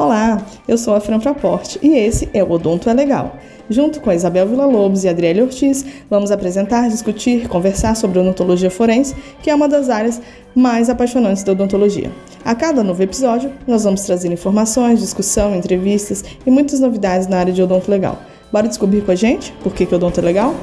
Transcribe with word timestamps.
Olá, 0.00 0.42
eu 0.66 0.78
sou 0.78 0.94
a 0.94 1.00
Fran 1.00 1.20
Fraporte 1.20 1.78
e 1.82 1.88
esse 1.88 2.26
é 2.32 2.42
o 2.42 2.50
Odonto 2.50 2.88
é 2.88 2.94
Legal. 2.94 3.36
Junto 3.68 4.00
com 4.00 4.08
a 4.08 4.14
Isabel 4.14 4.48
Villa-Lobos 4.48 5.04
e 5.04 5.10
Adriele 5.10 5.42
Ortiz, 5.42 5.84
vamos 6.08 6.30
apresentar, 6.30 6.88
discutir, 6.88 7.46
conversar 7.48 7.94
sobre 7.94 8.18
odontologia 8.18 8.70
forense, 8.70 9.14
que 9.42 9.50
é 9.50 9.54
uma 9.54 9.68
das 9.68 9.90
áreas 9.90 10.18
mais 10.54 10.88
apaixonantes 10.88 11.42
da 11.42 11.52
odontologia. 11.52 12.10
A 12.42 12.54
cada 12.54 12.82
novo 12.82 13.02
episódio, 13.02 13.52
nós 13.66 13.84
vamos 13.84 14.00
trazer 14.00 14.32
informações, 14.32 15.00
discussão, 15.00 15.54
entrevistas 15.54 16.24
e 16.46 16.50
muitas 16.50 16.80
novidades 16.80 17.26
na 17.26 17.36
área 17.36 17.52
de 17.52 17.62
odonto 17.62 17.90
legal. 17.90 18.18
Bora 18.50 18.68
descobrir 18.68 19.02
com 19.02 19.10
a 19.10 19.14
gente 19.14 19.52
por 19.62 19.74
que, 19.74 19.84
que 19.84 19.94
odonto 19.94 20.18
é 20.18 20.22
legal? 20.22 20.54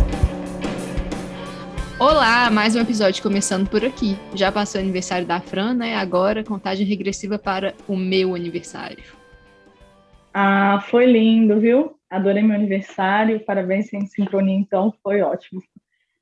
Olá, 2.00 2.50
mais 2.50 2.76
um 2.76 2.80
episódio 2.80 3.22
começando 3.22 3.70
por 3.70 3.86
aqui. 3.86 4.18
Já 4.34 4.52
passou 4.52 4.82
o 4.82 4.84
aniversário 4.84 5.28
da 5.28 5.40
Fran, 5.40 5.76
né? 5.76 5.96
Agora 5.96 6.44
contagem 6.44 6.88
regressiva 6.88 7.38
para 7.38 7.76
o 7.88 7.96
meu 7.96 8.34
aniversário. 8.34 9.17
Ah, 10.40 10.80
foi 10.82 11.08
lindo, 11.08 11.60
viu? 11.60 12.00
Adorei 12.08 12.44
meu 12.44 12.56
aniversário, 12.56 13.44
parabéns 13.44 13.88
sem 13.90 14.06
sincronia, 14.06 14.54
então 14.56 14.94
foi 15.02 15.20
ótimo. 15.20 15.64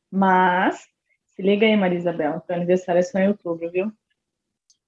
Mas, 0.09 0.87
se 1.35 1.41
liga 1.41 1.65
aí, 1.65 1.75
Maria 1.75 1.97
Isabel, 1.97 2.39
teu 2.47 2.55
aniversário 2.55 2.99
é 2.99 3.01
só 3.01 3.19
em 3.19 3.27
outubro, 3.27 3.69
viu? 3.69 3.91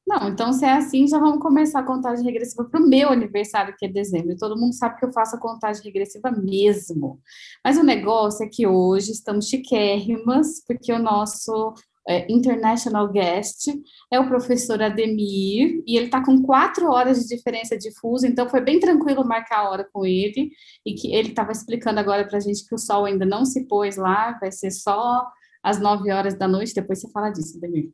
Não, 0.08 0.30
então 0.30 0.54
se 0.54 0.63
é 0.63 0.71
assim, 0.71 1.05
já 1.05 1.20
vamos 1.20 1.41
começar 1.41 1.82
a 1.82 1.85
contagem 1.85 2.23
regressiva 2.23 2.63
para 2.63 2.80
o 2.80 2.88
meu 2.88 3.09
aniversário, 3.09 3.76
que 3.77 3.85
é 3.85 3.90
dezembro. 3.90 4.38
Todo 4.38 4.58
mundo 4.58 4.73
sabe 4.73 4.98
que 4.98 5.05
eu 5.05 5.12
faço 5.12 5.35
a 5.35 5.40
contagem 5.41 5.84
regressiva 5.84 6.32
mesmo. 6.32 7.20
Mas 7.62 7.77
o 7.77 7.84
negócio 7.84 8.46
é 8.46 8.49
que 8.49 8.66
hoje 8.66 9.12
estamos 9.12 9.49
chiquérrimas, 9.49 10.63
porque 10.66 10.94
o 10.94 10.99
nosso 10.99 11.73
é, 12.08 12.26
international 12.32 13.10
guest 13.10 13.68
é 14.12 14.20
o 14.20 14.28
professor 14.28 14.82
Ademir, 14.82 15.84
e 15.86 15.98
ele 15.98 16.06
está 16.06 16.24
com 16.24 16.42
quatro 16.42 16.90
horas 16.90 17.22
de 17.22 17.36
diferença 17.36 17.78
de 17.78 17.91
fuso, 17.99 18.26
então 18.26 18.48
foi 18.48 18.62
bem 18.62 18.80
tranquilo 18.80 19.27
marcar 19.27 19.66
a 19.66 19.70
hora 19.70 19.88
com 19.91 20.05
ele, 20.05 20.52
e 20.86 20.94
que 20.94 21.14
ele 21.14 21.30
estava 21.30 21.52
explicando 21.52 21.99
agora 21.99 22.26
para 22.26 22.38
a 22.38 22.41
gente 22.41 22.66
que 22.68 22.74
o 22.74 22.77
sol 22.77 23.05
ainda 23.05 23.26
não 23.26 23.44
se 23.44 23.68
pôs 23.68 23.98
lá, 23.98 24.38
vai 24.40 24.52
ser 24.52 24.72
só 24.72 25.26
às 25.62 25.80
nove 25.80 26.12
horas 26.12 26.38
da 26.38 26.48
noite, 26.48 26.74
depois 26.74 27.02
você 27.02 27.12
fala 27.12 27.30
disso, 27.30 27.58
Ademir. 27.58 27.91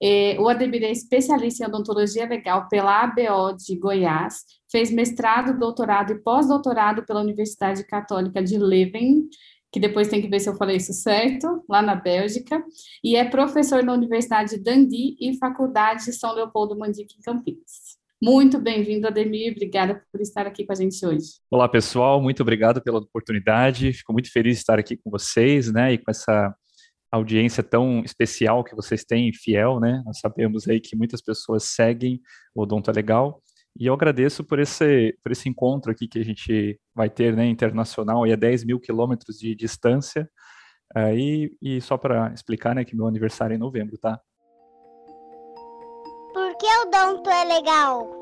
É, 0.00 0.36
o 0.38 0.48
Ademir 0.48 0.84
é 0.84 0.92
especialista 0.92 1.64
em 1.64 1.66
odontologia 1.66 2.28
legal 2.28 2.68
pela 2.68 3.02
ABO 3.02 3.56
de 3.56 3.76
Goiás, 3.76 4.44
fez 4.70 4.92
mestrado, 4.92 5.58
doutorado 5.58 6.12
e 6.12 6.22
pós-doutorado 6.22 7.04
pela 7.04 7.20
Universidade 7.20 7.84
Católica 7.84 8.40
de 8.40 8.56
Leuven, 8.56 9.28
que 9.72 9.80
depois 9.80 10.08
tem 10.08 10.22
que 10.22 10.28
ver 10.28 10.40
se 10.40 10.48
eu 10.48 10.56
falei 10.56 10.76
isso 10.76 10.92
certo, 10.92 11.64
lá 11.68 11.82
na 11.82 11.94
Bélgica, 11.94 12.64
e 13.04 13.16
é 13.16 13.24
professor 13.24 13.82
na 13.82 13.92
Universidade 13.92 14.56
de 14.56 14.62
Dundee 14.62 15.16
e 15.20 15.36
Faculdade 15.38 16.06
de 16.06 16.12
São 16.12 16.34
Leopoldo 16.34 16.78
Mandique 16.78 17.16
em 17.18 17.22
Campinas. 17.22 17.98
Muito 18.20 18.58
bem-vindo, 18.58 19.06
Ademir, 19.06 19.52
obrigada 19.52 20.02
por 20.10 20.20
estar 20.20 20.46
aqui 20.46 20.64
com 20.64 20.72
a 20.72 20.74
gente 20.74 21.04
hoje. 21.06 21.26
Olá, 21.50 21.68
pessoal, 21.68 22.20
muito 22.20 22.42
obrigado 22.42 22.82
pela 22.82 22.98
oportunidade, 22.98 23.92
fico 23.92 24.12
muito 24.12 24.32
feliz 24.32 24.54
de 24.54 24.60
estar 24.60 24.78
aqui 24.78 24.96
com 24.96 25.10
vocês, 25.10 25.70
né, 25.72 25.92
e 25.92 25.98
com 25.98 26.10
essa 26.10 26.52
audiência 27.12 27.62
tão 27.62 28.02
especial 28.04 28.64
que 28.64 28.74
vocês 28.74 29.04
têm, 29.04 29.32
fiel, 29.32 29.78
né, 29.78 30.02
nós 30.04 30.18
sabemos 30.18 30.66
aí 30.66 30.80
que 30.80 30.96
muitas 30.96 31.22
pessoas 31.22 31.64
seguem 31.64 32.20
o 32.54 32.62
Odonto 32.62 32.90
é 32.90 32.94
Legal, 32.94 33.40
e 33.78 33.86
eu 33.86 33.94
agradeço 33.94 34.42
por 34.42 34.58
esse, 34.58 35.16
por 35.22 35.30
esse 35.30 35.48
encontro 35.48 35.92
aqui 35.92 36.08
que 36.08 36.18
a 36.18 36.24
gente 36.24 36.80
vai 36.92 37.08
ter, 37.08 37.36
né, 37.36 37.46
internacional, 37.46 38.26
e 38.26 38.32
a 38.32 38.36
10 38.36 38.64
mil 38.64 38.80
quilômetros 38.80 39.38
de 39.38 39.54
distância. 39.54 40.28
Aí, 40.92 41.52
e 41.62 41.80
só 41.80 41.96
para 41.96 42.32
explicar, 42.34 42.74
né, 42.74 42.84
que 42.84 42.96
meu 42.96 43.06
aniversário 43.06 43.54
é 43.54 43.56
em 43.56 43.60
novembro, 43.60 43.96
tá? 43.96 44.18
Por 46.34 46.56
que 46.56 46.66
o 46.66 46.90
Donto 46.90 47.30
é 47.30 47.44
legal? 47.44 48.18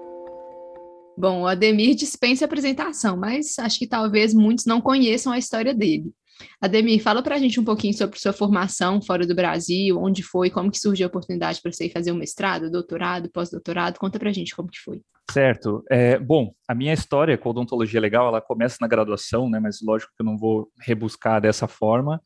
Bom, 1.16 1.42
o 1.42 1.46
Ademir 1.46 1.94
dispensa 1.94 2.44
a 2.44 2.46
apresentação, 2.46 3.16
mas 3.16 3.58
acho 3.58 3.78
que 3.78 3.86
talvez 3.86 4.34
muitos 4.34 4.66
não 4.66 4.82
conheçam 4.82 5.32
a 5.32 5.38
história 5.38 5.74
dele. 5.74 6.12
Ademir, 6.60 7.02
fala 7.02 7.22
para 7.22 7.36
a 7.36 7.38
gente 7.38 7.58
um 7.58 7.64
pouquinho 7.64 7.96
sobre 7.96 8.18
sua 8.18 8.34
formação 8.34 9.00
fora 9.00 9.26
do 9.26 9.34
Brasil, 9.34 9.98
onde 9.98 10.22
foi, 10.22 10.50
como 10.50 10.70
que 10.70 10.78
surgiu 10.78 11.06
a 11.06 11.08
oportunidade 11.08 11.62
para 11.62 11.72
você 11.72 11.86
ir 11.86 11.92
fazer 11.92 12.12
um 12.12 12.16
mestrado, 12.16 12.70
doutorado, 12.70 13.30
pós-doutorado, 13.30 13.98
conta 13.98 14.18
para 14.18 14.28
a 14.28 14.32
gente 14.34 14.54
como 14.54 14.68
que 14.68 14.78
foi. 14.78 15.00
Certo. 15.30 15.84
É, 15.90 16.18
bom, 16.18 16.52
a 16.68 16.74
minha 16.74 16.94
história 16.94 17.36
com 17.36 17.50
odontologia 17.50 18.00
legal, 18.00 18.28
ela 18.28 18.40
começa 18.40 18.78
na 18.80 18.86
graduação, 18.86 19.50
né, 19.50 19.58
mas 19.58 19.80
lógico 19.82 20.12
que 20.16 20.22
eu 20.22 20.26
não 20.26 20.38
vou 20.38 20.70
rebuscar 20.80 21.40
dessa 21.40 21.66
forma, 21.66 22.22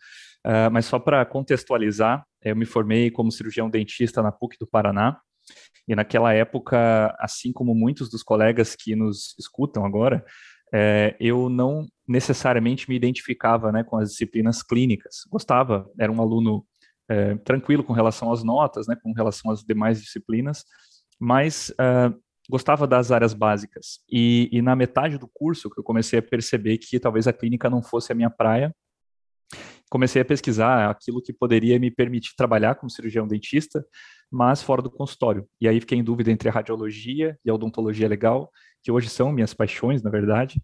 uh, 0.46 0.70
mas 0.70 0.86
só 0.86 0.98
para 0.98 1.24
contextualizar, 1.24 2.24
eu 2.42 2.54
me 2.54 2.66
formei 2.66 3.10
como 3.10 3.32
cirurgião 3.32 3.70
dentista 3.70 4.22
na 4.22 4.30
PUC 4.30 4.56
do 4.58 4.66
Paraná, 4.66 5.18
e 5.88 5.94
naquela 5.94 6.32
época, 6.32 7.14
assim 7.18 7.52
como 7.52 7.74
muitos 7.74 8.08
dos 8.08 8.22
colegas 8.22 8.76
que 8.76 8.94
nos 8.94 9.34
escutam 9.38 9.84
agora, 9.84 10.24
é, 10.72 11.16
eu 11.18 11.48
não 11.48 11.88
necessariamente 12.06 12.88
me 12.88 12.94
identificava 12.94 13.72
né, 13.72 13.82
com 13.82 13.96
as 13.96 14.10
disciplinas 14.10 14.62
clínicas. 14.62 15.24
Gostava, 15.28 15.90
era 15.98 16.12
um 16.12 16.20
aluno 16.20 16.64
é, 17.08 17.34
tranquilo 17.38 17.82
com 17.82 17.92
relação 17.92 18.32
às 18.32 18.44
notas, 18.44 18.86
né, 18.86 18.96
com 19.02 19.12
relação 19.12 19.50
às 19.50 19.64
demais 19.64 20.00
disciplinas, 20.00 20.64
mas 21.18 21.70
uh, 21.70 22.16
gostava 22.50 22.86
das 22.86 23.10
áreas 23.10 23.32
básicas. 23.32 24.00
E, 24.10 24.48
e, 24.52 24.60
na 24.60 24.76
metade 24.76 25.16
do 25.16 25.28
curso 25.32 25.70
que 25.70 25.78
eu 25.78 25.84
comecei 25.84 26.18
a 26.18 26.22
perceber 26.22 26.76
que 26.78 26.98
talvez 26.98 27.26
a 27.26 27.32
clínica 27.32 27.70
não 27.70 27.82
fosse 27.82 28.12
a 28.12 28.14
minha 28.14 28.28
praia, 28.28 28.74
comecei 29.90 30.20
a 30.20 30.24
pesquisar 30.24 30.90
aquilo 30.90 31.22
que 31.22 31.32
poderia 31.32 31.78
me 31.78 31.90
permitir 31.90 32.34
trabalhar 32.36 32.74
como 32.74 32.90
cirurgião 32.90 33.26
dentista, 33.26 33.84
mas 34.30 34.62
fora 34.62 34.82
do 34.82 34.90
consultório. 34.90 35.46
E 35.60 35.66
aí 35.66 35.80
fiquei 35.80 35.98
em 35.98 36.04
dúvida 36.04 36.30
entre 36.30 36.48
a 36.48 36.52
radiologia 36.52 37.38
e 37.44 37.50
a 37.50 37.54
odontologia 37.54 38.08
legal, 38.08 38.50
que 38.82 38.92
hoje 38.92 39.08
são 39.08 39.32
minhas 39.32 39.54
paixões, 39.54 40.02
na 40.02 40.10
verdade. 40.10 40.60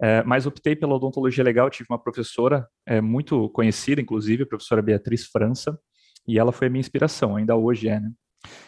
É, 0.00 0.22
mas 0.22 0.46
optei 0.46 0.76
pela 0.76 0.94
odontologia 0.94 1.42
legal, 1.42 1.70
tive 1.70 1.86
uma 1.90 1.98
professora 1.98 2.68
é, 2.86 3.00
muito 3.00 3.48
conhecida, 3.50 4.00
inclusive, 4.00 4.44
a 4.44 4.46
professora 4.46 4.80
Beatriz 4.82 5.26
França, 5.26 5.78
e 6.26 6.38
ela 6.38 6.52
foi 6.52 6.68
a 6.68 6.70
minha 6.70 6.80
inspiração, 6.80 7.36
ainda 7.36 7.56
hoje 7.56 7.88
é, 7.88 7.98
né? 7.98 8.10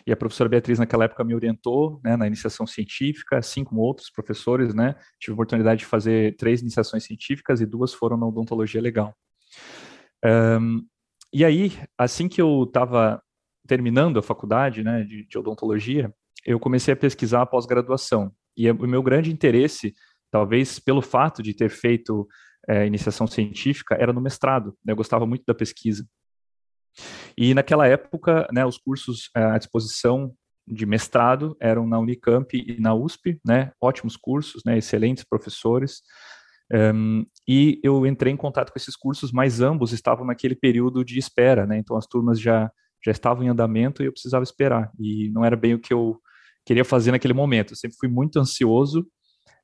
E 0.06 0.12
a 0.12 0.16
professora 0.16 0.48
Beatriz 0.48 0.78
naquela 0.78 1.04
época 1.04 1.22
me 1.24 1.34
orientou 1.34 2.00
né, 2.02 2.16
na 2.16 2.26
iniciação 2.26 2.66
científica, 2.66 3.38
assim 3.38 3.62
como 3.62 3.80
outros 3.80 4.10
professores, 4.10 4.74
né? 4.74 4.96
Tive 5.18 5.32
a 5.32 5.34
oportunidade 5.34 5.80
de 5.80 5.86
fazer 5.86 6.36
três 6.36 6.60
iniciações 6.60 7.04
científicas 7.04 7.60
e 7.60 7.66
duas 7.66 7.94
foram 7.94 8.16
na 8.16 8.26
odontologia 8.26 8.80
legal. 8.80 9.14
Um, 10.24 10.84
e 11.32 11.44
aí, 11.44 11.72
assim 11.96 12.28
que 12.28 12.42
eu 12.42 12.64
estava 12.64 13.22
terminando 13.66 14.18
a 14.18 14.22
faculdade 14.22 14.82
né, 14.82 15.04
de, 15.04 15.26
de 15.26 15.38
odontologia, 15.38 16.12
eu 16.44 16.58
comecei 16.58 16.92
a 16.92 16.96
pesquisar 16.96 17.42
a 17.42 17.46
pós-graduação. 17.46 18.32
E 18.56 18.68
o 18.70 18.86
meu 18.86 19.02
grande 19.02 19.32
interesse, 19.32 19.94
talvez 20.30 20.78
pelo 20.78 21.00
fato 21.00 21.42
de 21.42 21.54
ter 21.54 21.70
feito 21.70 22.26
é, 22.68 22.86
iniciação 22.86 23.26
científica, 23.26 23.94
era 23.94 24.12
no 24.12 24.20
mestrado. 24.20 24.76
Né? 24.84 24.92
Eu 24.92 24.96
gostava 24.96 25.26
muito 25.26 25.44
da 25.46 25.54
pesquisa. 25.54 26.04
E 27.36 27.54
naquela 27.54 27.86
época, 27.86 28.46
né, 28.52 28.64
os 28.64 28.78
cursos 28.78 29.30
é, 29.36 29.42
à 29.42 29.58
disposição 29.58 30.34
de 30.66 30.86
mestrado 30.86 31.56
eram 31.60 31.86
na 31.86 31.98
Unicamp 31.98 32.56
e 32.56 32.80
na 32.80 32.94
USP, 32.94 33.40
né, 33.44 33.72
ótimos 33.80 34.16
cursos, 34.16 34.62
né, 34.64 34.78
excelentes 34.78 35.24
professores. 35.24 36.02
Um, 36.72 37.26
e 37.48 37.80
eu 37.82 38.06
entrei 38.06 38.32
em 38.32 38.36
contato 38.36 38.72
com 38.72 38.78
esses 38.78 38.94
cursos, 38.94 39.32
mas 39.32 39.60
ambos 39.60 39.92
estavam 39.92 40.24
naquele 40.24 40.54
período 40.54 41.04
de 41.04 41.18
espera, 41.18 41.66
né, 41.66 41.78
então 41.78 41.96
as 41.96 42.06
turmas 42.06 42.40
já, 42.40 42.70
já 43.04 43.10
estavam 43.10 43.42
em 43.42 43.48
andamento 43.48 44.02
e 44.02 44.06
eu 44.06 44.12
precisava 44.12 44.44
esperar. 44.44 44.90
E 44.98 45.30
não 45.30 45.44
era 45.44 45.56
bem 45.56 45.74
o 45.74 45.80
que 45.80 45.92
eu 45.92 46.20
queria 46.64 46.84
fazer 46.84 47.10
naquele 47.10 47.34
momento. 47.34 47.72
Eu 47.72 47.76
sempre 47.76 47.96
fui 47.98 48.08
muito 48.08 48.38
ansioso, 48.38 49.06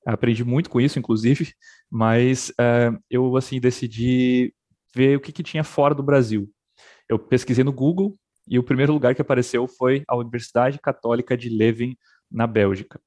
aprendi 0.05 0.45
muito 0.45 0.71
com 0.71 0.81
isso, 0.81 0.99
inclusive, 0.99 1.53
mas 1.91 2.51
uh, 2.51 2.99
eu 3.11 3.37
assim 3.37 3.61
decidi 3.61 4.53
ver 4.95 5.17
o 5.17 5.21
que, 5.21 5.33
que 5.33 5.43
tinha 5.43 5.63
fora 5.63 5.95
do 5.95 6.03
Brasil. 6.03 6.51
Eu 7.09 7.19
pesquisei 7.19 7.65
no 7.65 7.73
Google 7.73 8.17
e 8.49 8.59
o 8.59 8.63
primeiro 8.63 8.93
lugar 8.93 9.15
que 9.15 9.23
apareceu 9.23 9.67
foi 9.67 10.03
a 10.09 10.17
Universidade 10.17 10.79
Católica 10.79 11.37
de 11.37 11.49
Leuven, 11.49 11.97
na 12.31 12.47
Bélgica. 12.47 13.01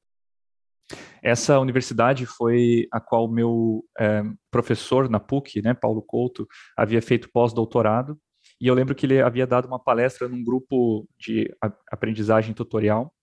Essa 1.22 1.60
universidade 1.60 2.25
foi 2.25 2.88
a 2.92 3.00
qual 3.00 3.28
meu 3.28 3.84
é, 4.00 4.24
professor 4.50 5.10
na 5.10 5.19
PUC, 5.19 5.62
né, 5.62 5.74
Paulo 5.74 6.01
Couto, 6.01 6.48
havia 6.78 7.01
feito 7.01 7.30
pós-doutorado, 7.31 8.18
e 8.60 8.68
eu 8.68 8.74
lembro 8.74 8.96
que 8.96 9.06
ele 9.06 9.22
havia 9.22 9.46
dado 9.46 9.68
uma 9.68 9.80
palestra 9.80 10.28
num 10.28 10.44
grupo 10.44 11.07
de 11.19 11.54
aprendizagem 11.92 12.54
tutorial, 12.54 13.13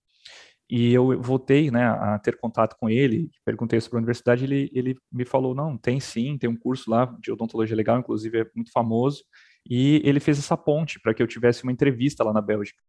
e 0.69 0.93
eu 0.93 1.19
voltei 1.21 1.71
né, 1.71 1.87
a 1.87 2.19
ter 2.19 2.37
contato 2.37 2.75
com 2.79 2.89
ele, 2.89 3.31
perguntei 3.45 3.79
sobre 3.79 3.97
a 3.97 3.99
universidade, 3.99 4.43
ele, 4.43 4.69
ele 4.73 4.95
me 5.11 5.25
falou, 5.25 5.55
não, 5.55 5.77
tem 5.77 5.99
sim, 5.99 6.37
tem 6.37 6.49
um 6.49 6.57
curso 6.57 6.91
lá 6.91 7.05
de 7.19 7.31
odontologia 7.31 7.75
legal, 7.75 7.99
inclusive 7.99 8.41
é 8.41 8.45
muito 8.55 8.71
famoso, 8.71 9.23
e 9.69 10.01
ele 10.03 10.19
fez 10.19 10.39
essa 10.39 10.55
ponte 10.57 10.99
para 10.99 11.13
que 11.13 11.21
eu 11.21 11.27
tivesse 11.27 11.63
uma 11.63 11.71
entrevista 11.71 12.23
lá 12.23 12.33
na 12.33 12.41
Bélgica. 12.41 12.79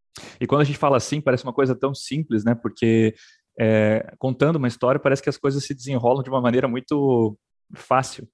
E 0.40 0.46
quando 0.46 0.62
a 0.62 0.64
gente 0.64 0.78
fala 0.78 0.96
assim, 0.96 1.20
parece 1.20 1.44
uma 1.44 1.52
coisa 1.52 1.74
tão 1.74 1.94
simples, 1.94 2.44
né, 2.44 2.54
porque 2.54 3.14
é, 3.58 4.14
contando 4.18 4.56
uma 4.56 4.68
história, 4.68 5.00
parece 5.00 5.22
que 5.22 5.28
as 5.28 5.36
coisas 5.36 5.64
se 5.64 5.74
desenrolam 5.74 6.22
de 6.22 6.30
uma 6.30 6.40
maneira 6.40 6.68
muito 6.68 7.38
fácil, 7.74 8.28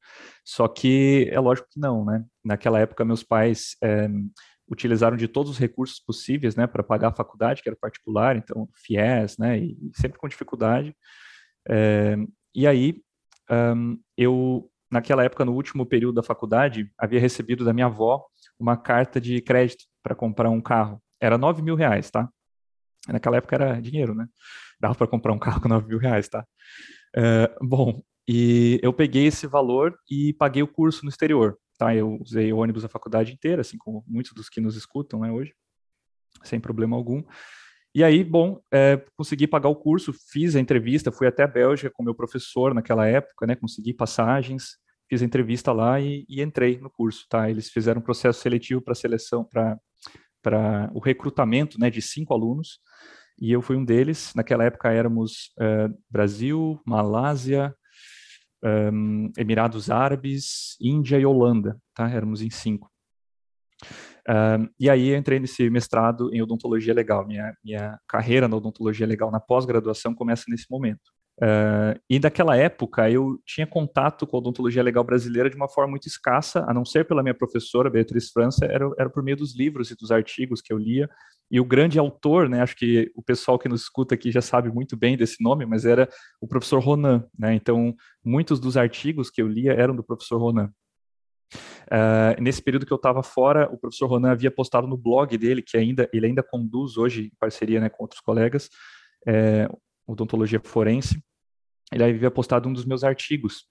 só 0.44 0.68
que 0.68 1.28
é 1.32 1.40
lógico 1.40 1.68
que 1.70 1.80
não, 1.80 2.04
né, 2.04 2.24
naquela 2.44 2.78
época 2.78 3.04
meus 3.04 3.22
pais... 3.22 3.76
É, 3.82 4.08
utilizaram 4.66 5.14
de 5.14 5.28
todos 5.28 5.52
os 5.52 5.58
recursos 5.58 6.00
possíveis, 6.00 6.56
né, 6.56 6.66
para 6.66 6.82
pagar 6.82 7.08
a 7.08 7.14
faculdade, 7.14 7.62
que 7.62 7.68
era 7.68 7.76
particular, 7.76 8.34
então 8.34 8.66
FIES, 8.74 9.36
né, 9.38 9.58
e 9.58 9.76
sempre 9.94 10.18
com 10.18 10.26
dificuldade. 10.26 10.96
É, 11.68 12.16
e 12.54 12.66
aí, 12.66 13.02
um, 13.50 13.98
eu, 14.16 14.70
naquela 14.90 15.22
época, 15.22 15.44
no 15.44 15.52
último 15.52 15.84
período 15.84 16.14
da 16.14 16.22
faculdade, 16.22 16.90
havia 16.96 17.20
recebido 17.20 17.64
da 17.64 17.72
minha 17.72 17.86
avó 17.86 18.24
uma 18.64 18.78
carta 18.78 19.20
de 19.20 19.42
crédito 19.42 19.84
para 20.02 20.14
comprar 20.14 20.48
um 20.48 20.60
carro. 20.60 20.98
Era 21.20 21.36
9 21.36 21.60
mil 21.60 21.74
reais, 21.74 22.10
tá? 22.10 22.30
Naquela 23.06 23.36
época 23.36 23.54
era 23.54 23.80
dinheiro, 23.80 24.14
né? 24.14 24.26
Dava 24.80 24.94
para 24.94 25.06
comprar 25.06 25.34
um 25.34 25.38
carro 25.38 25.60
com 25.60 25.68
9 25.68 25.86
mil 25.86 25.98
reais, 25.98 26.30
tá? 26.30 26.46
É, 27.14 27.54
bom, 27.60 28.02
e 28.26 28.80
eu 28.82 28.90
peguei 28.90 29.26
esse 29.26 29.46
valor 29.46 29.94
e 30.10 30.32
paguei 30.32 30.62
o 30.62 30.68
curso 30.68 31.04
no 31.04 31.10
exterior, 31.10 31.58
tá? 31.76 31.94
Eu 31.94 32.18
usei 32.22 32.54
o 32.54 32.56
ônibus 32.56 32.86
a 32.86 32.88
faculdade 32.88 33.34
inteira, 33.34 33.60
assim 33.60 33.76
como 33.76 34.02
muitos 34.08 34.32
dos 34.32 34.48
que 34.48 34.62
nos 34.62 34.76
escutam, 34.76 35.20
né, 35.20 35.30
hoje, 35.30 35.54
sem 36.42 36.58
problema 36.58 36.96
algum. 36.96 37.22
E 37.94 38.02
aí, 38.02 38.24
bom, 38.24 38.60
é, 38.72 39.04
consegui 39.14 39.46
pagar 39.46 39.68
o 39.68 39.76
curso, 39.76 40.12
fiz 40.32 40.56
a 40.56 40.60
entrevista, 40.60 41.12
fui 41.12 41.26
até 41.26 41.42
a 41.42 41.46
Bélgica 41.46 41.90
com 41.92 42.02
meu 42.02 42.14
professor 42.14 42.72
naquela 42.72 43.06
época, 43.06 43.46
né? 43.46 43.54
Consegui 43.54 43.92
passagens, 43.92 44.78
fiz 45.08 45.22
a 45.22 45.24
entrevista 45.24 45.72
lá 45.72 46.00
e, 46.00 46.24
e 46.28 46.42
entrei 46.42 46.78
no 46.78 46.90
curso, 46.90 47.26
tá? 47.28 47.50
Eles 47.50 47.68
fizeram 47.70 48.00
um 48.00 48.04
processo 48.04 48.40
seletivo 48.40 48.80
para 48.80 48.94
seleção, 48.94 49.44
para 49.44 50.90
o 50.92 51.00
recrutamento, 51.00 51.78
né, 51.78 51.90
de 51.90 52.02
cinco 52.02 52.34
alunos 52.34 52.80
e 53.38 53.52
eu 53.52 53.60
fui 53.60 53.76
um 53.76 53.84
deles. 53.84 54.32
Naquela 54.34 54.64
época 54.64 54.90
éramos 54.90 55.52
uh, 55.58 55.94
Brasil, 56.08 56.80
Malásia, 56.86 57.74
um, 58.62 59.30
Emirados 59.36 59.90
Árabes, 59.90 60.76
Índia 60.80 61.18
e 61.18 61.26
Holanda, 61.26 61.78
tá? 61.94 62.08
Éramos 62.08 62.42
em 62.42 62.50
cinco. 62.50 62.90
Um, 64.26 64.68
e 64.80 64.88
aí 64.88 65.14
entrei 65.14 65.38
nesse 65.38 65.68
mestrado 65.68 66.32
em 66.32 66.40
odontologia 66.40 66.94
legal. 66.94 67.26
Minha, 67.26 67.54
minha 67.62 67.98
carreira 68.08 68.48
na 68.48 68.56
odontologia 68.56 69.06
legal 69.06 69.30
na 69.30 69.40
pós-graduação 69.40 70.14
começa 70.14 70.44
nesse 70.48 70.66
momento. 70.70 71.12
Uh, 71.42 71.98
e 72.08 72.18
daquela 72.20 72.56
época 72.56 73.10
eu 73.10 73.40
tinha 73.44 73.66
contato 73.66 74.24
com 74.24 74.36
a 74.36 74.38
odontologia 74.38 74.82
legal 74.84 75.02
brasileira 75.02 75.50
de 75.50 75.56
uma 75.56 75.68
forma 75.68 75.90
muito 75.90 76.06
escassa, 76.06 76.64
a 76.68 76.72
não 76.72 76.84
ser 76.84 77.06
pela 77.06 77.22
minha 77.22 77.34
professora 77.34 77.90
Beatriz 77.90 78.30
França, 78.30 78.64
era, 78.66 78.88
era 78.98 79.10
por 79.10 79.22
meio 79.22 79.36
dos 79.36 79.56
livros 79.56 79.90
e 79.90 79.96
dos 79.96 80.12
artigos 80.12 80.62
que 80.62 80.72
eu 80.72 80.78
lia 80.78 81.08
e 81.50 81.60
o 81.60 81.64
grande 81.64 81.98
autor, 81.98 82.48
né, 82.48 82.62
acho 82.62 82.76
que 82.76 83.12
o 83.14 83.22
pessoal 83.22 83.58
que 83.58 83.68
nos 83.68 83.82
escuta 83.82 84.14
aqui 84.14 84.30
já 84.30 84.40
sabe 84.40 84.70
muito 84.70 84.96
bem 84.96 85.16
desse 85.16 85.42
nome, 85.42 85.66
mas 85.66 85.84
era 85.84 86.08
o 86.40 86.48
professor 86.48 86.80
Ronan, 86.80 87.24
né? 87.38 87.54
Então, 87.54 87.94
muitos 88.24 88.58
dos 88.58 88.76
artigos 88.76 89.30
que 89.30 89.42
eu 89.42 89.46
lia 89.46 89.72
eram 89.72 89.94
do 89.94 90.02
professor 90.02 90.38
Ronan. 90.38 90.72
Uh, 91.84 92.40
nesse 92.40 92.62
período 92.62 92.86
que 92.86 92.92
eu 92.92 92.96
estava 92.96 93.22
fora, 93.22 93.70
o 93.70 93.78
professor 93.78 94.06
Ronan 94.06 94.32
havia 94.32 94.50
postado 94.50 94.86
no 94.86 94.96
blog 94.96 95.36
dele, 95.36 95.62
que 95.62 95.76
ainda 95.76 96.08
ele 96.12 96.26
ainda 96.26 96.42
conduz 96.42 96.96
hoje 96.96 97.26
em 97.26 97.32
parceria 97.38 97.78
né, 97.78 97.88
com 97.88 98.02
outros 98.02 98.20
colegas, 98.20 98.70
é, 99.26 99.68
odontologia 100.06 100.60
forense. 100.62 101.22
Ele 101.92 102.04
havia 102.04 102.30
postado 102.30 102.68
um 102.68 102.72
dos 102.72 102.84
meus 102.84 103.04
artigos 103.04 103.66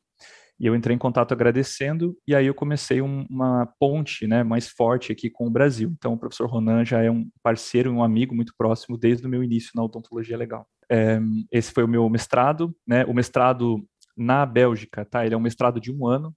e 0.59 0.65
eu 0.65 0.75
entrei 0.75 0.95
em 0.95 0.99
contato 0.99 1.31
agradecendo, 1.31 2.15
e 2.27 2.35
aí 2.35 2.45
eu 2.45 2.53
comecei 2.53 3.01
um, 3.01 3.25
uma 3.29 3.65
ponte 3.79 4.27
né, 4.27 4.43
mais 4.43 4.69
forte 4.69 5.11
aqui 5.11 5.29
com 5.29 5.47
o 5.47 5.49
Brasil. 5.49 5.91
Então, 5.97 6.13
o 6.13 6.17
professor 6.17 6.47
Ronan 6.47 6.85
já 6.85 7.01
é 7.01 7.09
um 7.09 7.27
parceiro 7.41 7.91
um 7.91 8.03
amigo 8.03 8.35
muito 8.35 8.53
próximo 8.57 8.97
desde 8.97 9.25
o 9.25 9.29
meu 9.29 9.43
início 9.43 9.71
na 9.75 9.83
odontologia 9.83 10.37
legal. 10.37 10.67
É, 10.89 11.19
esse 11.51 11.71
foi 11.71 11.83
o 11.83 11.87
meu 11.87 12.07
mestrado, 12.09 12.75
né, 12.87 13.03
o 13.05 13.13
mestrado 13.13 13.83
na 14.15 14.45
Bélgica, 14.45 15.03
tá? 15.03 15.25
Ele 15.25 15.33
é 15.33 15.37
um 15.37 15.41
mestrado 15.41 15.81
de 15.81 15.91
um 15.91 16.05
ano, 16.07 16.33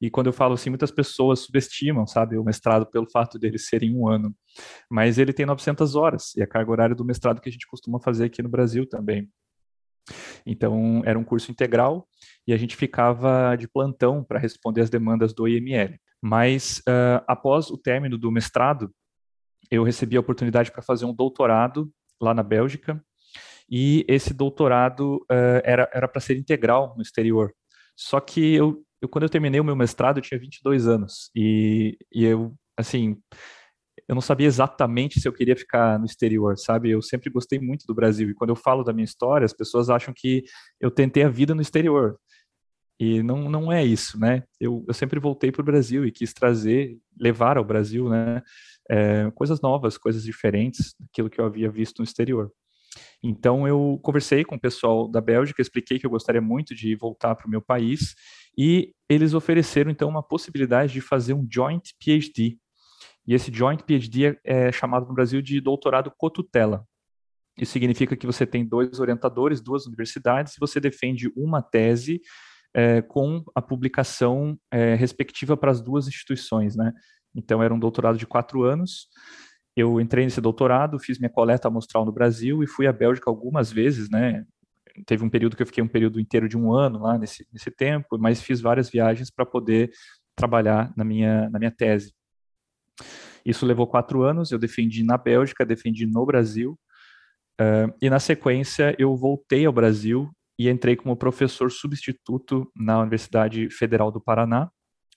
e 0.00 0.10
quando 0.10 0.26
eu 0.26 0.32
falo 0.32 0.54
assim, 0.54 0.70
muitas 0.70 0.90
pessoas 0.90 1.40
subestimam, 1.40 2.06
sabe, 2.06 2.36
o 2.36 2.44
mestrado 2.44 2.86
pelo 2.86 3.08
fato 3.08 3.38
dele 3.38 3.58
ser 3.58 3.82
em 3.82 3.94
um 3.94 4.08
ano. 4.08 4.34
Mas 4.90 5.18
ele 5.18 5.32
tem 5.32 5.46
900 5.46 5.94
horas, 5.94 6.34
e 6.36 6.42
a 6.42 6.46
carga 6.46 6.70
horária 6.70 6.94
do 6.94 7.04
mestrado 7.04 7.40
que 7.40 7.48
a 7.48 7.52
gente 7.52 7.66
costuma 7.66 8.00
fazer 8.00 8.24
aqui 8.24 8.42
no 8.42 8.48
Brasil 8.48 8.86
também. 8.86 9.28
Então, 10.44 11.02
era 11.04 11.18
um 11.18 11.24
curso 11.24 11.50
integral 11.50 12.06
e 12.46 12.52
a 12.52 12.56
gente 12.56 12.76
ficava 12.76 13.56
de 13.56 13.68
plantão 13.68 14.24
para 14.24 14.38
responder 14.38 14.82
as 14.82 14.90
demandas 14.90 15.32
do 15.32 15.46
IML. 15.46 15.98
Mas, 16.22 16.78
uh, 16.80 17.24
após 17.26 17.70
o 17.70 17.78
término 17.78 18.18
do 18.18 18.30
mestrado, 18.30 18.92
eu 19.70 19.82
recebi 19.82 20.16
a 20.16 20.20
oportunidade 20.20 20.70
para 20.70 20.82
fazer 20.82 21.04
um 21.04 21.14
doutorado 21.14 21.90
lá 22.20 22.34
na 22.34 22.42
Bélgica, 22.42 23.02
e 23.70 24.04
esse 24.08 24.34
doutorado 24.34 25.16
uh, 25.30 25.62
era 25.64 26.08
para 26.08 26.20
ser 26.20 26.36
integral 26.36 26.94
no 26.96 27.02
exterior. 27.02 27.54
Só 27.96 28.18
que 28.18 28.54
eu, 28.54 28.82
eu, 29.00 29.08
quando 29.08 29.24
eu 29.24 29.30
terminei 29.30 29.60
o 29.60 29.64
meu 29.64 29.76
mestrado, 29.76 30.18
eu 30.18 30.22
tinha 30.22 30.40
22 30.40 30.88
anos, 30.88 31.30
e, 31.34 31.96
e 32.12 32.24
eu, 32.24 32.54
assim, 32.76 33.16
eu 34.08 34.14
não 34.14 34.22
sabia 34.22 34.46
exatamente 34.46 35.20
se 35.20 35.28
eu 35.28 35.32
queria 35.32 35.56
ficar 35.56 35.98
no 35.98 36.06
exterior, 36.06 36.58
sabe? 36.58 36.90
Eu 36.90 37.02
sempre 37.02 37.30
gostei 37.30 37.58
muito 37.58 37.86
do 37.86 37.94
Brasil 37.94 38.30
e 38.30 38.34
quando 38.34 38.50
eu 38.50 38.56
falo 38.56 38.84
da 38.84 38.92
minha 38.92 39.04
história, 39.04 39.44
as 39.44 39.52
pessoas 39.52 39.90
acham 39.90 40.12
que 40.14 40.44
eu 40.80 40.90
tentei 40.90 41.22
a 41.22 41.28
vida 41.28 41.54
no 41.54 41.62
exterior. 41.62 42.18
E 42.98 43.22
não, 43.22 43.48
não 43.48 43.72
é 43.72 43.82
isso, 43.82 44.20
né? 44.20 44.44
Eu, 44.60 44.84
eu 44.86 44.92
sempre 44.92 45.18
voltei 45.18 45.50
para 45.50 45.62
o 45.62 45.64
Brasil 45.64 46.04
e 46.04 46.12
quis 46.12 46.34
trazer, 46.34 46.98
levar 47.18 47.56
ao 47.56 47.64
Brasil, 47.64 48.10
né? 48.10 48.42
É, 48.90 49.30
coisas 49.30 49.60
novas, 49.60 49.96
coisas 49.96 50.22
diferentes 50.22 50.94
daquilo 50.98 51.30
que 51.30 51.40
eu 51.40 51.46
havia 51.46 51.70
visto 51.70 52.00
no 52.00 52.04
exterior. 52.04 52.52
Então 53.22 53.66
eu 53.66 53.98
conversei 54.02 54.44
com 54.44 54.56
o 54.56 54.60
pessoal 54.60 55.08
da 55.08 55.20
Bélgica, 55.20 55.62
expliquei 55.62 55.98
que 55.98 56.06
eu 56.06 56.10
gostaria 56.10 56.40
muito 56.40 56.74
de 56.74 56.94
voltar 56.94 57.34
para 57.34 57.46
o 57.46 57.50
meu 57.50 57.62
país 57.62 58.14
e 58.56 58.92
eles 59.08 59.34
ofereceram 59.34 59.90
então 59.90 60.08
uma 60.08 60.22
possibilidade 60.22 60.92
de 60.92 61.00
fazer 61.00 61.34
um 61.34 61.46
joint 61.50 61.92
PhD, 61.98 62.58
e 63.26 63.34
esse 63.34 63.52
Joint 63.52 63.82
PhD 63.82 64.38
é, 64.44 64.72
chamado 64.72 65.06
no 65.06 65.14
Brasil 65.14 65.40
de 65.40 65.60
doutorado 65.60 66.10
cotutela. 66.16 66.84
Isso 67.56 67.72
significa 67.72 68.16
que 68.16 68.26
você 68.26 68.46
tem 68.46 68.66
dois 68.66 69.00
orientadores, 69.00 69.60
duas 69.60 69.86
universidades, 69.86 70.54
e 70.54 70.60
você 70.60 70.80
defende 70.80 71.30
uma 71.36 71.60
tese 71.60 72.20
é, 72.72 73.02
com 73.02 73.44
a 73.54 73.60
publicação 73.60 74.58
é, 74.70 74.94
respectiva 74.94 75.56
para 75.56 75.70
as 75.70 75.82
duas 75.82 76.06
instituições, 76.06 76.76
né? 76.76 76.92
Então, 77.34 77.62
era 77.62 77.72
um 77.72 77.78
doutorado 77.78 78.18
de 78.18 78.26
quatro 78.26 78.62
anos. 78.62 79.08
Eu 79.76 80.00
entrei 80.00 80.24
nesse 80.24 80.40
doutorado, 80.40 80.98
fiz 80.98 81.18
minha 81.18 81.30
coleta 81.30 81.68
amostral 81.68 82.04
no 82.04 82.12
Brasil 82.12 82.62
e 82.62 82.66
fui 82.66 82.86
à 82.86 82.92
Bélgica 82.92 83.30
algumas 83.30 83.70
vezes, 83.70 84.08
né? 84.10 84.44
Teve 85.06 85.24
um 85.24 85.30
período 85.30 85.56
que 85.56 85.62
eu 85.62 85.66
fiquei 85.66 85.82
um 85.82 85.88
período 85.88 86.18
inteiro 86.18 86.48
de 86.48 86.56
um 86.56 86.72
ano 86.72 87.00
lá 87.00 87.16
nesse, 87.16 87.46
nesse 87.52 87.70
tempo, 87.70 88.18
mas 88.18 88.42
fiz 88.42 88.60
várias 88.60 88.90
viagens 88.90 89.30
para 89.30 89.46
poder 89.46 89.90
trabalhar 90.34 90.92
na 90.96 91.04
minha, 91.04 91.48
na 91.50 91.58
minha 91.58 91.70
tese. 91.70 92.12
Isso 93.44 93.66
levou 93.66 93.86
quatro 93.86 94.22
anos, 94.22 94.52
eu 94.52 94.58
defendi 94.58 95.02
na 95.02 95.16
Bélgica, 95.16 95.64
defendi 95.64 96.06
no 96.06 96.26
Brasil, 96.26 96.78
uh, 97.60 97.92
e 98.00 98.10
na 98.10 98.18
sequência 98.18 98.94
eu 98.98 99.16
voltei 99.16 99.64
ao 99.64 99.72
Brasil 99.72 100.30
e 100.58 100.68
entrei 100.68 100.94
como 100.94 101.16
professor 101.16 101.70
substituto 101.70 102.70
na 102.76 103.00
Universidade 103.00 103.70
Federal 103.70 104.10
do 104.10 104.20
Paraná, 104.20 104.70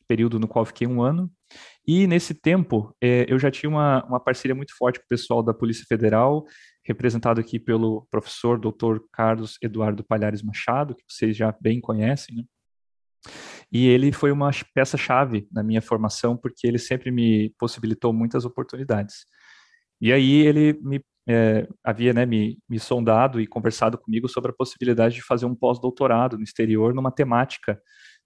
período 0.07 0.39
no 0.39 0.47
qual 0.47 0.65
fiquei 0.65 0.87
um 0.87 1.01
ano. 1.01 1.29
E 1.85 2.07
nesse 2.07 2.33
tempo, 2.33 2.95
eh, 3.01 3.25
eu 3.27 3.37
já 3.37 3.51
tinha 3.51 3.69
uma, 3.69 4.05
uma 4.05 4.19
parceria 4.19 4.55
muito 4.55 4.73
forte 4.77 4.99
com 4.99 5.05
o 5.05 5.09
pessoal 5.09 5.43
da 5.43 5.53
Polícia 5.53 5.85
Federal, 5.85 6.45
representado 6.85 7.41
aqui 7.41 7.59
pelo 7.59 8.07
professor 8.09 8.57
Dr. 8.57 8.99
Carlos 9.11 9.57
Eduardo 9.61 10.03
Palhares 10.03 10.41
Machado, 10.41 10.95
que 10.95 11.03
vocês 11.09 11.35
já 11.35 11.53
bem 11.59 11.81
conhecem, 11.81 12.37
né? 12.37 12.43
E 13.73 13.87
ele 13.87 14.11
foi 14.11 14.31
uma 14.31 14.51
peça-chave 14.75 15.47
na 15.51 15.63
minha 15.63 15.81
formação, 15.81 16.37
porque 16.37 16.67
ele 16.67 16.77
sempre 16.77 17.09
me 17.09 17.51
possibilitou 17.57 18.13
muitas 18.13 18.45
oportunidades. 18.45 19.25
E 19.99 20.13
aí 20.13 20.45
ele 20.45 20.79
me 20.79 21.03
é, 21.27 21.67
havia 21.83 22.13
né, 22.13 22.25
me, 22.25 22.59
me 22.69 22.79
sondado 22.79 23.41
e 23.41 23.47
conversado 23.47 23.97
comigo 23.97 24.27
sobre 24.27 24.51
a 24.51 24.53
possibilidade 24.53 25.15
de 25.15 25.23
fazer 25.23 25.45
um 25.45 25.55
pós-doutorado 25.55 26.37
no 26.37 26.43
exterior 26.43 26.93
numa 26.93 27.11
temática 27.11 27.81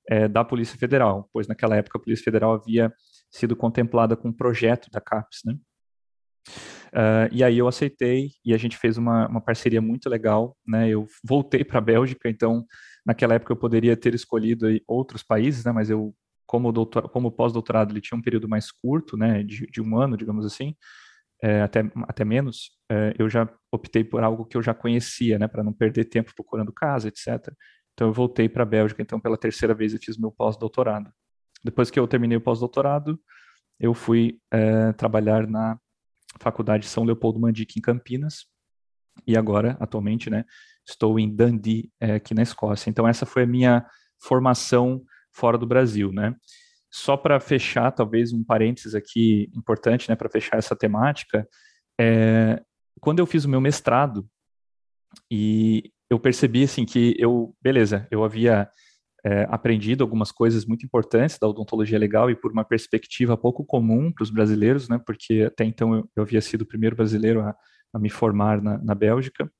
é, 0.10 0.28
da 0.28 0.44
Polícia 0.44 0.78
Federal, 0.78 1.30
pois 1.32 1.48
naquela 1.48 1.78
época 1.78 1.98
a 1.98 2.02
Polícia 2.02 2.24
Federal 2.24 2.54
havia 2.54 2.92
sido 3.32 3.56
contemplada 3.56 4.18
com 4.18 4.30
um 4.30 4.34
projeto 4.34 4.90
da 4.92 5.00
CAPES, 5.00 5.42
né? 5.46 5.56
Uh, 6.88 7.28
e 7.32 7.44
aí 7.44 7.58
eu 7.58 7.68
aceitei 7.68 8.32
e 8.44 8.54
a 8.54 8.58
gente 8.58 8.78
fez 8.78 8.98
uma, 8.98 9.28
uma 9.28 9.42
parceria 9.42 9.82
muito 9.82 10.10
legal, 10.10 10.56
né? 10.66 10.90
Eu 10.90 11.06
voltei 11.24 11.64
para 11.64 11.80
a 11.80 11.82
Bélgica, 11.82 12.30
então 12.30 12.66
naquela 13.08 13.36
época 13.36 13.54
eu 13.54 13.58
poderia 13.58 13.96
ter 13.96 14.14
escolhido 14.14 14.68
outros 14.86 15.24
países, 15.24 15.64
né? 15.64 15.72
Mas 15.72 15.90
eu, 15.90 16.14
como, 16.46 16.74
doutor, 16.74 17.08
como 17.10 17.32
pós-doutorado, 17.32 17.94
ele 17.94 18.02
tinha 18.02 18.18
um 18.18 18.22
período 18.22 18.50
mais 18.50 18.70
curto, 18.70 19.16
né? 19.16 19.42
De, 19.44 19.66
de 19.68 19.82
um 19.82 19.98
ano, 19.98 20.18
digamos 20.18 20.46
assim, 20.46 20.76
é, 21.42 21.62
até, 21.62 21.90
até 22.04 22.26
menos, 22.26 22.72
é, 22.92 23.14
eu 23.18 23.30
já 23.30 23.48
optei 23.72 24.04
por 24.04 24.24
algo 24.24 24.46
que 24.46 24.58
eu 24.58 24.62
já 24.62 24.74
conhecia, 24.74 25.40
né? 25.40 25.48
Para 25.48 25.64
não 25.64 25.72
perder 25.72 26.06
tempo 26.06 26.36
procurando 26.36 26.74
casa, 26.74 27.08
etc. 27.08 27.28
Então 27.94 28.10
eu 28.10 28.14
voltei 28.14 28.50
para 28.50 28.64
a 28.64 28.66
Bélgica, 28.66 29.02
então 29.02 29.22
pela 29.22 29.38
terceira 29.38 29.74
vez 29.74 29.94
eu 29.94 30.00
fiz 30.00 30.18
meu 30.18 30.32
pós-doutorado. 30.32 31.10
Depois 31.64 31.90
que 31.90 31.98
eu 31.98 32.08
terminei 32.08 32.38
o 32.38 32.42
pós-doutorado, 32.42 33.18
eu 33.80 33.94
fui 33.94 34.40
é, 34.52 34.92
trabalhar 34.94 35.48
na 35.48 35.80
Faculdade 36.42 36.86
São 36.88 37.06
Leopoldo 37.06 37.40
Mandique, 37.40 37.80
em 37.80 37.82
Campinas, 37.82 38.46
e 39.26 39.38
agora, 39.38 39.78
atualmente, 39.80 40.30
né, 40.30 40.46
estou 40.88 41.20
em 41.20 41.34
Dundee, 41.34 41.92
é, 42.00 42.16
aqui 42.16 42.34
na 42.34 42.42
Escócia. 42.42 42.90
Então, 42.90 43.08
essa 43.08 43.26
foi 43.26 43.44
a 43.44 43.48
minha 43.48 43.86
formação 44.22 45.02
fora 45.34 45.58
do 45.58 45.68
Brasil, 45.68 46.12
né. 46.12 46.36
Só 46.92 47.18
para 47.18 47.40
fechar, 47.40 47.92
talvez 47.92 48.34
um 48.34 48.44
parênteses 48.44 48.96
aqui 48.96 49.52
importante, 49.56 50.10
né, 50.10 50.16
para 50.16 50.30
fechar 50.30 50.58
essa 50.58 50.76
temática, 50.76 51.48
é, 52.00 52.62
quando 53.00 53.20
eu 53.20 53.26
fiz 53.26 53.46
o 53.46 53.50
meu 53.50 53.62
mestrado, 53.62 54.28
e 55.32 55.92
eu 56.10 56.20
percebi 56.20 56.64
assim 56.64 56.86
que 56.86 57.16
eu, 57.18 57.56
beleza, 57.62 58.08
eu 58.10 58.24
havia 58.24 58.70
é, 59.26 59.46
aprendido 59.50 60.04
algumas 60.04 60.32
coisas 60.32 60.66
muito 60.66 60.86
importantes 60.86 61.38
da 61.38 61.48
odontologia 61.48 62.00
legal 62.00 62.30
e 62.30 62.36
por 62.36 62.52
uma 62.52 62.64
perspectiva 62.64 63.38
pouco 63.38 63.66
comum 63.66 64.12
para 64.12 64.24
os 64.24 64.30
brasileiros, 64.30 64.88
né? 64.88 65.00
Porque 65.06 65.44
até 65.48 65.66
então 65.66 65.94
eu, 65.94 66.10
eu, 66.16 66.24
havia 66.24 66.42
sido 66.42 66.62
o 66.62 66.66
primeiro 66.66 66.96
brasileiro 66.96 67.42
a, 67.42 67.56
a 67.94 68.00
me 68.00 68.10
formar 68.10 68.62
na, 68.62 68.78
na 68.78 68.96
Bélgica. 68.96 69.52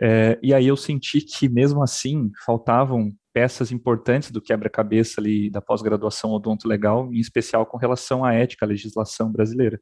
É, 0.00 0.38
e 0.42 0.54
aí 0.54 0.66
eu 0.66 0.76
senti 0.76 1.20
que 1.20 1.48
mesmo 1.48 1.82
assim 1.82 2.30
faltavam 2.44 3.12
peças 3.32 3.70
importantes 3.70 4.30
do 4.30 4.40
quebra-cabeça 4.40 5.20
ali 5.20 5.50
da 5.50 5.60
pós-graduação 5.60 6.30
odonto 6.30 6.66
legal, 6.66 7.12
em 7.12 7.18
especial 7.18 7.66
com 7.66 7.76
relação 7.76 8.24
à 8.24 8.32
ética, 8.32 8.64
à 8.64 8.68
legislação 8.68 9.30
brasileira. 9.30 9.80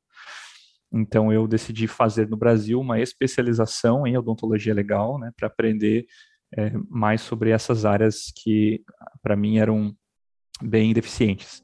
Então 0.92 1.32
eu 1.32 1.46
decidi 1.46 1.86
fazer 1.86 2.28
no 2.28 2.36
Brasil 2.36 2.80
uma 2.80 3.00
especialização 3.00 4.06
em 4.06 4.16
odontologia 4.16 4.74
legal, 4.74 5.18
né, 5.18 5.30
para 5.36 5.46
aprender 5.46 6.06
é, 6.56 6.72
mais 6.88 7.20
sobre 7.20 7.50
essas 7.50 7.84
áreas 7.84 8.32
que 8.34 8.82
para 9.22 9.36
mim 9.36 9.58
eram 9.58 9.94
bem 10.62 10.92
deficientes. 10.92 11.62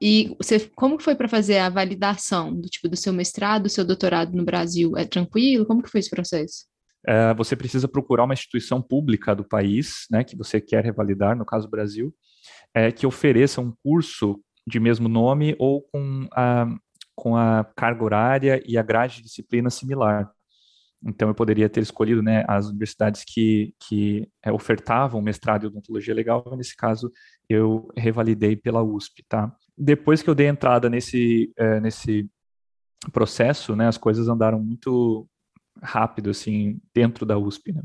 E 0.00 0.34
você, 0.38 0.58
como 0.74 0.96
que 0.96 1.04
foi 1.04 1.14
para 1.14 1.28
fazer 1.28 1.58
a 1.58 1.68
validação 1.68 2.54
do 2.54 2.68
tipo 2.68 2.88
do 2.88 2.96
seu 2.96 3.12
mestrado, 3.12 3.64
do 3.64 3.68
seu 3.68 3.84
doutorado 3.84 4.34
no 4.34 4.44
Brasil? 4.44 4.96
É 4.96 5.04
tranquilo? 5.04 5.66
Como 5.66 5.82
que 5.82 5.90
foi 5.90 6.00
esse 6.00 6.08
processo? 6.08 6.64
É, 7.06 7.34
você 7.34 7.54
precisa 7.54 7.88
procurar 7.88 8.24
uma 8.24 8.34
instituição 8.34 8.80
pública 8.80 9.34
do 9.34 9.44
país, 9.44 10.06
né, 10.10 10.22
que 10.22 10.36
você 10.36 10.60
quer 10.60 10.84
revalidar, 10.84 11.36
no 11.36 11.46
caso 11.46 11.68
Brasil, 11.68 12.14
é, 12.74 12.92
que 12.92 13.06
ofereça 13.06 13.60
um 13.60 13.72
curso 13.82 14.40
de 14.66 14.78
mesmo 14.78 15.08
nome 15.08 15.56
ou 15.58 15.82
com 15.82 16.28
a, 16.32 16.66
com 17.14 17.36
a 17.36 17.64
carga 17.76 18.04
horária 18.04 18.62
e 18.66 18.76
a 18.76 18.82
grade 18.82 19.16
de 19.16 19.22
disciplina 19.22 19.70
similar. 19.70 20.30
Então, 21.02 21.28
eu 21.28 21.34
poderia 21.34 21.68
ter 21.68 21.80
escolhido 21.80 22.22
né, 22.22 22.44
as 22.46 22.68
universidades 22.68 23.24
que, 23.24 23.74
que 23.80 24.28
é, 24.42 24.52
ofertavam 24.52 25.22
mestrado 25.22 25.64
em 25.64 25.66
odontologia 25.68 26.14
legal, 26.14 26.44
nesse 26.56 26.76
caso, 26.76 27.10
eu 27.48 27.88
revalidei 27.96 28.54
pela 28.54 28.82
USP, 28.82 29.24
tá? 29.26 29.50
Depois 29.82 30.22
que 30.22 30.28
eu 30.28 30.34
dei 30.34 30.46
entrada 30.46 30.90
nesse, 30.90 31.50
é, 31.56 31.80
nesse 31.80 32.28
processo, 33.12 33.74
né, 33.74 33.88
as 33.88 33.96
coisas 33.96 34.28
andaram 34.28 34.60
muito 34.60 35.26
rápido, 35.82 36.28
assim, 36.28 36.78
dentro 36.94 37.24
da 37.24 37.38
USP, 37.38 37.72
né? 37.72 37.82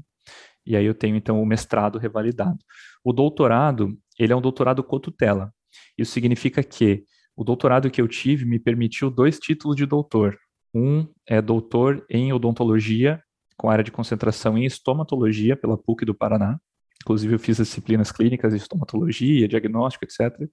E 0.66 0.76
aí 0.76 0.86
eu 0.86 0.94
tenho, 0.94 1.16
então, 1.16 1.42
o 1.42 1.46
mestrado 1.46 1.98
revalidado. 1.98 2.58
O 3.02 3.14
doutorado, 3.14 3.98
ele 4.20 4.34
é 4.34 4.36
um 4.36 4.42
doutorado 4.42 4.84
cotutela. 4.84 5.54
Isso 5.98 6.12
significa 6.12 6.62
que 6.62 7.06
o 7.34 7.46
doutorado 7.46 7.90
que 7.90 8.02
eu 8.02 8.08
tive 8.10 8.44
me 8.44 8.60
permitiu 8.60 9.10
dois 9.10 9.40
títulos 9.40 9.78
de 9.78 9.86
doutor. 9.86 10.38
Um 10.74 11.08
é 11.26 11.42
doutor 11.42 12.06
em 12.10 12.34
odontologia, 12.34 13.24
com 13.56 13.70
área 13.70 13.84
de 13.84 13.92
concentração 13.92 14.58
em 14.58 14.66
estomatologia 14.66 15.56
pela 15.56 15.78
PUC 15.78 16.04
do 16.04 16.14
Paraná. 16.14 16.60
Inclusive, 17.02 17.36
eu 17.36 17.40
fiz 17.40 17.62
as 17.62 17.68
disciplinas 17.68 18.12
clínicas 18.12 18.52
de 18.52 18.58
estomatologia, 18.58 19.48
diagnóstico, 19.48 20.04
etc. 20.04 20.50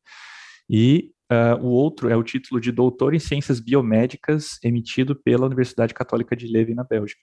E 0.68 1.10
uh, 1.30 1.64
o 1.64 1.68
outro 1.68 2.08
é 2.08 2.16
o 2.16 2.22
título 2.22 2.60
de 2.60 2.72
doutor 2.72 3.14
em 3.14 3.18
ciências 3.18 3.60
biomédicas, 3.60 4.58
emitido 4.62 5.14
pela 5.14 5.46
Universidade 5.46 5.94
Católica 5.94 6.36
de 6.36 6.46
Leuven, 6.46 6.74
na 6.74 6.84
Bélgica. 6.84 7.20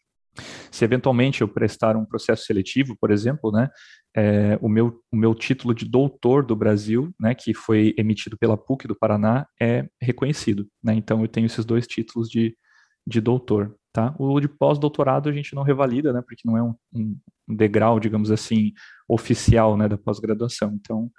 Se 0.71 0.85
eventualmente 0.85 1.41
eu 1.41 1.47
prestar 1.47 1.97
um 1.97 2.05
processo 2.05 2.45
seletivo, 2.45 2.95
por 2.99 3.11
exemplo, 3.11 3.51
né, 3.51 3.69
é, 4.15 4.57
o, 4.61 4.69
meu, 4.69 5.01
o 5.11 5.17
meu 5.17 5.33
título 5.35 5.73
de 5.73 5.85
doutor 5.85 6.45
do 6.45 6.55
Brasil, 6.55 7.13
né, 7.19 7.33
que 7.33 7.53
foi 7.53 7.93
emitido 7.97 8.37
pela 8.37 8.57
PUC 8.57 8.87
do 8.87 8.95
Paraná, 8.95 9.45
é 9.61 9.87
reconhecido. 10.01 10.67
Né, 10.83 10.93
então 10.93 11.21
eu 11.21 11.27
tenho 11.27 11.45
esses 11.45 11.65
dois 11.65 11.87
títulos 11.87 12.29
de, 12.29 12.55
de 13.05 13.19
doutor. 13.19 13.75
Tá? 13.91 14.15
O 14.19 14.39
de 14.39 14.47
pós-doutorado 14.47 15.29
a 15.29 15.31
gente 15.31 15.55
não 15.55 15.63
revalida, 15.63 16.13
né, 16.13 16.21
porque 16.21 16.43
não 16.45 16.55
é 16.55 16.63
um, 16.63 16.75
um 16.93 17.17
degrau, 17.55 17.99
digamos 17.99 18.29
assim, 18.31 18.71
oficial 19.07 19.75
né, 19.75 19.87
da 19.87 19.97
pós-graduação. 19.97 20.73
Então, 20.75 21.11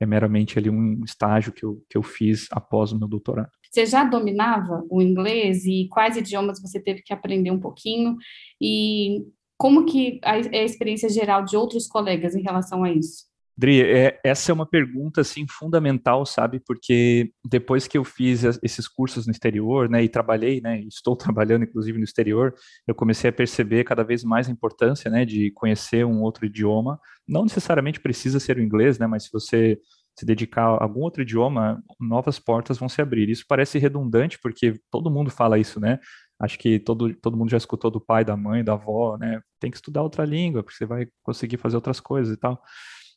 é 0.00 0.06
meramente 0.06 0.58
ali 0.58 0.70
um 0.70 1.02
estágio 1.04 1.52
que 1.52 1.64
eu, 1.64 1.84
que 1.88 1.98
eu 1.98 2.02
fiz 2.02 2.46
após 2.50 2.92
o 2.92 2.98
meu 2.98 3.08
doutorado. 3.08 3.50
Você 3.70 3.84
já 3.84 4.04
dominava 4.04 4.84
o 4.88 5.02
inglês 5.02 5.64
e 5.66 5.88
quais 5.90 6.16
idiomas 6.16 6.60
você 6.60 6.80
teve 6.80 7.02
que 7.02 7.12
aprender 7.12 7.50
um 7.50 7.60
pouquinho? 7.60 8.16
E 8.60 9.26
como 9.56 9.84
que 9.84 10.20
é 10.22 10.60
a 10.60 10.64
experiência 10.64 11.08
geral 11.08 11.44
de 11.44 11.56
outros 11.56 11.86
colegas 11.86 12.34
em 12.34 12.42
relação 12.42 12.84
a 12.84 12.90
isso? 12.90 13.27
Dri, 13.58 13.82
é, 13.82 14.20
essa 14.24 14.52
é 14.52 14.54
uma 14.54 14.64
pergunta 14.64 15.20
assim 15.20 15.44
fundamental, 15.50 16.24
sabe? 16.24 16.60
Porque 16.64 17.32
depois 17.44 17.88
que 17.88 17.98
eu 17.98 18.04
fiz 18.04 18.44
esses 18.62 18.86
cursos 18.86 19.26
no 19.26 19.32
exterior, 19.32 19.88
né, 19.90 20.00
e 20.04 20.08
trabalhei, 20.08 20.60
né, 20.60 20.80
estou 20.82 21.16
trabalhando 21.42 21.64
inclusive 21.64 21.98
no 21.98 22.04
exterior, 22.04 22.54
eu 22.86 22.94
comecei 22.94 23.30
a 23.30 23.32
perceber 23.32 23.82
cada 23.82 24.04
vez 24.04 24.22
mais 24.22 24.48
a 24.48 24.52
importância, 24.52 25.10
né, 25.10 25.24
de 25.24 25.50
conhecer 25.50 26.06
um 26.06 26.22
outro 26.22 26.46
idioma. 26.46 27.00
Não 27.26 27.42
necessariamente 27.42 27.98
precisa 27.98 28.38
ser 28.38 28.58
o 28.58 28.62
inglês, 28.62 28.96
né, 28.96 29.08
mas 29.08 29.24
se 29.24 29.30
você 29.32 29.76
se 30.16 30.24
dedicar 30.24 30.62
a 30.62 30.84
algum 30.84 31.00
outro 31.00 31.22
idioma, 31.22 31.82
novas 32.00 32.38
portas 32.38 32.78
vão 32.78 32.88
se 32.88 33.00
abrir. 33.00 33.28
Isso 33.28 33.44
parece 33.48 33.78
redundante 33.78 34.38
porque 34.40 34.74
todo 34.90 35.10
mundo 35.10 35.30
fala 35.30 35.58
isso, 35.58 35.78
né? 35.78 35.98
Acho 36.40 36.58
que 36.58 36.78
todo, 36.78 37.14
todo 37.14 37.36
mundo 37.36 37.50
já 37.50 37.56
escutou 37.56 37.88
do 37.90 38.00
pai, 38.00 38.24
da 38.24 38.36
mãe, 38.36 38.64
da 38.64 38.72
avó, 38.72 39.16
né? 39.16 39.40
Tem 39.60 39.70
que 39.70 39.76
estudar 39.76 40.02
outra 40.02 40.24
língua, 40.24 40.62
porque 40.62 40.76
você 40.76 40.86
vai 40.86 41.06
conseguir 41.22 41.56
fazer 41.56 41.76
outras 41.76 42.00
coisas 42.00 42.34
e 42.34 42.36
tal. 42.36 42.60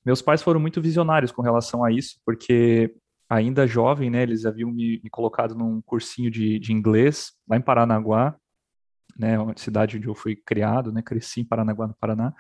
Meus 0.06 0.22
pais 0.22 0.42
foram 0.42 0.60
muito 0.60 0.82
visionários 0.82 1.32
com 1.32 1.42
relação 1.42 1.84
a 1.84 1.92
isso, 1.92 2.20
porque 2.26 2.96
ainda 3.30 3.66
jovem, 3.66 4.10
né, 4.10 4.24
eles 4.24 4.46
haviam 4.46 4.70
me, 4.70 5.00
me 5.02 5.10
colocado 5.10 5.56
num 5.56 5.82
cursinho 5.82 6.30
de, 6.30 6.60
de 6.60 6.74
inglês 6.74 7.32
lá 7.48 7.56
em 7.56 7.62
Paranaguá, 7.62 8.36
né, 9.18 9.40
uma 9.40 9.54
cidade 9.56 9.96
onde 9.96 10.08
eu 10.08 10.14
fui 10.14 10.36
criado, 10.36 10.92
né, 10.92 11.02
cresci 11.02 11.40
em 11.42 11.46
Paranaguá, 11.46 11.88
no 11.88 11.96
Paraná, 11.96 12.34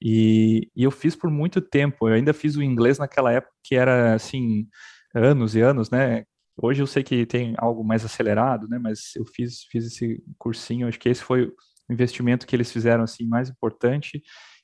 e, 0.00 0.70
e 0.76 0.84
eu 0.84 0.90
fiz 0.92 1.16
por 1.16 1.30
muito 1.30 1.60
tempo, 1.60 2.08
eu 2.08 2.14
ainda 2.14 2.32
fiz 2.32 2.54
o 2.54 2.62
inglês 2.62 2.98
naquela 2.98 3.32
época 3.32 3.52
que 3.64 3.74
era, 3.74 4.14
assim, 4.14 4.68
anos 5.12 5.56
e 5.56 5.60
anos, 5.60 5.90
né, 5.90 6.24
hoje 6.56 6.80
eu 6.80 6.86
sei 6.86 7.02
que 7.02 7.26
tem 7.26 7.54
algo 7.58 7.82
mais 7.82 8.04
acelerado, 8.04 8.68
né, 8.68 8.78
mas 8.78 9.16
eu 9.16 9.26
fiz, 9.26 9.64
fiz 9.64 9.86
esse 9.86 10.22
cursinho, 10.38 10.86
acho 10.86 11.00
que 11.00 11.08
esse 11.08 11.24
foi 11.24 11.46
o 11.46 11.52
investimento 11.92 12.46
que 12.46 12.54
eles 12.54 12.70
fizeram, 12.70 13.02
assim, 13.02 13.26
mais 13.26 13.50
importante, 13.50 14.22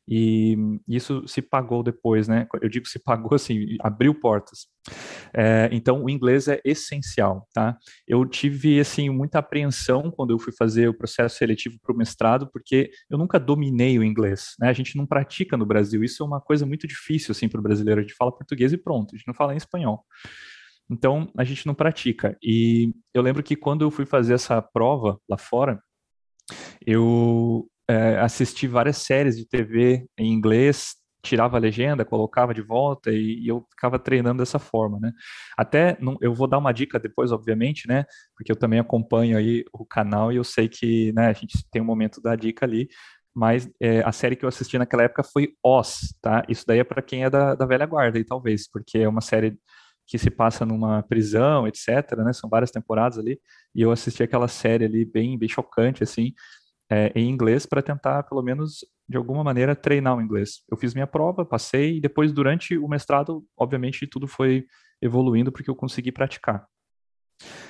e 0.08 0.56
isso 0.86 1.26
se 1.26 1.42
pagou 1.42 1.82
depois, 1.82 2.28
né? 2.28 2.46
Eu 2.62 2.68
digo 2.68 2.86
se 2.86 2.98
pagou 2.98 3.34
assim, 3.34 3.76
abriu 3.80 4.14
portas. 4.14 4.68
É, 5.34 5.68
então, 5.72 6.04
o 6.04 6.10
inglês 6.10 6.46
é 6.46 6.60
essencial, 6.64 7.48
tá? 7.52 7.76
Eu 8.06 8.24
tive, 8.24 8.78
assim, 8.78 9.10
muita 9.10 9.40
apreensão 9.40 10.10
quando 10.10 10.30
eu 10.30 10.38
fui 10.38 10.52
fazer 10.52 10.88
o 10.88 10.94
processo 10.94 11.36
seletivo 11.36 11.76
para 11.82 11.92
o 11.92 11.96
mestrado, 11.96 12.48
porque 12.52 12.90
eu 13.10 13.18
nunca 13.18 13.40
dominei 13.40 13.98
o 13.98 14.04
inglês, 14.04 14.54
né? 14.60 14.68
A 14.68 14.72
gente 14.72 14.96
não 14.96 15.06
pratica 15.06 15.56
no 15.56 15.66
Brasil, 15.66 16.04
isso 16.04 16.22
é 16.22 16.26
uma 16.26 16.40
coisa 16.40 16.64
muito 16.64 16.86
difícil, 16.86 17.32
assim, 17.32 17.48
para 17.48 17.58
o 17.58 17.62
brasileiro. 17.62 18.00
A 18.00 18.02
gente 18.02 18.14
fala 18.14 18.30
português 18.30 18.72
e 18.72 18.78
pronto, 18.78 19.14
a 19.14 19.18
gente 19.18 19.26
não 19.26 19.34
fala 19.34 19.54
em 19.54 19.56
espanhol. 19.56 20.04
Então, 20.88 21.32
a 21.36 21.42
gente 21.42 21.66
não 21.66 21.74
pratica. 21.74 22.36
E 22.40 22.94
eu 23.12 23.20
lembro 23.20 23.42
que 23.42 23.56
quando 23.56 23.82
eu 23.82 23.90
fui 23.90 24.06
fazer 24.06 24.34
essa 24.34 24.62
prova 24.62 25.18
lá 25.28 25.36
fora, 25.36 25.80
eu 26.86 27.68
é, 27.88 28.18
assisti 28.18 28.66
várias 28.66 28.98
séries 28.98 29.36
de 29.36 29.46
TV 29.46 30.06
em 30.18 30.32
inglês, 30.32 30.96
tirava 31.22 31.56
a 31.56 31.60
legenda, 31.60 32.04
colocava 32.04 32.54
de 32.54 32.62
volta 32.62 33.10
e, 33.10 33.40
e, 33.44 33.48
eu 33.48 33.66
ficava 33.70 33.98
treinando 33.98 34.38
dessa 34.38 34.58
forma, 34.58 34.98
né? 35.00 35.12
Até 35.56 35.96
não, 36.00 36.16
eu 36.20 36.32
vou 36.34 36.46
dar 36.46 36.58
uma 36.58 36.72
dica 36.72 36.98
depois, 36.98 37.32
obviamente, 37.32 37.88
né? 37.88 38.04
Porque 38.36 38.50
eu 38.52 38.56
também 38.56 38.78
acompanho 38.78 39.36
aí 39.36 39.64
o 39.72 39.84
canal 39.84 40.32
e 40.32 40.36
eu 40.36 40.44
sei 40.44 40.68
que, 40.68 41.12
né? 41.12 41.28
A 41.28 41.32
gente 41.32 41.68
tem 41.70 41.82
um 41.82 41.84
momento 41.84 42.20
da 42.20 42.36
dica 42.36 42.64
ali. 42.64 42.88
Mas 43.34 43.68
é, 43.80 44.00
a 44.00 44.12
série 44.12 44.34
que 44.34 44.46
eu 44.46 44.48
assisti 44.48 44.78
naquela 44.78 45.02
época 45.02 45.22
foi 45.22 45.50
Oz, 45.62 46.14
tá? 46.22 46.42
Isso 46.48 46.64
daí 46.66 46.78
é 46.78 46.84
para 46.84 47.02
quem 47.02 47.24
é 47.24 47.28
da, 47.30 47.54
da 47.54 47.66
velha 47.66 47.84
guarda, 47.84 48.18
e 48.18 48.24
talvez, 48.24 48.66
porque 48.70 48.98
é 48.98 49.08
uma 49.08 49.20
série 49.20 49.58
que 50.06 50.16
se 50.18 50.30
passa 50.30 50.64
numa 50.64 51.02
prisão, 51.02 51.66
etc, 51.66 52.16
né? 52.18 52.32
São 52.32 52.48
várias 52.48 52.70
temporadas 52.70 53.18
ali, 53.18 53.38
e 53.74 53.82
eu 53.82 53.90
assisti 53.90 54.22
aquela 54.22 54.48
série 54.48 54.86
ali 54.86 55.04
bem, 55.04 55.38
bem 55.38 55.48
chocante, 55.48 56.02
assim, 56.02 56.32
é, 56.90 57.12
em 57.14 57.28
inglês 57.28 57.66
para 57.66 57.82
tentar, 57.82 58.22
pelo 58.24 58.42
menos, 58.42 58.84
de 59.08 59.16
alguma 59.16 59.42
maneira, 59.42 59.74
treinar 59.74 60.16
o 60.16 60.20
inglês. 60.20 60.62
Eu 60.70 60.76
fiz 60.76 60.94
minha 60.94 61.06
prova, 61.06 61.44
passei, 61.44 61.96
e 61.96 62.00
depois, 62.00 62.32
durante 62.32 62.78
o 62.78 62.88
mestrado, 62.88 63.44
obviamente, 63.56 64.06
tudo 64.06 64.26
foi 64.26 64.64
evoluindo 65.00 65.52
porque 65.52 65.70
eu 65.70 65.76
consegui 65.76 66.12
praticar. 66.12 66.66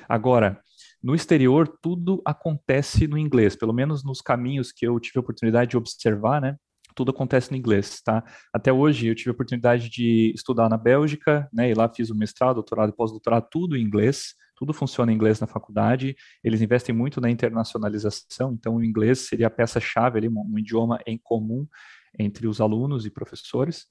Agora, 0.08 0.60
no 1.02 1.14
exterior, 1.14 1.68
tudo 1.82 2.22
acontece 2.24 3.06
no 3.06 3.18
inglês, 3.18 3.56
pelo 3.56 3.72
menos 3.72 4.04
nos 4.04 4.20
caminhos 4.20 4.72
que 4.72 4.86
eu 4.86 4.98
tive 5.00 5.18
a 5.18 5.20
oportunidade 5.20 5.70
de 5.70 5.76
observar, 5.76 6.40
né? 6.40 6.56
Tudo 6.94 7.10
acontece 7.10 7.50
no 7.50 7.56
inglês, 7.56 8.00
tá? 8.02 8.24
Até 8.54 8.72
hoje 8.72 9.08
eu 9.08 9.14
tive 9.14 9.30
a 9.30 9.32
oportunidade 9.32 9.90
de 9.90 10.32
estudar 10.34 10.68
na 10.68 10.78
Bélgica, 10.78 11.48
né? 11.52 11.70
E 11.70 11.74
lá 11.74 11.92
fiz 11.92 12.10
o 12.10 12.14
mestrado, 12.14 12.54
doutorado 12.54 12.90
e 12.90 12.96
pós-doutorado, 12.96 13.46
tudo 13.50 13.76
em 13.76 13.82
inglês 13.82 14.34
tudo 14.56 14.72
funciona 14.72 15.12
em 15.12 15.14
inglês 15.14 15.38
na 15.38 15.46
faculdade, 15.46 16.16
eles 16.42 16.62
investem 16.62 16.94
muito 16.94 17.20
na 17.20 17.30
internacionalização, 17.30 18.52
então 18.52 18.76
o 18.76 18.84
inglês 18.84 19.20
seria 19.28 19.48
a 19.48 19.50
peça-chave 19.50 20.18
ali, 20.18 20.28
um, 20.28 20.58
idioma 20.58 20.98
em 21.06 21.18
comum 21.22 21.66
entre 22.18 22.48
os 22.48 22.60
alunos 22.60 23.04
e 23.04 23.10
professores. 23.10 23.84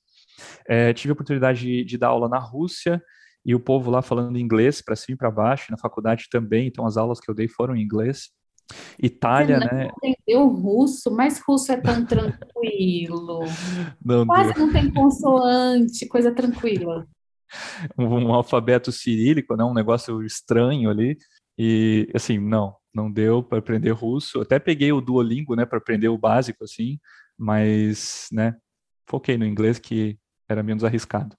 É, 0.68 0.92
tive 0.94 1.12
a 1.12 1.14
oportunidade 1.14 1.62
de, 1.62 1.86
de, 1.86 1.98
dar 1.98 2.08
aula 2.08 2.28
na 2.28 2.40
Rússia, 2.40 3.02
e 3.46 3.54
o 3.54 3.60
povo 3.60 3.92
lá 3.92 4.02
falando 4.02 4.40
inglês 4.40 4.82
para 4.82 4.96
cima 4.96 5.14
e 5.14 5.18
para 5.18 5.30
baixo, 5.30 5.72
na 5.72 5.78
faculdade 5.78 6.26
também, 6.32 6.68
então 6.68 6.86
as 6.86 6.98
aulas 6.98 7.20
que 7.20 7.30
eu 7.30 7.36
dei 7.36 7.48
foram 7.48 7.76
em 7.76 7.84
inglês. 7.84 8.32
Itália, 9.00 9.60
Você 9.60 9.66
né? 9.66 9.90
Entendeu 10.04 10.48
russo, 10.48 11.12
mas 11.12 11.40
russo 11.48 11.72
é 11.72 11.78
tão 11.78 12.04
tranquilo. 12.08 13.42
Não 14.04 14.26
Quase 14.26 14.54
deu. 14.54 14.66
não 14.66 14.74
tem 14.74 14.92
consoante, 14.92 16.08
coisa 16.08 16.34
tranquila. 16.34 17.08
Um, 17.98 18.34
alfabeto 18.34 18.92
cirílico, 18.92 19.56
né? 19.56 19.64
Um 19.64 19.74
negócio 19.74 20.24
estranho 20.24 20.90
ali. 20.90 21.18
E 21.58 22.10
assim, 22.14 22.38
não, 22.38 22.76
não 22.94 23.12
deu 23.12 23.44
para 23.44 23.60
aprender 23.60 23.92
russo. 23.92 24.42
Até 24.42 24.60
peguei 24.60 24.92
o 24.92 25.02
Duolingo, 25.02 25.56
né, 25.56 25.66
para 25.66 25.78
aprender 25.78 26.10
o 26.10 26.18
básico 26.18 26.64
assim, 26.64 27.00
mas, 27.38 28.28
né, 28.32 28.56
foquei 29.08 29.38
no 29.38 29.46
inglês 29.46 29.80
que 29.80 30.18
era 30.50 30.64
menos 30.64 30.84
arriscado. 30.84 31.36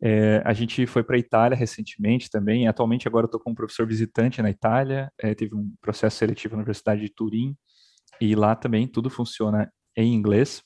É, 0.00 0.40
a 0.44 0.52
gente 0.52 0.86
foi 0.86 1.02
para 1.02 1.16
a 1.16 1.18
Itália 1.18 1.56
recentemente 1.56 2.30
também. 2.30 2.68
Atualmente, 2.68 3.08
agora 3.08 3.26
estou 3.26 3.40
com 3.40 3.50
um 3.50 3.54
professor 3.54 3.86
visitante 3.86 4.40
na 4.40 4.50
Itália. 4.50 5.10
É, 5.18 5.34
teve 5.34 5.54
um 5.54 5.72
processo 5.80 6.16
seletivo 6.18 6.54
na 6.54 6.60
Universidade 6.60 7.00
de 7.00 7.08
Turim. 7.08 7.56
E 8.20 8.34
lá 8.34 8.54
também 8.54 8.86
tudo 8.86 9.10
funciona 9.10 9.72
em 9.96 10.14
inglês. 10.14 10.62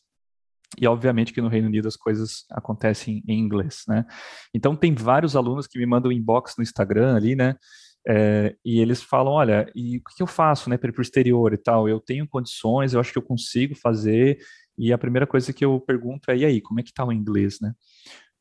E 0.80 0.86
obviamente 0.86 1.32
que 1.32 1.40
no 1.40 1.48
Reino 1.48 1.68
Unido 1.68 1.86
as 1.86 1.96
coisas 1.96 2.44
acontecem 2.50 3.22
em 3.28 3.38
inglês, 3.38 3.82
né? 3.86 4.06
Então 4.54 4.74
tem 4.74 4.94
vários 4.94 5.36
alunos 5.36 5.66
que 5.66 5.78
me 5.78 5.86
mandam 5.86 6.10
inbox 6.10 6.54
no 6.56 6.62
Instagram 6.62 7.14
ali, 7.14 7.36
né? 7.36 7.56
É, 8.08 8.56
e 8.64 8.80
eles 8.80 9.02
falam, 9.02 9.32
olha, 9.32 9.70
e 9.74 9.98
o 9.98 10.02
que 10.16 10.22
eu 10.22 10.26
faço, 10.26 10.68
né, 10.68 10.76
para 10.76 10.88
ir 10.88 10.92
para 10.92 11.00
o 11.00 11.02
exterior 11.02 11.52
e 11.52 11.58
tal? 11.58 11.88
Eu 11.88 12.00
tenho 12.00 12.26
condições, 12.26 12.94
eu 12.94 13.00
acho 13.00 13.12
que 13.12 13.18
eu 13.18 13.22
consigo 13.22 13.76
fazer. 13.76 14.38
E 14.76 14.92
a 14.92 14.98
primeira 14.98 15.26
coisa 15.26 15.52
que 15.52 15.64
eu 15.64 15.78
pergunto 15.80 16.30
é, 16.30 16.36
e 16.38 16.44
aí, 16.44 16.60
como 16.60 16.80
é 16.80 16.82
que 16.82 16.88
está 16.90 17.04
o 17.04 17.12
inglês, 17.12 17.58
né? 17.60 17.72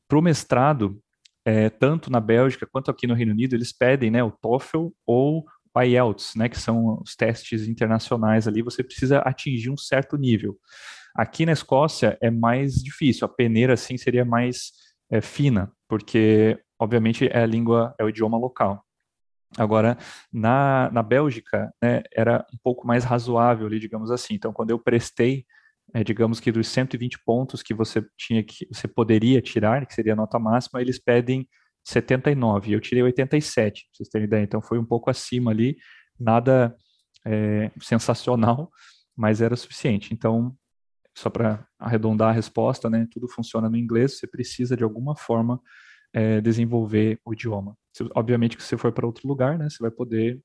Para 0.08 0.18
o 0.18 0.22
mestrado, 0.22 1.00
é, 1.46 1.70
tanto 1.70 2.12
na 2.12 2.20
Bélgica 2.20 2.68
quanto 2.70 2.92
aqui 2.92 3.08
no 3.08 3.14
Reino 3.14 3.32
Unido, 3.32 3.56
eles 3.56 3.72
pedem 3.72 4.12
né, 4.12 4.24
o 4.24 4.32
TOEFL 4.32 4.88
ou 5.06 5.46
o 5.74 5.82
IELTS, 5.82 6.36
né, 6.36 6.50
que 6.50 6.60
são 6.60 7.00
os 7.02 7.16
testes 7.16 7.68
internacionais 7.68 8.48
ali, 8.48 8.62
você 8.62 8.84
precisa 8.84 9.20
atingir 9.20 9.70
um 9.70 9.78
certo 9.78 10.18
nível. 10.18 10.58
Aqui 11.16 11.46
na 11.46 11.52
Escócia 11.52 12.18
é 12.22 12.30
mais 12.30 12.76
difícil, 12.76 13.26
a 13.26 13.30
peneira 13.30 13.74
assim 13.74 13.98
seria 13.98 14.26
mais 14.26 14.72
é, 15.10 15.22
fina, 15.22 15.72
porque 15.88 16.60
obviamente 16.80 17.28
é 17.28 17.42
a 17.42 17.46
língua, 17.46 17.94
é 18.00 18.04
o 18.04 18.10
idioma 18.10 18.38
local. 18.38 18.84
Agora, 19.58 19.98
na, 20.32 20.90
na 20.94 21.04
Bélgica, 21.04 21.74
né, 21.82 22.04
era 22.16 22.46
um 22.54 22.58
pouco 22.64 22.88
mais 22.88 23.04
razoável 23.04 23.68
ali, 23.68 23.80
digamos 23.80 24.10
assim. 24.10 24.34
Então, 24.34 24.54
quando 24.54 24.70
eu 24.70 24.80
prestei 24.80 25.46
é, 25.94 26.04
digamos 26.04 26.40
que 26.40 26.52
dos 26.52 26.68
120 26.68 27.20
pontos 27.26 27.62
que 27.62 27.74
você 27.74 28.06
tinha 28.18 28.44
que 28.44 28.68
você 28.72 28.88
poderia 28.88 29.42
tirar, 29.42 29.86
que 29.86 29.94
seria 29.94 30.14
a 30.14 30.16
nota 30.16 30.40
máxima, 30.40 30.82
eles 30.82 31.00
pedem 31.00 31.48
79. 31.84 32.74
Eu 32.74 32.80
tirei 32.80 33.04
87, 33.04 33.84
para 33.84 33.98
vocês 33.98 34.10
terem 34.10 34.28
ideia. 34.28 34.44
Então 34.44 34.62
foi 34.62 34.80
um 34.80 34.86
pouco 34.86 35.10
acima 35.10 35.52
ali, 35.52 35.78
nada 36.20 36.76
é, 37.26 37.72
sensacional, 37.82 38.72
mas 39.16 39.42
era 39.42 39.56
suficiente. 39.56 40.14
Então, 40.14 40.56
só 41.16 41.30
para 41.30 41.66
arredondar 41.78 42.30
a 42.30 42.34
resposta, 42.34 42.90
né, 42.90 43.08
tudo 43.12 43.28
funciona 43.28 43.70
no 43.70 43.78
inglês, 43.78 44.18
você 44.18 44.28
precisa 44.28 44.76
de 44.76 44.84
alguma 44.84 45.16
forma 45.16 45.62
é, 46.14 46.42
desenvolver 46.42 47.20
o 47.26 47.34
idioma. 47.34 47.78
Obviamente 48.16 48.56
que 48.56 48.64
se 48.64 48.70
você 48.70 48.78
for 48.78 48.92
para 48.92 49.06
outro 49.06 49.28
lugar, 49.28 49.58
né, 49.58 49.70
você 49.70 49.78
vai 49.80 49.92
poder 49.92 50.42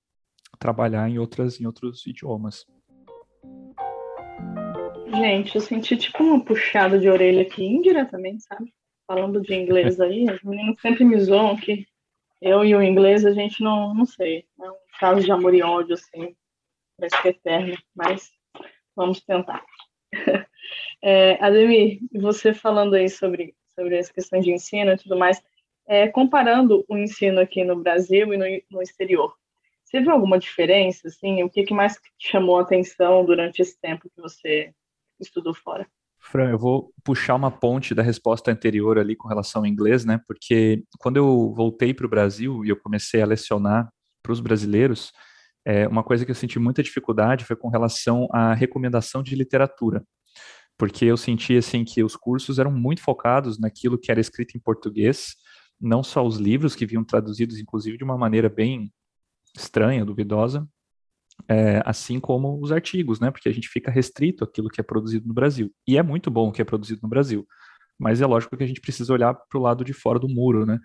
trabalhar 0.59 1.09
em 1.09 1.19
outras 1.19 1.61
em 1.61 1.67
outros 1.67 2.07
idiomas. 2.07 2.65
Gente, 5.09 5.55
eu 5.55 5.61
senti 5.61 5.97
tipo 5.97 6.23
uma 6.23 6.45
puxada 6.45 6.99
de 6.99 7.09
orelha 7.09 7.43
aqui, 7.43 7.65
indiretamente, 7.65 8.43
sabe? 8.43 8.73
Falando 9.07 9.41
de 9.41 9.55
inglês 9.55 10.01
aí, 10.01 10.25
os 10.25 10.43
meninos 10.43 10.81
sempre 10.81 11.05
me 11.05 11.19
zoam 11.21 11.57
que 11.57 11.87
eu 12.43 12.65
e 12.65 12.75
o 12.75 12.83
inglês 12.83 13.25
a 13.25 13.33
gente 13.33 13.63
não, 13.63 13.95
não 13.95 14.05
sei, 14.05 14.47
é 14.61 14.71
um 14.71 14.77
caso 14.99 15.23
de 15.23 15.31
amor 15.31 15.55
e 15.55 15.63
ódio, 15.63 15.95
assim, 15.95 16.37
parece 16.99 17.23
que 17.23 17.29
é 17.29 17.31
eterno, 17.31 17.79
mas 17.95 18.31
vamos 18.95 19.21
tentar. 19.23 19.65
É, 21.03 21.43
Ademir, 21.45 22.01
você 22.13 22.53
falando 22.53 22.95
aí 22.95 23.09
sobre, 23.09 23.55
sobre 23.75 23.99
as 23.99 24.11
questões 24.11 24.45
de 24.45 24.53
ensino 24.53 24.93
e 24.93 24.97
tudo 24.97 25.17
mais, 25.17 25.43
é, 25.87 26.09
comparando 26.09 26.85
o 26.89 26.97
ensino 26.97 27.41
aqui 27.41 27.65
no 27.65 27.77
Brasil 27.77 28.33
e 28.33 28.37
no, 28.37 28.45
no 28.71 28.83
exterior, 28.83 29.35
você 29.85 30.01
viu 30.01 30.11
alguma 30.11 30.39
diferença, 30.39 31.07
assim? 31.07 31.43
O 31.45 31.51
que, 31.51 31.63
que 31.63 31.73
mais 31.73 31.99
chamou 32.19 32.59
a 32.59 32.63
atenção 32.63 33.25
durante 33.25 33.63
esse 33.63 33.81
tempo 33.81 34.11
que 34.13 34.21
você 34.21 34.75
estudou 35.21 35.55
fora. 35.55 35.87
Fran, 36.19 36.51
eu 36.51 36.59
vou 36.59 36.93
puxar 37.05 37.35
uma 37.35 37.51
ponte 37.51 37.95
da 37.95 38.03
resposta 38.03 38.51
anterior 38.51 38.99
ali 38.99 39.15
com 39.15 39.29
relação 39.29 39.63
ao 39.63 39.67
inglês, 39.67 40.05
né? 40.05 40.21
Porque 40.27 40.83
quando 40.99 41.19
eu 41.19 41.53
voltei 41.55 41.95
para 41.95 42.07
o 42.07 42.11
Brasil 42.11 42.65
e 42.65 42.69
eu 42.69 42.77
comecei 42.77 43.23
a 43.23 43.27
lecionar 43.27 43.89
para 44.23 44.33
os 44.33 44.41
brasileiros, 44.41 45.13
é, 45.65 45.87
uma 45.87 46.03
coisa 46.03 46.25
que 46.25 46.31
eu 46.31 46.35
senti 46.35 46.59
muita 46.59 46.83
dificuldade 46.83 47.45
foi 47.45 47.55
com 47.55 47.69
relação 47.69 48.29
à 48.33 48.55
recomendação 48.55 49.23
de 49.23 49.37
literatura. 49.37 50.03
Porque 50.79 51.05
eu 51.05 51.17
senti 51.17 51.57
assim 51.57 51.85
que 51.85 52.03
os 52.03 52.17
cursos 52.17 52.59
eram 52.59 52.71
muito 52.71 53.03
focados 53.03 53.59
naquilo 53.59 53.99
que 53.99 54.11
era 54.11 54.21
escrito 54.21 54.57
em 54.57 54.61
português, 54.61 55.35
não 55.81 56.03
só 56.03 56.25
os 56.27 56.37
livros 56.37 56.75
que 56.75 56.87
vinham 56.87 57.05
traduzidos, 57.05 57.59
inclusive 57.59 57.97
de 57.97 58.05
uma 58.05 58.17
maneira 58.17 58.49
bem 58.49 58.93
estranha, 59.57 60.05
duvidosa, 60.05 60.69
é, 61.49 61.83
assim 61.85 62.19
como 62.21 62.61
os 62.61 62.73
artigos, 62.73 63.21
né? 63.21 63.31
Porque 63.31 63.49
a 63.49 63.53
gente 63.53 63.69
fica 63.69 63.91
restrito 63.91 64.45
àquilo 64.45 64.69
que 64.69 64.81
é 64.81 64.85
produzido 64.85 65.27
no 65.27 65.35
Brasil. 65.35 65.73
E 65.87 65.97
é 65.97 66.03
muito 66.03 66.31
bom 66.31 66.49
o 66.49 66.53
que 66.53 66.63
é 66.63 66.65
produzido 66.65 67.01
no 67.03 67.09
Brasil, 67.09 67.47
mas 67.99 68.21
é 68.21 68.27
lógico 68.27 68.57
que 68.57 68.65
a 68.65 68.67
gente 68.67 68.81
precisa 68.81 69.13
olhar 69.13 69.35
para 69.35 69.59
o 69.59 69.63
lado 69.63 69.85
de 69.85 69.93
fora 69.93 70.19
do 70.19 70.29
muro, 70.29 70.67
né? 70.67 70.79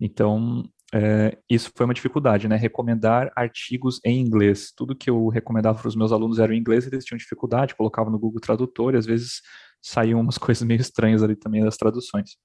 Então, 0.00 0.64
é, 0.98 1.36
isso 1.50 1.70
foi 1.76 1.84
uma 1.84 1.92
dificuldade, 1.92 2.48
né? 2.48 2.56
Recomendar 2.56 3.30
artigos 3.36 4.00
em 4.02 4.18
inglês. 4.18 4.72
Tudo 4.74 4.96
que 4.96 5.10
eu 5.10 5.28
recomendava 5.28 5.78
para 5.78 5.88
os 5.88 5.94
meus 5.94 6.10
alunos 6.10 6.38
era 6.38 6.54
em 6.54 6.58
inglês, 6.58 6.86
eles 6.86 7.04
tinham 7.04 7.18
dificuldade, 7.18 7.74
colocavam 7.74 8.10
no 8.10 8.18
Google 8.18 8.40
Tradutor 8.40 8.94
e 8.94 8.96
às 8.96 9.04
vezes 9.04 9.42
saíam 9.82 10.18
umas 10.18 10.38
coisas 10.38 10.62
meio 10.66 10.80
estranhas 10.80 11.22
ali 11.22 11.36
também 11.36 11.62
das 11.62 11.76
traduções. 11.76 12.38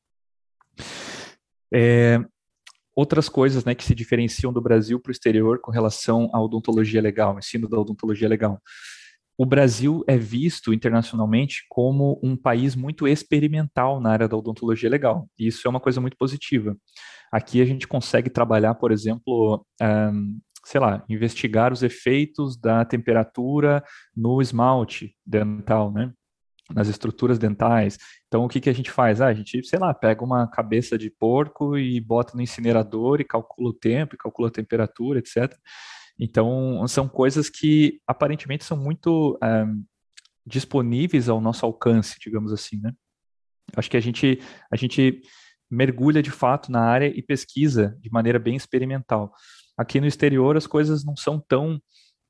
É, 1.73 2.19
outras 2.93 3.29
coisas 3.29 3.63
né, 3.63 3.73
que 3.73 3.85
se 3.85 3.95
diferenciam 3.95 4.51
do 4.51 4.61
Brasil 4.61 4.99
para 4.99 5.11
o 5.11 5.13
exterior 5.13 5.59
com 5.61 5.71
relação 5.71 6.29
à 6.33 6.41
odontologia 6.41 7.01
legal, 7.01 7.37
ensino 7.39 7.69
da 7.69 7.79
odontologia 7.79 8.27
legal. 8.27 8.61
O 9.41 9.45
Brasil 9.45 10.03
é 10.05 10.15
visto 10.19 10.71
internacionalmente 10.71 11.65
como 11.67 12.19
um 12.21 12.37
país 12.37 12.75
muito 12.75 13.07
experimental 13.07 13.99
na 13.99 14.11
área 14.11 14.27
da 14.27 14.37
odontologia 14.37 14.87
legal. 14.87 15.27
E 15.35 15.47
isso 15.47 15.67
é 15.67 15.69
uma 15.71 15.79
coisa 15.79 15.99
muito 15.99 16.15
positiva. 16.15 16.77
Aqui 17.31 17.59
a 17.59 17.65
gente 17.65 17.87
consegue 17.87 18.29
trabalhar, 18.29 18.75
por 18.75 18.91
exemplo, 18.91 19.65
um, 19.81 20.39
sei 20.63 20.79
lá, 20.79 21.03
investigar 21.09 21.73
os 21.73 21.81
efeitos 21.81 22.55
da 22.55 22.85
temperatura 22.85 23.83
no 24.15 24.43
esmalte 24.43 25.15
dental, 25.25 25.91
né? 25.91 26.13
nas 26.71 26.87
estruturas 26.87 27.39
dentais. 27.39 27.97
Então, 28.27 28.45
o 28.45 28.47
que, 28.47 28.61
que 28.61 28.69
a 28.69 28.73
gente 28.73 28.91
faz? 28.91 29.21
Ah, 29.21 29.27
a 29.27 29.33
gente, 29.33 29.65
sei 29.65 29.79
lá, 29.79 29.91
pega 29.91 30.23
uma 30.23 30.45
cabeça 30.45 30.99
de 30.99 31.09
porco 31.09 31.75
e 31.75 31.99
bota 31.99 32.35
no 32.35 32.43
incinerador 32.43 33.19
e 33.19 33.25
calcula 33.25 33.69
o 33.69 33.73
tempo, 33.73 34.15
calcula 34.17 34.49
a 34.49 34.51
temperatura, 34.51 35.17
etc. 35.17 35.51
Então, 36.23 36.87
são 36.87 37.09
coisas 37.09 37.49
que 37.49 37.99
aparentemente 38.05 38.63
são 38.63 38.77
muito 38.77 39.39
eh, 39.43 39.65
disponíveis 40.45 41.27
ao 41.27 41.41
nosso 41.41 41.65
alcance, 41.65 42.19
digamos 42.21 42.53
assim, 42.53 42.79
né? 42.79 42.93
Acho 43.75 43.89
que 43.89 43.97
a 43.97 43.99
gente, 43.99 44.39
a 44.71 44.75
gente 44.75 45.23
mergulha 45.69 46.21
de 46.21 46.29
fato 46.29 46.71
na 46.71 46.81
área 46.81 47.07
e 47.07 47.23
pesquisa 47.23 47.97
de 47.99 48.11
maneira 48.11 48.37
bem 48.37 48.55
experimental. 48.55 49.33
Aqui 49.75 49.99
no 49.99 50.05
exterior, 50.05 50.55
as 50.55 50.67
coisas 50.67 51.03
não 51.03 51.15
são 51.15 51.39
tão 51.39 51.81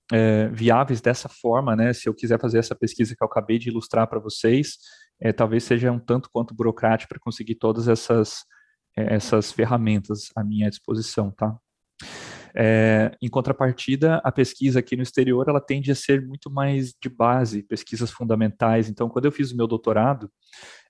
é, 0.10 0.48
viáveis 0.48 1.02
dessa 1.02 1.28
forma, 1.28 1.76
né? 1.76 1.92
Se 1.92 2.08
eu 2.08 2.14
quiser 2.14 2.40
fazer 2.40 2.60
essa 2.60 2.76
pesquisa 2.76 3.14
que 3.14 3.22
eu 3.22 3.28
acabei 3.28 3.60
de 3.60 3.68
ilustrar 3.68 4.08
para 4.08 4.20
vocês, 4.22 4.78
é, 5.20 5.34
talvez 5.34 5.66
seja 5.66 5.92
um 5.92 6.00
tanto 6.00 6.30
quanto 6.32 6.56
burocrático 6.56 7.10
para 7.10 7.20
conseguir 7.20 7.56
todas 7.56 7.90
essas, 7.90 8.46
é, 8.98 9.16
essas 9.16 9.52
ferramentas 9.52 10.30
à 10.34 10.46
minha 10.46 10.70
disposição, 10.70 11.30
tá? 11.30 11.58
É, 12.56 13.16
em 13.22 13.30
contrapartida, 13.30 14.18
a 14.24 14.32
pesquisa 14.32 14.80
aqui 14.80 14.96
no 14.96 15.04
exterior 15.04 15.48
ela 15.48 15.62
tende 15.62 15.92
a 15.92 15.96
ser 15.96 16.22
muito 16.26 16.50
mais 16.50 16.94
de 17.02 17.10
base, 17.10 17.64
pesquisas 17.64 18.12
fundamentais. 18.12 18.90
Então, 18.90 19.10
quando 19.10 19.26
eu 19.26 19.32
fiz 19.32 19.52
o 19.52 19.58
meu 19.58 19.68
doutorado, 19.68 20.30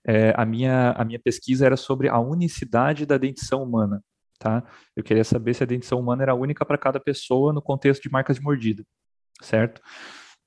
é, 0.06 0.34
a, 0.36 0.46
minha, 0.46 0.92
a 0.92 1.06
minha 1.06 1.20
pesquisa 1.20 1.66
era 1.66 1.78
sobre 1.78 2.10
a 2.10 2.20
unicidade 2.20 3.06
da 3.06 3.18
dentição 3.18 3.64
humana. 3.64 4.04
Tá? 4.40 4.64
Eu 4.96 5.04
queria 5.04 5.24
saber 5.24 5.54
se 5.54 5.62
a 5.62 5.68
dentição 5.68 6.00
humana 6.00 6.24
era 6.24 6.34
única 6.34 6.66
para 6.66 6.78
cada 6.78 7.00
pessoa 7.00 7.54
no 7.54 7.62
contexto 7.62 8.02
de 8.02 8.12
marcas 8.12 8.38
de 8.38 8.42
mordida 8.42 8.84
certo? 9.42 9.82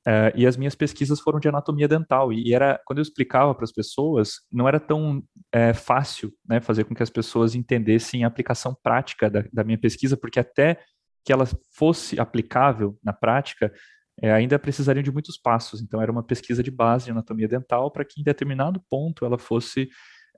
Uh, 0.07 0.29
e 0.35 0.47
as 0.47 0.55
minhas 0.55 0.75
pesquisas 0.75 1.19
foram 1.19 1.41
de 1.41 1.49
anatomia 1.49 1.89
dental 1.89 2.31
e, 2.31 2.49
e 2.49 2.55
era 2.55 2.79
quando 2.85 2.99
eu 2.99 3.03
explicava 3.03 3.55
para 3.55 3.65
as 3.65 3.73
pessoas 3.73 4.35
não 4.53 4.69
era 4.69 4.79
tão 4.79 5.23
é, 5.51 5.73
fácil 5.73 6.31
né, 6.47 6.61
fazer 6.61 6.85
com 6.85 6.95
que 6.95 7.03
as 7.03 7.09
pessoas 7.09 7.55
entendessem 7.55 8.23
a 8.23 8.27
aplicação 8.27 8.77
prática 8.83 9.31
da, 9.31 9.43
da, 9.51 9.65
minha 9.65 9.79
pesquisa 9.79 10.15
porque 10.15 10.39
até 10.39 10.79
que 11.25 11.33
ela 11.33 11.47
fosse 11.73 12.21
aplicável 12.21 12.99
na 13.03 13.13
prática 13.13 13.73
é, 14.21 14.33
ainda 14.33 14.59
precisariam 14.59 15.03
de 15.03 15.13
muitos 15.13 15.37
passos 15.37 15.81
então 15.81 16.01
era 16.01 16.13
uma 16.13 16.23
pesquisa 16.23 16.63
de 16.63 16.71
base 16.71 17.07
de 17.07 17.11
anatomia 17.11 17.49
dental 17.49 17.91
para 17.91 18.05
que 18.05 18.21
em 18.21 18.25
determinado 18.25 18.83
ponto 18.89 19.25
ela 19.25 19.39
fosse 19.39 19.89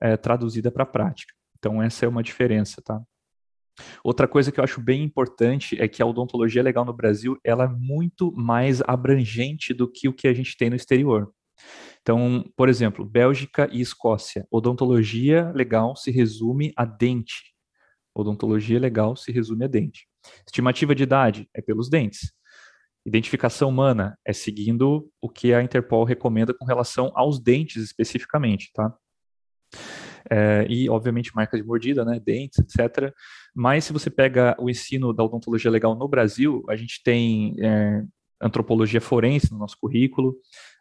é, 0.01 0.15
traduzida 0.17 0.71
para 0.71 0.83
a 0.83 0.87
prática 0.87 1.33
então 1.57 1.81
essa 1.81 2.05
é 2.05 2.07
uma 2.07 2.23
diferença 2.23 2.81
tá 2.81 3.01
Outra 4.03 4.27
coisa 4.27 4.51
que 4.51 4.59
eu 4.59 4.63
acho 4.63 4.81
bem 4.81 5.03
importante 5.03 5.79
é 5.79 5.87
que 5.87 6.01
a 6.01 6.05
odontologia 6.05 6.63
legal 6.63 6.85
no 6.85 6.93
Brasil 6.93 7.37
ela 7.43 7.65
é 7.65 7.67
muito 7.67 8.31
mais 8.31 8.81
abrangente 8.81 9.73
do 9.73 9.87
que 9.87 10.07
o 10.07 10.13
que 10.13 10.27
a 10.27 10.33
gente 10.33 10.57
tem 10.57 10.69
no 10.69 10.75
exterior. 10.75 11.31
Então, 12.01 12.45
por 12.55 12.69
exemplo, 12.69 13.05
Bélgica 13.05 13.67
e 13.71 13.81
Escócia, 13.81 14.47
odontologia 14.49 15.51
legal 15.53 15.95
se 15.95 16.11
resume 16.11 16.71
a 16.75 16.85
dente. 16.85 17.53
Odontologia 18.15 18.79
legal 18.79 19.15
se 19.15 19.31
resume 19.31 19.65
a 19.65 19.67
dente. 19.67 20.07
Estimativa 20.45 20.93
de 20.93 21.03
idade 21.03 21.49
é 21.53 21.61
pelos 21.61 21.89
dentes. 21.89 22.31
Identificação 23.05 23.69
humana 23.69 24.17
é 24.25 24.33
seguindo 24.33 25.09
o 25.21 25.29
que 25.29 25.53
a 25.53 25.63
Interpol 25.63 26.03
recomenda 26.03 26.53
com 26.53 26.65
relação 26.65 27.11
aos 27.15 27.39
dentes 27.39 27.83
especificamente, 27.83 28.71
tá? 28.73 28.93
É, 30.29 30.65
e, 30.69 30.89
obviamente, 30.89 31.33
marca 31.33 31.55
de 31.55 31.63
mordida, 31.63 32.03
né, 32.03 32.19
dentes, 32.19 32.59
etc. 32.59 33.13
Mas 33.55 33.85
se 33.85 33.93
você 33.93 34.09
pega 34.09 34.55
o 34.59 34.69
ensino 34.69 35.13
da 35.13 35.23
odontologia 35.23 35.71
legal 35.71 35.95
no 35.95 36.07
Brasil, 36.07 36.63
a 36.67 36.75
gente 36.75 37.01
tem 37.01 37.55
é, 37.61 38.03
antropologia 38.41 39.01
forense 39.01 39.51
no 39.51 39.57
nosso 39.57 39.77
currículo, 39.79 40.35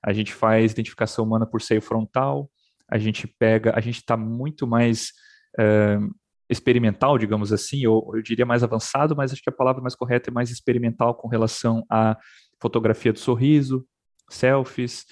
a 0.04 0.12
gente 0.12 0.32
faz 0.32 0.72
identificação 0.72 1.24
humana 1.24 1.46
por 1.46 1.62
seio 1.62 1.80
frontal, 1.80 2.50
a 2.88 2.98
gente 2.98 3.26
pega, 3.26 3.72
a 3.76 3.80
gente 3.80 3.96
está 3.96 4.16
muito 4.16 4.66
mais 4.66 5.12
uh, 5.59 6.14
experimental, 6.48 7.18
digamos 7.18 7.52
assim, 7.52 7.87
ou 7.87 8.16
eu 8.16 8.22
diria 8.22 8.46
mais 8.46 8.62
avançado, 8.62 9.16
mas 9.16 9.32
acho 9.32 9.42
que 9.42 9.50
a 9.50 9.52
palavra 9.52 9.82
mais 9.82 9.94
correta 9.94 10.30
é 10.30 10.32
mais 10.32 10.50
experimental 10.50 11.14
com 11.14 11.28
relação 11.28 11.85
à 11.90 12.16
fotografia 12.61 13.12
do 13.12 13.18
sorriso, 13.18 13.87
selfies. 14.28 15.04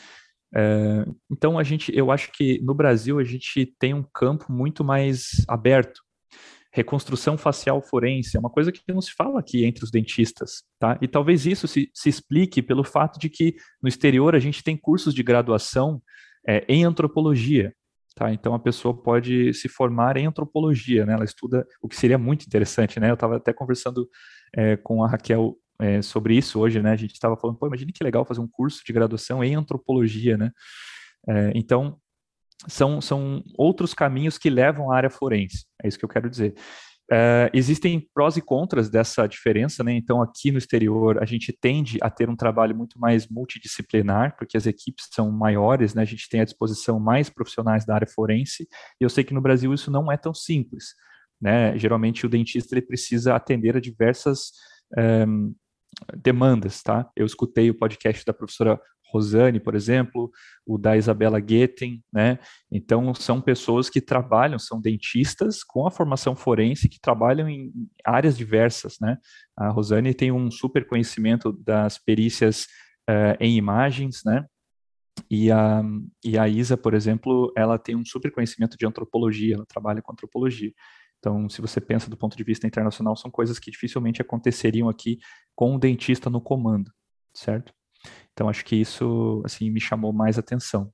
Uh, 0.55 1.14
então 1.31 1.59
a 1.59 1.64
gente, 1.64 1.94
eu 1.97 2.12
acho 2.12 2.31
que 2.33 2.61
no 2.62 2.75
Brasil 2.75 3.18
a 3.18 3.25
gente 3.25 3.75
tem 3.79 3.92
um 3.92 4.05
campo 4.12 4.53
muito 4.53 4.85
mais 4.85 5.44
aberto 5.49 6.01
reconstrução 6.75 7.38
facial 7.38 7.81
forense, 7.81 8.37
é 8.37 8.40
uma 8.40 8.51
coisa 8.51 8.73
que 8.73 8.81
não 8.88 9.01
se 9.01 9.12
fala 9.12 9.38
aqui 9.38 9.64
entre 9.64 9.85
os 9.85 9.92
dentistas, 9.92 10.64
tá? 10.77 10.99
E 11.01 11.07
talvez 11.07 11.47
isso 11.47 11.68
se, 11.68 11.88
se 11.94 12.09
explique 12.09 12.61
pelo 12.61 12.83
fato 12.83 13.16
de 13.16 13.31
que 13.31 13.55
no 13.81 13.88
exterior 13.88 14.35
a 14.35 14.40
gente 14.40 14.61
tem 14.61 14.77
cursos 14.77 15.14
de 15.14 15.23
graduação 15.23 16.03
é, 16.47 16.64
em 16.68 16.85
antropologia, 16.85 17.73
tá? 18.14 18.33
Então 18.33 18.55
a 18.55 18.59
pessoa 18.59 18.94
pode 18.94 19.53
se 19.55 19.68
formar 19.68 20.16
em 20.16 20.27
antropologia, 20.27 21.05
né? 21.05 21.14
Ela 21.14 21.24
estuda, 21.24 21.66
o 21.83 21.88
que 21.88 21.96
seria 21.96 22.18
muito 22.18 22.46
interessante, 22.46 23.00
né? 23.00 23.11
Eu 23.11 23.14
estava 23.14 23.37
até 23.37 23.53
conversando 23.53 24.09
é, 24.57 24.77
com 24.77 25.03
a 25.03 25.09
Raquel 25.09 25.57
é, 25.81 26.00
sobre 26.03 26.37
isso 26.37 26.61
hoje, 26.61 26.81
né? 26.81 26.92
A 26.92 26.96
gente 26.96 27.12
estava 27.12 27.37
falando, 27.37 27.59
pô, 27.59 27.66
imagine 27.66 27.92
que 27.92 28.05
legal 28.05 28.24
fazer 28.24 28.40
um 28.40 28.48
curso 28.48 28.83
de 28.85 28.92
graduação 28.92 29.42
em 29.42 29.55
antropologia, 29.55 30.37
né? 30.37 30.50
É, 31.29 31.53
então, 31.55 31.98
são, 32.68 33.00
são 33.00 33.42
outros 33.59 33.92
caminhos 33.92 34.38
que 34.38 34.48
levam 34.48 34.90
à 34.90 34.96
área 34.96 35.11
forense, 35.11 35.66
é 35.83 35.88
isso 35.88 35.98
que 35.98 36.05
eu 36.05 36.09
quero 36.09 36.31
dizer. 36.31 36.55
Uh, 37.12 37.53
existem 37.53 38.09
prós 38.14 38.38
e 38.38 38.40
contras 38.40 38.88
dessa 38.88 39.27
diferença, 39.27 39.85
né? 39.85 39.93
Então, 39.93 40.23
aqui 40.23 40.51
no 40.51 40.57
exterior, 40.57 41.23
a 41.23 41.27
gente 41.27 41.53
tende 41.53 41.99
a 42.01 42.09
ter 42.09 42.31
um 42.31 42.37
trabalho 42.37 42.75
muito 42.75 42.99
mais 42.99 43.29
multidisciplinar, 43.29 44.37
porque 44.38 44.57
as 44.57 44.67
equipes 44.67 45.09
são 45.12 45.31
maiores, 45.31 45.95
né? 45.95 46.01
A 46.01 46.07
gente 46.07 46.29
tem 46.31 46.40
à 46.40 46.45
disposição 46.45 46.99
mais 46.99 47.29
profissionais 47.29 47.85
da 47.85 47.95
área 47.95 48.07
forense, 48.07 48.67
e 48.99 49.05
eu 49.05 49.11
sei 49.11 49.23
que 49.23 49.35
no 49.35 49.43
Brasil 49.43 49.75
isso 49.75 49.90
não 49.90 50.11
é 50.11 50.17
tão 50.17 50.33
simples, 50.33 50.95
né? 51.40 51.77
Geralmente 51.79 52.25
o 52.25 52.29
dentista 52.29 52.75
ele 52.75 52.87
precisa 52.87 53.35
atender 53.35 53.77
a 53.77 53.81
diversas 53.81 54.53
um, 54.97 55.55
eh, 56.11 56.17
demandas, 56.17 56.83
tá? 56.83 57.09
Eu 57.14 57.27
escutei 57.27 57.69
o 57.69 57.79
podcast 57.79 58.25
da 58.25 58.33
professora 58.33 58.81
Rosane, 59.12 59.61
por 59.61 59.75
exemplo, 59.75 60.31
o 60.67 60.77
da 60.77 60.97
Isabela 60.97 61.38
Guetem, 61.38 62.03
né? 62.12 62.38
Então, 62.71 63.14
são 63.14 63.40
pessoas 63.40 63.88
que 63.88 64.01
trabalham, 64.01 64.59
são 64.59 64.81
dentistas 64.81 65.62
com 65.62 65.87
a 65.87 65.90
formação 65.90 66.35
forense 66.35 66.88
que 66.88 67.01
trabalham 67.01 67.49
em 67.49 67.73
áreas 68.05 68.37
diversas, 68.37 68.97
né? 69.01 69.19
A 69.57 69.69
Rosane 69.69 70.14
tem 70.14 70.33
um 70.33 70.51
super 70.51 70.87
conhecimento 70.87 71.53
das 71.53 71.99
perícias 71.99 72.64
uh, 73.09 73.37
em 73.38 73.57
imagens, 73.57 74.23
né? 74.25 74.45
E 75.31 75.51
a, 75.51 75.83
e 76.25 76.37
a 76.37 76.49
Isa, 76.49 76.77
por 76.77 76.93
exemplo, 76.93 77.53
ela 77.57 77.79
tem 77.79 77.95
um 77.95 78.05
super 78.05 78.33
conhecimento 78.33 78.77
de 78.77 78.87
antropologia, 78.87 79.55
ela 79.55 79.67
trabalha 79.67 80.03
com 80.03 80.12
antropologia. 80.12 80.73
Então, 81.19 81.49
se 81.49 81.61
você 81.61 81.81
pensa 81.81 82.11
do 82.11 82.17
ponto 82.17 82.37
de 82.37 82.45
vista 82.45 82.67
internacional, 82.67 83.17
são 83.17 83.31
coisas 83.31 83.59
que 83.59 83.71
dificilmente 83.71 84.21
aconteceriam 84.21 84.88
aqui 84.88 85.19
com 85.55 85.75
um 85.75 85.79
dentista 85.79 86.29
no 86.29 86.40
comando, 86.40 86.90
certo? 87.33 87.73
Então 88.33 88.49
acho 88.49 88.64
que 88.64 88.77
isso 88.77 89.43
assim 89.45 89.71
me 89.71 89.81
chamou 89.81 90.12
mais 90.12 90.38
atenção. 90.38 90.90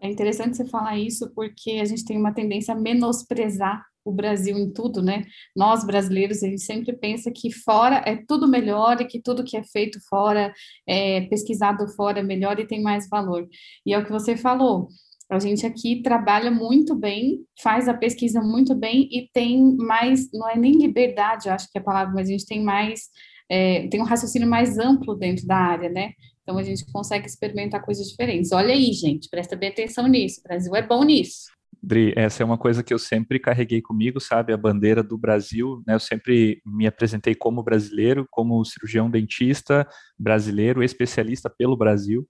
É 0.00 0.08
interessante 0.08 0.56
você 0.56 0.64
falar 0.64 0.96
isso 0.98 1.32
porque 1.34 1.72
a 1.72 1.84
gente 1.84 2.04
tem 2.04 2.16
uma 2.16 2.32
tendência 2.32 2.72
a 2.74 2.78
menosprezar 2.78 3.84
o 4.04 4.12
Brasil 4.12 4.56
em 4.56 4.72
tudo, 4.72 5.02
né? 5.02 5.24
Nós 5.54 5.84
brasileiros, 5.84 6.42
a 6.42 6.46
gente 6.46 6.62
sempre 6.62 6.92
pensa 6.92 7.30
que 7.34 7.50
fora 7.52 8.02
é 8.06 8.16
tudo 8.16 8.46
melhor 8.46 9.00
e 9.00 9.04
que 9.04 9.20
tudo 9.20 9.42
que 9.42 9.56
é 9.56 9.64
feito 9.64 9.98
fora, 10.08 10.52
é 10.88 11.22
pesquisado 11.22 11.88
fora 11.96 12.20
é 12.20 12.22
melhor 12.22 12.60
e 12.60 12.66
tem 12.66 12.80
mais 12.80 13.08
valor. 13.08 13.48
E 13.84 13.92
é 13.92 13.98
o 13.98 14.04
que 14.04 14.12
você 14.12 14.36
falou. 14.36 14.88
A 15.28 15.40
gente 15.40 15.66
aqui 15.66 16.02
trabalha 16.02 16.52
muito 16.52 16.94
bem, 16.94 17.40
faz 17.60 17.88
a 17.88 17.94
pesquisa 17.94 18.40
muito 18.40 18.76
bem 18.76 19.08
e 19.10 19.28
tem 19.32 19.76
mais, 19.76 20.30
não 20.32 20.48
é 20.48 20.56
nem 20.56 20.78
liberdade, 20.78 21.48
eu 21.48 21.52
acho 21.52 21.68
que 21.68 21.76
é 21.76 21.80
a 21.80 21.84
palavra, 21.84 22.14
mas 22.14 22.28
a 22.28 22.30
gente 22.30 22.46
tem 22.46 22.62
mais 22.62 23.08
é, 23.48 23.86
tem 23.88 24.00
um 24.00 24.04
raciocínio 24.04 24.48
mais 24.48 24.78
amplo 24.78 25.14
dentro 25.14 25.46
da 25.46 25.56
área, 25.56 25.88
né? 25.88 26.12
Então 26.42 26.58
a 26.58 26.62
gente 26.62 26.84
consegue 26.92 27.26
experimentar 27.26 27.82
coisas 27.82 28.08
diferentes. 28.08 28.52
Olha 28.52 28.72
aí, 28.72 28.92
gente, 28.92 29.28
presta 29.28 29.56
bem 29.56 29.70
atenção 29.70 30.06
nisso. 30.06 30.40
O 30.40 30.42
Brasil 30.44 30.74
é 30.76 30.82
bom 30.82 31.02
nisso. 31.02 31.46
Dri, 31.82 32.12
essa 32.16 32.42
é 32.42 32.46
uma 32.46 32.58
coisa 32.58 32.82
que 32.82 32.92
eu 32.92 32.98
sempre 32.98 33.38
carreguei 33.38 33.80
comigo, 33.80 34.20
sabe? 34.20 34.52
A 34.52 34.56
bandeira 34.56 35.02
do 35.02 35.16
Brasil, 35.18 35.82
né? 35.86 35.94
Eu 35.94 36.00
sempre 36.00 36.60
me 36.64 36.86
apresentei 36.86 37.34
como 37.34 37.62
brasileiro, 37.62 38.26
como 38.30 38.64
cirurgião 38.64 39.10
dentista 39.10 39.86
brasileiro, 40.18 40.82
especialista 40.82 41.50
pelo 41.50 41.76
Brasil. 41.76 42.26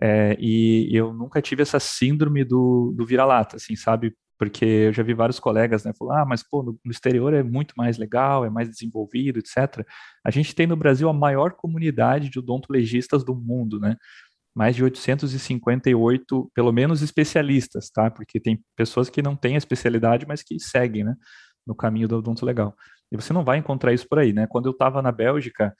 É, 0.00 0.36
e 0.38 0.88
eu 0.92 1.12
nunca 1.12 1.42
tive 1.42 1.62
essa 1.62 1.78
síndrome 1.78 2.44
do, 2.44 2.92
do 2.96 3.04
vira-lata, 3.04 3.56
assim, 3.56 3.76
sabe? 3.76 4.14
Porque 4.42 4.64
eu 4.64 4.92
já 4.92 5.04
vi 5.04 5.14
vários 5.14 5.38
colegas, 5.38 5.84
né, 5.84 5.92
falar, 5.96 6.22
ah, 6.22 6.26
mas 6.26 6.42
pô, 6.42 6.64
no, 6.64 6.76
exterior 6.90 7.32
é 7.32 7.44
muito 7.44 7.74
mais 7.76 7.96
legal, 7.96 8.44
é 8.44 8.50
mais 8.50 8.68
desenvolvido, 8.68 9.38
etc. 9.38 9.86
A 10.26 10.32
gente 10.32 10.52
tem 10.52 10.66
no 10.66 10.74
Brasil 10.74 11.08
a 11.08 11.12
maior 11.12 11.52
comunidade 11.52 12.28
de 12.28 12.40
odontolegistas 12.40 13.22
do 13.22 13.36
mundo, 13.36 13.78
né? 13.78 13.96
Mais 14.52 14.74
de 14.74 14.82
858, 14.82 16.50
pelo 16.52 16.72
menos 16.72 17.02
especialistas, 17.02 17.88
tá? 17.88 18.10
Porque 18.10 18.40
tem 18.40 18.60
pessoas 18.76 19.08
que 19.08 19.22
não 19.22 19.36
têm 19.36 19.54
a 19.54 19.58
especialidade, 19.58 20.26
mas 20.26 20.42
que 20.42 20.58
seguem, 20.58 21.04
né, 21.04 21.14
no 21.64 21.76
caminho 21.76 22.08
do 22.08 22.16
odonto 22.18 22.44
legal. 22.44 22.74
E 23.12 23.16
você 23.16 23.32
não 23.32 23.44
vai 23.44 23.58
encontrar 23.58 23.92
isso 23.92 24.08
por 24.08 24.18
aí, 24.18 24.32
né? 24.32 24.48
Quando 24.48 24.66
eu 24.66 24.72
estava 24.72 25.00
na 25.00 25.12
Bélgica, 25.12 25.72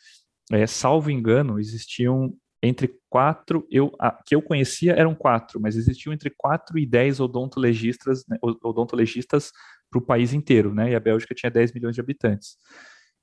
é, 0.53 0.69
salvo 0.69 1.11
engano, 1.11 1.59
existiam 1.59 2.33
entre 2.63 2.95
quatro, 3.11 3.67
eu, 3.71 3.93
a, 3.99 4.13
que 4.25 4.35
eu 4.35 4.41
conhecia 4.41 4.93
eram 4.93 5.15
quatro, 5.15 5.61
mas 5.61 5.77
existiam 5.77 6.13
entre 6.13 6.31
quatro 6.31 6.79
e 6.79 6.87
dez 6.87 7.19
odontologistas, 7.19 8.25
né, 8.29 8.39
odontologistas 8.41 9.51
para 9.91 9.99
o 9.99 10.03
país 10.03 10.33
inteiro, 10.33 10.73
né? 10.73 10.93
E 10.93 10.95
a 10.95 11.01
Bélgica 11.01 11.35
tinha 11.35 11.51
10 11.51 11.73
milhões 11.73 11.95
de 11.95 12.01
habitantes. 12.01 12.57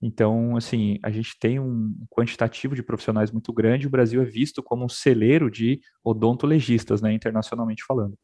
Então, 0.02 0.56
assim, 0.56 0.99
a 1.04 1.10
gente 1.10 1.38
tem 1.39 1.60
um 1.60 1.93
quantitativo 2.10 2.75
de 2.75 2.84
profissionais 2.84 3.32
muito 3.32 3.52
grande, 3.52 3.88
o 3.88 3.89
Brasil 3.89 4.21
é 4.21 4.25
visto 4.25 4.62
como 4.62 4.86
um 4.86 4.89
celeiro 4.89 5.49
de 5.49 5.82
odontologistas, 6.04 7.02
né, 7.02 7.12
internacionalmente 7.13 7.84
falando. 7.86 8.17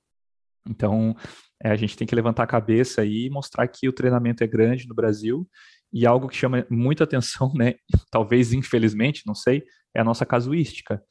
Então, 0.68 1.16
é, 1.62 1.70
a 1.70 1.76
gente 1.76 1.96
tem 1.96 2.08
que 2.08 2.16
levantar 2.16 2.44
a 2.44 2.48
cabeça 2.48 3.06
e 3.06 3.30
mostrar 3.30 3.68
que 3.68 3.88
o 3.88 3.94
treinamento 3.94 4.44
é 4.44 4.48
grande 4.48 4.88
no 4.88 4.96
Brasil 4.96 5.48
e 5.96 6.06
algo 6.06 6.28
que 6.28 6.36
chama 6.36 6.68
muita 6.70 7.06
atenção, 7.06 7.54
né, 7.56 7.76
talvez 8.12 8.52
infelizmente, 8.52 9.24
não 9.26 9.34
sei, 9.34 9.64
é 9.96 10.02
a 10.02 10.04
nossa 10.04 10.26
casuística, 10.26 11.02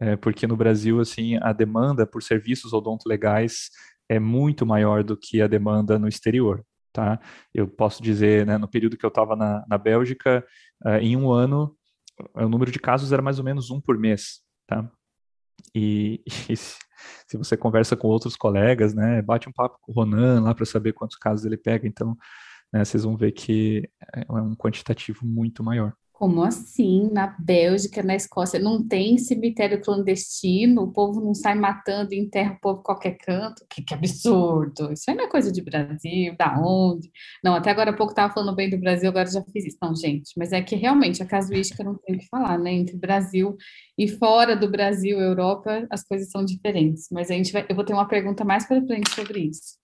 é, 0.00 0.16
porque 0.16 0.46
no 0.46 0.56
Brasil, 0.56 0.98
assim, 0.98 1.36
a 1.42 1.52
demanda 1.52 2.06
por 2.06 2.22
serviços 2.22 2.72
odontolegais 2.72 3.68
é 4.08 4.18
muito 4.18 4.64
maior 4.64 5.04
do 5.04 5.14
que 5.14 5.42
a 5.42 5.46
demanda 5.46 5.98
no 5.98 6.08
exterior, 6.08 6.64
tá? 6.90 7.20
Eu 7.54 7.68
posso 7.68 8.02
dizer, 8.02 8.46
né, 8.46 8.56
no 8.56 8.66
período 8.66 8.96
que 8.96 9.04
eu 9.04 9.08
estava 9.08 9.36
na, 9.36 9.62
na 9.68 9.76
Bélgica, 9.76 10.42
uh, 10.86 10.96
em 10.96 11.16
um 11.16 11.30
ano, 11.30 11.76
o 12.34 12.48
número 12.48 12.72
de 12.72 12.78
casos 12.78 13.12
era 13.12 13.20
mais 13.20 13.38
ou 13.38 13.44
menos 13.44 13.70
um 13.70 13.78
por 13.78 13.98
mês, 13.98 14.40
tá? 14.66 14.90
E, 15.74 16.22
e 16.48 16.56
se 16.56 17.36
você 17.36 17.58
conversa 17.58 17.94
com 17.94 18.08
outros 18.08 18.36
colegas, 18.36 18.94
né, 18.94 19.20
bate 19.20 19.50
um 19.50 19.52
papo 19.52 19.78
com 19.82 19.92
o 19.92 19.94
Ronan 19.94 20.40
lá 20.40 20.54
para 20.54 20.64
saber 20.64 20.94
quantos 20.94 21.18
casos 21.18 21.44
ele 21.44 21.58
pega, 21.58 21.86
então, 21.86 22.16
né, 22.72 22.84
vocês 22.84 23.04
vão 23.04 23.16
ver 23.16 23.32
que 23.32 23.88
é 24.14 24.32
um 24.32 24.54
quantitativo 24.54 25.26
muito 25.26 25.62
maior. 25.62 25.94
Como 26.20 26.42
assim? 26.42 27.08
Na 27.10 27.28
Bélgica, 27.38 28.02
na 28.02 28.14
Escócia, 28.14 28.60
não 28.60 28.86
tem 28.86 29.16
cemitério 29.16 29.80
clandestino? 29.80 30.82
O 30.82 30.92
povo 30.92 31.18
não 31.18 31.32
sai 31.32 31.54
matando 31.54 32.12
e 32.12 32.18
enterra 32.18 32.52
o 32.52 32.60
povo 32.60 32.80
em 32.80 32.82
qualquer 32.82 33.16
canto? 33.16 33.64
Que, 33.70 33.82
que 33.82 33.94
absurdo! 33.94 34.92
Isso 34.92 35.04
aí 35.08 35.16
não 35.16 35.24
é 35.24 35.30
coisa 35.30 35.50
de 35.50 35.62
Brasil, 35.62 36.36
da 36.36 36.60
onde? 36.60 37.10
Não, 37.42 37.54
até 37.54 37.70
agora 37.70 37.90
há 37.90 37.96
pouco 37.96 38.12
estava 38.12 38.34
falando 38.34 38.54
bem 38.54 38.68
do 38.68 38.76
Brasil, 38.76 39.08
agora 39.08 39.30
já 39.30 39.42
fiz 39.44 39.64
isso. 39.64 39.78
Não, 39.80 39.96
gente, 39.96 40.34
mas 40.36 40.52
é 40.52 40.60
que 40.60 40.76
realmente 40.76 41.22
a 41.22 41.26
casuística 41.26 41.82
não 41.82 41.96
tem 41.96 42.16
o 42.16 42.18
que 42.18 42.28
falar, 42.28 42.58
né? 42.58 42.70
Entre 42.70 42.98
Brasil 42.98 43.56
e 43.96 44.06
fora 44.06 44.54
do 44.54 44.70
Brasil, 44.70 45.18
Europa, 45.18 45.86
as 45.90 46.04
coisas 46.04 46.30
são 46.30 46.44
diferentes. 46.44 47.06
Mas 47.10 47.30
a 47.30 47.34
gente 47.34 47.50
vai, 47.50 47.64
eu 47.66 47.74
vou 47.74 47.82
ter 47.82 47.94
uma 47.94 48.06
pergunta 48.06 48.44
mais 48.44 48.66
para 48.68 48.84
frente 48.84 49.08
sobre 49.14 49.40
isso. 49.40 49.79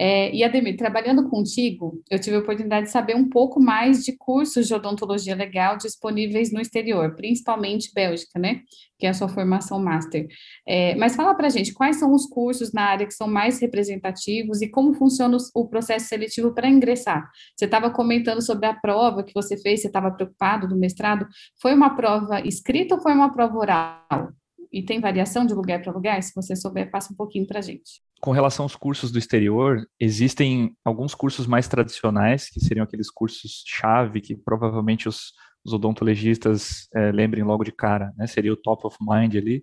É, 0.00 0.32
e 0.32 0.44
Ademir, 0.44 0.76
trabalhando 0.76 1.28
contigo, 1.28 2.00
eu 2.08 2.20
tive 2.20 2.36
a 2.36 2.38
oportunidade 2.38 2.86
de 2.86 2.92
saber 2.92 3.16
um 3.16 3.28
pouco 3.28 3.60
mais 3.60 4.04
de 4.04 4.16
cursos 4.16 4.68
de 4.68 4.72
odontologia 4.72 5.34
legal 5.34 5.76
disponíveis 5.76 6.52
no 6.52 6.60
exterior, 6.60 7.16
principalmente 7.16 7.92
Bélgica, 7.92 8.38
né? 8.38 8.60
Que 8.96 9.06
é 9.06 9.08
a 9.10 9.14
sua 9.14 9.28
formação 9.28 9.82
master. 9.82 10.28
É, 10.66 10.94
mas 10.94 11.16
fala 11.16 11.34
para 11.34 11.48
gente 11.48 11.74
quais 11.74 11.96
são 11.96 12.14
os 12.14 12.26
cursos 12.26 12.72
na 12.72 12.82
área 12.82 13.06
que 13.06 13.14
são 13.14 13.26
mais 13.26 13.58
representativos 13.60 14.62
e 14.62 14.68
como 14.68 14.94
funciona 14.94 15.36
o 15.52 15.66
processo 15.66 16.06
seletivo 16.06 16.54
para 16.54 16.68
ingressar. 16.68 17.28
Você 17.56 17.64
estava 17.64 17.90
comentando 17.90 18.40
sobre 18.40 18.66
a 18.66 18.74
prova 18.74 19.24
que 19.24 19.34
você 19.34 19.56
fez, 19.56 19.80
você 19.82 19.88
estava 19.88 20.12
preocupado 20.12 20.68
do 20.68 20.76
mestrado. 20.76 21.26
Foi 21.60 21.74
uma 21.74 21.96
prova 21.96 22.40
escrita 22.46 22.94
ou 22.94 23.00
foi 23.00 23.12
uma 23.12 23.32
prova 23.32 23.58
oral? 23.58 24.32
E 24.72 24.82
tem 24.82 25.00
variação 25.00 25.46
de 25.46 25.54
lugar 25.54 25.82
para 25.82 25.92
lugar? 25.92 26.22
Se 26.22 26.34
você 26.34 26.54
souber, 26.54 26.90
passa 26.90 27.12
um 27.12 27.16
pouquinho 27.16 27.46
para 27.46 27.58
a 27.58 27.62
gente. 27.62 28.02
Com 28.20 28.32
relação 28.32 28.64
aos 28.64 28.74
cursos 28.74 29.12
do 29.12 29.18
exterior, 29.18 29.86
existem 29.98 30.76
alguns 30.84 31.14
cursos 31.14 31.46
mais 31.46 31.68
tradicionais, 31.68 32.50
que 32.50 32.60
seriam 32.60 32.84
aqueles 32.84 33.10
cursos-chave, 33.10 34.20
que 34.20 34.36
provavelmente 34.36 35.08
os, 35.08 35.32
os 35.64 35.72
odontologistas 35.72 36.88
é, 36.94 37.12
lembrem 37.12 37.44
logo 37.44 37.64
de 37.64 37.72
cara, 37.72 38.12
né? 38.16 38.26
Seria 38.26 38.52
o 38.52 38.56
top 38.56 38.86
of 38.86 38.96
mind 39.00 39.36
ali. 39.36 39.62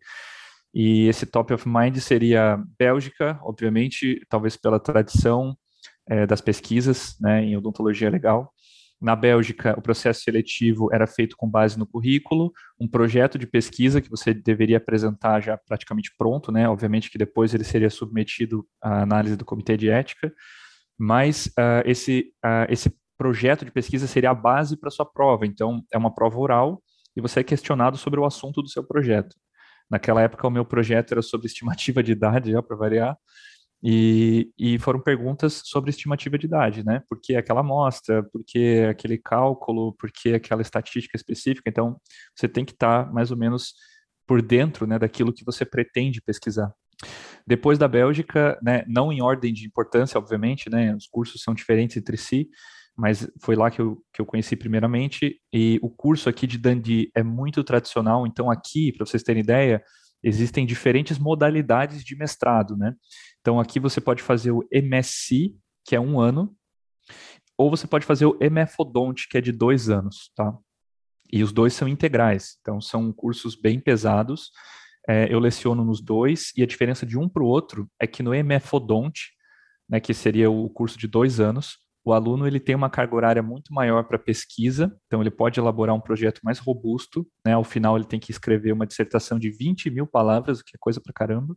E 0.74 1.08
esse 1.08 1.26
top 1.26 1.54
of 1.54 1.68
mind 1.68 1.98
seria 1.98 2.62
Bélgica, 2.78 3.40
obviamente, 3.44 4.26
talvez 4.30 4.58
pela 4.58 4.80
tradição 4.80 5.58
é, 6.08 6.26
das 6.26 6.42
pesquisas 6.42 7.16
né, 7.20 7.44
em 7.44 7.58
odontologia 7.58 8.10
legal. 8.10 8.54
Na 9.06 9.16
Bélgica, 9.16 9.76
o 9.78 9.84
processo 9.84 10.24
seletivo 10.24 10.92
era 10.92 11.06
feito 11.06 11.38
com 11.38 11.48
base 11.48 11.78
no 11.78 11.86
currículo, 11.86 12.52
um 12.82 12.88
projeto 12.88 13.38
de 13.38 13.46
pesquisa 13.46 14.02
que 14.02 14.10
você 14.10 14.34
deveria 14.34 14.78
apresentar 14.78 15.40
já 15.42 15.56
praticamente 15.56 16.10
pronto, 16.18 16.52
né? 16.52 16.68
Obviamente 16.68 17.12
que 17.12 17.18
depois 17.20 17.54
ele 17.54 17.64
seria 17.64 17.92
submetido 17.92 18.68
à 18.82 19.04
análise 19.04 19.38
do 19.38 19.46
comitê 19.46 19.78
de 19.78 19.92
ética, 19.92 20.34
mas 20.98 21.46
uh, 21.50 21.86
esse, 21.86 22.34
uh, 22.44 22.66
esse 22.68 22.92
projeto 23.16 23.64
de 23.64 23.70
pesquisa 23.70 24.08
seria 24.08 24.32
a 24.32 24.34
base 24.34 24.76
para 24.76 24.90
sua 24.90 25.06
prova. 25.06 25.46
Então, 25.46 25.84
é 25.94 26.00
uma 26.00 26.12
prova 26.12 26.40
oral 26.40 26.82
e 27.16 27.22
você 27.22 27.42
é 27.42 27.44
questionado 27.44 27.98
sobre 27.98 28.20
o 28.20 28.26
assunto 28.26 28.60
do 28.60 28.70
seu 28.70 28.84
projeto. 28.84 29.36
Naquela 29.88 30.24
época, 30.24 30.48
o 30.48 30.50
meu 30.50 30.66
projeto 30.66 31.12
era 31.12 31.22
sobre 31.22 31.46
estimativa 31.46 32.02
de 32.02 32.14
idade, 32.14 32.50
já 32.54 32.64
para 32.64 32.76
variar, 32.76 33.16
e, 33.88 34.52
e, 34.58 34.80
foram 34.80 35.00
perguntas 35.00 35.62
sobre 35.64 35.92
estimativa 35.92 36.40
de 36.40 36.48
idade, 36.48 36.84
né? 36.84 37.04
Por 37.08 37.22
que 37.22 37.36
aquela 37.36 37.60
amostra, 37.60 38.24
por 38.24 38.44
que 38.44 38.80
aquele 38.90 39.16
cálculo, 39.16 39.94
por 40.00 40.10
que 40.12 40.34
aquela 40.34 40.64
estatística 40.64 41.16
específica. 41.16 41.70
Então, 41.70 42.02
você 42.36 42.48
tem 42.48 42.66
que 42.66 42.72
estar 42.72 43.06
tá 43.06 43.14
mais 43.14 43.30
ou 43.30 43.38
menos 43.38 43.76
por 44.26 44.42
dentro 44.42 44.88
né, 44.88 44.98
daquilo 44.98 45.32
que 45.32 45.46
você 45.46 45.64
pretende 45.64 46.20
pesquisar. 46.20 46.74
Depois 47.46 47.78
da 47.78 47.88
Bélgica, 47.88 48.58
né, 48.60 48.84
não 48.88 49.14
em 49.14 49.22
ordem 49.22 49.54
de 49.54 49.68
importância, 49.68 50.18
obviamente, 50.18 50.68
né, 50.68 50.96
os 50.96 51.06
cursos 51.06 51.44
são 51.44 51.54
diferentes 51.54 51.96
entre 51.96 52.18
si, 52.18 52.50
mas 52.98 53.30
foi 53.40 53.56
lá 53.56 53.70
que 53.70 53.80
eu, 53.80 54.02
que 54.12 54.20
eu 54.20 54.26
conheci 54.26 54.56
primeiramente. 54.56 55.40
E 55.54 55.80
o 55.84 55.92
curso 55.92 56.28
aqui 56.28 56.48
de 56.48 56.58
Dundee 56.58 57.12
é 57.14 57.22
muito 57.22 57.64
tradicional, 57.64 58.26
então 58.26 58.50
aqui, 58.50 58.92
para 58.92 59.06
vocês 59.06 59.22
terem 59.22 59.44
ideia, 59.44 59.84
existem 60.24 60.66
diferentes 60.66 61.20
modalidades 61.20 62.04
de 62.04 62.16
mestrado, 62.16 62.76
né? 62.76 62.96
Então 63.46 63.60
aqui 63.60 63.80
você 63.80 64.02
pode 64.02 64.24
fazer 64.24 64.50
o 64.50 64.68
MSc, 64.72 65.56
que 65.86 65.96
é 65.96 66.00
um 66.00 66.20
ano, 66.20 66.52
ou 67.56 67.70
você 67.70 67.86
pode 67.86 68.04
fazer 68.04 68.26
o 68.26 68.36
MFODONT, 68.42 69.28
que 69.30 69.38
é 69.38 69.42
de 69.42 69.52
dois 69.52 69.88
anos, 69.88 70.32
tá? 70.36 70.58
E 71.32 71.44
os 71.44 71.52
dois 71.52 71.76
são 71.76 71.88
integrais, 71.88 72.58
então 72.60 72.82
são 72.82 73.14
cursos 73.14 73.56
bem 73.56 73.80
pesados. 73.80 74.50
É, 75.08 75.32
eu 75.32 75.38
leciono 75.38 75.86
nos 75.86 76.02
dois, 76.02 76.54
e 76.58 76.64
a 76.64 76.66
diferença 76.66 77.06
de 77.06 77.20
um 77.20 77.30
para 77.30 77.44
o 77.44 77.46
outro 77.46 77.88
é 78.00 78.08
que 78.08 78.24
no 78.24 78.32
MFODONT, 78.34 79.14
né, 79.88 80.00
que 80.00 80.16
seria 80.16 80.50
o 80.50 80.68
curso 80.68 80.98
de 80.98 81.08
dois 81.08 81.40
anos, 81.40 81.78
o 82.04 82.14
aluno 82.14 82.48
ele 82.48 82.60
tem 82.60 82.74
uma 82.74 82.90
carga 82.90 83.16
horária 83.16 83.44
muito 83.44 83.72
maior 83.72 84.06
para 84.06 84.18
pesquisa, 84.18 85.00
então 85.06 85.22
ele 85.22 85.30
pode 85.30 85.60
elaborar 85.60 85.94
um 85.94 86.02
projeto 86.02 86.42
mais 86.44 86.58
robusto, 86.58 87.28
né? 87.46 87.54
Ao 87.54 87.64
final 87.64 87.96
ele 87.96 88.06
tem 88.06 88.20
que 88.20 88.32
escrever 88.32 88.72
uma 88.72 88.88
dissertação 88.88 89.38
de 89.38 89.52
20 89.52 89.92
mil 89.92 90.08
palavras, 90.08 90.60
o 90.60 90.64
que 90.64 90.76
é 90.76 90.80
coisa 90.80 91.00
para 91.00 91.14
caramba 91.14 91.56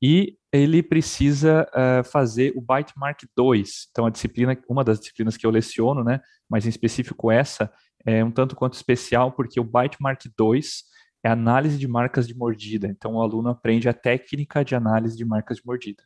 e 0.00 0.36
ele 0.52 0.82
precisa 0.82 1.66
uh, 1.70 2.04
fazer 2.04 2.52
o 2.56 2.60
Bytemark 2.60 3.20
2. 3.36 3.88
Então, 3.90 4.06
a 4.06 4.10
disciplina, 4.10 4.56
uma 4.68 4.82
das 4.82 4.98
disciplinas 4.98 5.36
que 5.36 5.46
eu 5.46 5.50
leciono, 5.50 6.02
né, 6.02 6.20
mas 6.48 6.66
em 6.66 6.70
específico 6.70 7.30
essa, 7.30 7.70
é 8.06 8.24
um 8.24 8.30
tanto 8.30 8.56
quanto 8.56 8.74
especial, 8.74 9.32
porque 9.32 9.60
o 9.60 9.64
Bytemark 9.64 10.22
2 10.36 10.84
é 11.24 11.28
análise 11.28 11.76
de 11.76 11.88
marcas 11.88 12.26
de 12.26 12.34
mordida. 12.34 12.86
Então, 12.86 13.14
o 13.14 13.22
aluno 13.22 13.50
aprende 13.50 13.88
a 13.88 13.92
técnica 13.92 14.64
de 14.64 14.74
análise 14.74 15.16
de 15.16 15.24
marcas 15.24 15.58
de 15.58 15.62
mordida. 15.66 16.02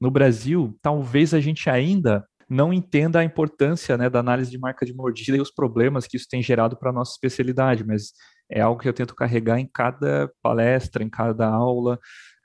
No 0.00 0.10
Brasil, 0.10 0.78
talvez 0.80 1.34
a 1.34 1.40
gente 1.40 1.68
ainda 1.68 2.26
não 2.48 2.72
entenda 2.72 3.18
a 3.18 3.24
importância 3.24 3.96
né, 3.96 4.10
da 4.10 4.20
análise 4.20 4.50
de 4.50 4.58
marca 4.58 4.84
de 4.84 4.94
mordida 4.94 5.36
e 5.36 5.40
os 5.40 5.50
problemas 5.50 6.06
que 6.06 6.16
isso 6.16 6.26
tem 6.28 6.42
gerado 6.42 6.76
para 6.76 6.90
a 6.90 6.92
nossa 6.92 7.12
especialidade, 7.12 7.84
mas 7.84 8.12
é 8.50 8.60
algo 8.60 8.80
que 8.80 8.88
eu 8.88 8.92
tento 8.92 9.14
carregar 9.14 9.58
em 9.58 9.66
cada 9.72 10.30
palestra, 10.42 11.02
em 11.02 11.08
cada 11.08 11.48
aula, 11.48 11.98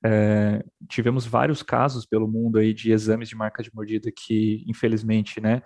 é, 0.06 0.64
tivemos 0.88 1.26
vários 1.26 1.64
casos 1.64 2.06
pelo 2.06 2.28
mundo 2.28 2.58
aí 2.60 2.74
de 2.74 2.92
exames 2.92 3.30
de 3.30 3.36
marca 3.36 3.64
de 3.64 3.74
mordida 3.74 4.12
que, 4.16 4.64
infelizmente, 4.68 5.42
né, 5.42 5.62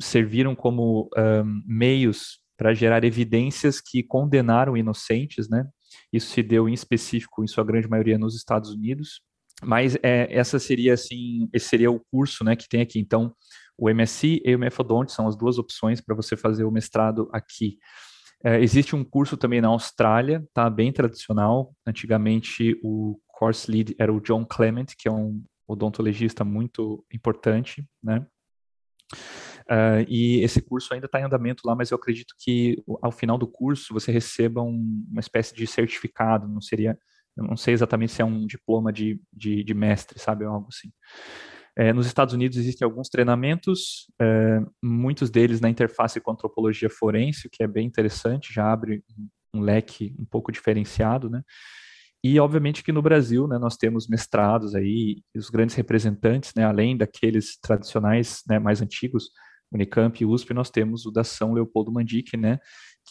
serviram 0.00 0.54
como 0.54 1.10
um, 1.16 1.62
meios 1.66 2.40
para 2.56 2.72
gerar 2.72 3.04
evidências 3.04 3.80
que 3.80 4.02
condenaram 4.02 4.76
inocentes, 4.76 5.48
né? 5.48 5.66
Isso 6.12 6.30
se 6.30 6.42
deu 6.42 6.68
em 6.68 6.72
específico, 6.72 7.42
em 7.42 7.46
sua 7.46 7.64
grande 7.64 7.88
maioria, 7.88 8.18
nos 8.18 8.36
Estados 8.36 8.70
Unidos. 8.70 9.20
Mas 9.62 9.96
é, 10.02 10.28
essa 10.30 10.58
seria 10.58 10.94
assim, 10.94 11.48
esse 11.52 11.68
seria 11.68 11.90
o 11.90 12.00
curso, 12.10 12.44
né, 12.44 12.54
que 12.54 12.68
tem 12.68 12.80
aqui. 12.80 12.98
Então, 13.00 13.34
o 13.76 13.88
MSc 13.88 14.40
e 14.44 14.54
o 14.54 14.58
Mefodonte 14.58 15.12
são 15.12 15.26
as 15.26 15.36
duas 15.36 15.58
opções 15.58 16.00
para 16.00 16.14
você 16.14 16.36
fazer 16.36 16.64
o 16.64 16.70
mestrado 16.70 17.28
aqui. 17.32 17.78
É, 18.44 18.60
existe 18.60 18.94
um 18.94 19.02
curso 19.02 19.36
também 19.36 19.60
na 19.60 19.68
Austrália, 19.68 20.46
tá? 20.52 20.68
Bem 20.68 20.92
tradicional. 20.92 21.74
Antigamente 21.86 22.78
o 22.82 23.18
course 23.38 23.70
lead 23.70 23.94
era 23.98 24.12
o 24.12 24.20
John 24.20 24.44
Clement, 24.44 24.86
que 24.96 25.08
é 25.08 25.12
um 25.12 25.42
odontologista 25.66 26.44
muito 26.44 27.04
importante, 27.12 27.86
né? 28.02 28.26
Uh, 29.64 30.04
e 30.08 30.40
esse 30.42 30.60
curso 30.60 30.92
ainda 30.92 31.06
está 31.06 31.18
em 31.18 31.24
andamento 31.24 31.62
lá, 31.64 31.74
mas 31.74 31.90
eu 31.90 31.96
acredito 31.96 32.34
que 32.38 32.82
ao 33.00 33.10
final 33.10 33.38
do 33.38 33.46
curso 33.46 33.94
você 33.94 34.12
receba 34.12 34.60
um, 34.60 35.06
uma 35.10 35.20
espécie 35.20 35.54
de 35.54 35.66
certificado, 35.66 36.46
não 36.46 36.60
seria, 36.60 36.98
não 37.34 37.56
sei 37.56 37.72
exatamente 37.72 38.12
se 38.12 38.20
é 38.20 38.24
um 38.24 38.46
diploma 38.46 38.92
de, 38.92 39.18
de, 39.32 39.64
de 39.64 39.74
mestre, 39.74 40.18
sabe, 40.18 40.44
algo 40.44 40.68
assim. 40.68 40.92
É, 41.76 41.92
nos 41.92 42.06
Estados 42.06 42.34
Unidos 42.34 42.58
existem 42.58 42.84
alguns 42.84 43.08
treinamentos, 43.08 44.06
é, 44.20 44.60
muitos 44.82 45.30
deles 45.30 45.60
na 45.60 45.70
interface 45.70 46.20
com 46.20 46.30
antropologia 46.30 46.90
forense, 46.90 47.46
o 47.46 47.50
que 47.50 47.64
é 47.64 47.66
bem 47.66 47.86
interessante, 47.86 48.52
já 48.52 48.70
abre 48.70 49.02
um 49.52 49.60
leque 49.60 50.14
um 50.18 50.24
pouco 50.24 50.52
diferenciado, 50.52 51.30
né? 51.30 51.42
E 52.24 52.40
obviamente 52.40 52.82
que 52.82 52.90
no 52.90 53.02
Brasil, 53.02 53.46
né, 53.46 53.58
nós 53.58 53.76
temos 53.76 54.08
mestrados 54.08 54.74
aí, 54.74 55.22
os 55.36 55.50
grandes 55.50 55.76
representantes, 55.76 56.54
né, 56.56 56.64
além 56.64 56.96
daqueles 56.96 57.58
tradicionais, 57.60 58.42
né, 58.48 58.58
mais 58.58 58.80
antigos, 58.80 59.30
Unicamp 59.70 60.22
e 60.22 60.24
USP, 60.24 60.54
nós 60.54 60.70
temos 60.70 61.04
o 61.04 61.10
da 61.10 61.22
São 61.22 61.52
Leopoldo 61.52 61.92
Mandic, 61.92 62.34
né, 62.34 62.58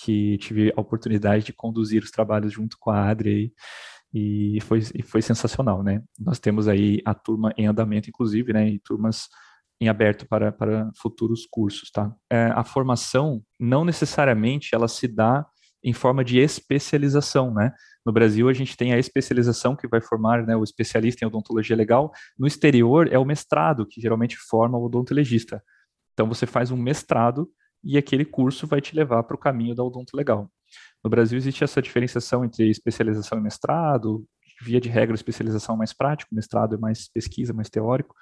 que 0.02 0.39
tive 0.39 0.73
a 0.76 0.82
oportunidade 0.82 1.45
de 1.45 1.54
conduzir 1.54 2.02
os 2.02 2.10
trabalhos 2.10 2.52
junto 2.52 2.76
com 2.80 2.89
a 2.89 3.08
Adri 3.08 3.30
aí, 3.30 3.54
e 4.13 4.62
foi, 4.62 4.80
e 4.95 5.04
foi 5.04 5.21
sensacional, 5.21 5.82
né? 5.82 6.04
Nós 6.19 6.39
temos 6.39 6.67
aí 6.67 7.02
a 7.04 7.15
turma 7.15 7.52
em 7.58 7.65
andamento, 7.65 8.10
inclusive, 8.10 8.54
né? 8.54 8.69
E 8.69 8.78
turmas 8.78 9.28
em 9.82 9.89
aberto 9.89 10.28
para, 10.28 10.52
para 10.52 10.91
futuros 10.95 11.47
cursos, 11.49 11.89
tá? 11.89 12.13
É, 12.30 12.45
a 12.54 12.63
formação, 12.63 13.41
não 13.60 13.84
necessariamente, 13.84 14.76
ela 14.76 14.88
se 14.88 15.08
dá 15.08 15.43
em 15.84 15.93
forma 15.93 16.24
de 16.24 16.39
especialização, 16.39 17.54
né? 17.54 17.74
No 18.06 18.12
Brasil, 18.12 18.50
a 18.50 18.54
gente 18.54 18.76
tem 18.78 18.93
a 18.93 19.00
especialização 19.00 19.76
que 19.76 19.88
vai 19.88 20.02
formar 20.02 20.46
né, 20.46 20.56
o 20.56 20.63
especialista 20.63 21.24
em 21.24 21.28
odontologia 21.28 21.76
legal. 21.76 22.12
No 22.38 22.48
exterior, 22.48 23.12
é 23.12 23.17
o 23.17 23.26
mestrado, 23.26 23.86
que 23.86 24.02
geralmente 24.02 24.38
forma 24.38 24.78
o 24.78 24.86
odontologista. 24.86 25.63
Então, 26.13 26.28
você 26.28 26.46
faz 26.46 26.72
um 26.72 26.78
mestrado 26.78 27.50
e 27.84 27.98
aquele 27.98 28.24
curso 28.24 28.65
vai 28.65 28.80
te 28.80 28.96
levar 28.96 29.24
para 29.24 29.36
o 29.36 29.39
caminho 29.39 29.76
da 29.76 29.84
odonto 29.84 30.15
legal. 30.15 30.50
No 31.04 31.10
Brasil 31.10 31.38
existe 31.38 31.63
essa 31.63 31.82
diferenciação 31.82 32.46
entre 32.46 32.69
especialização 32.69 33.38
e 33.38 33.41
mestrado, 33.41 34.26
via 34.62 34.80
de 34.80 34.89
regra, 34.89 35.15
especialização 35.15 35.76
é 35.76 35.78
mais 35.80 35.93
prático, 35.93 36.34
mestrado 36.34 36.76
é 36.76 36.78
mais 36.78 37.10
pesquisa, 37.12 37.54
mais 37.54 37.69
teórico, 37.69 38.15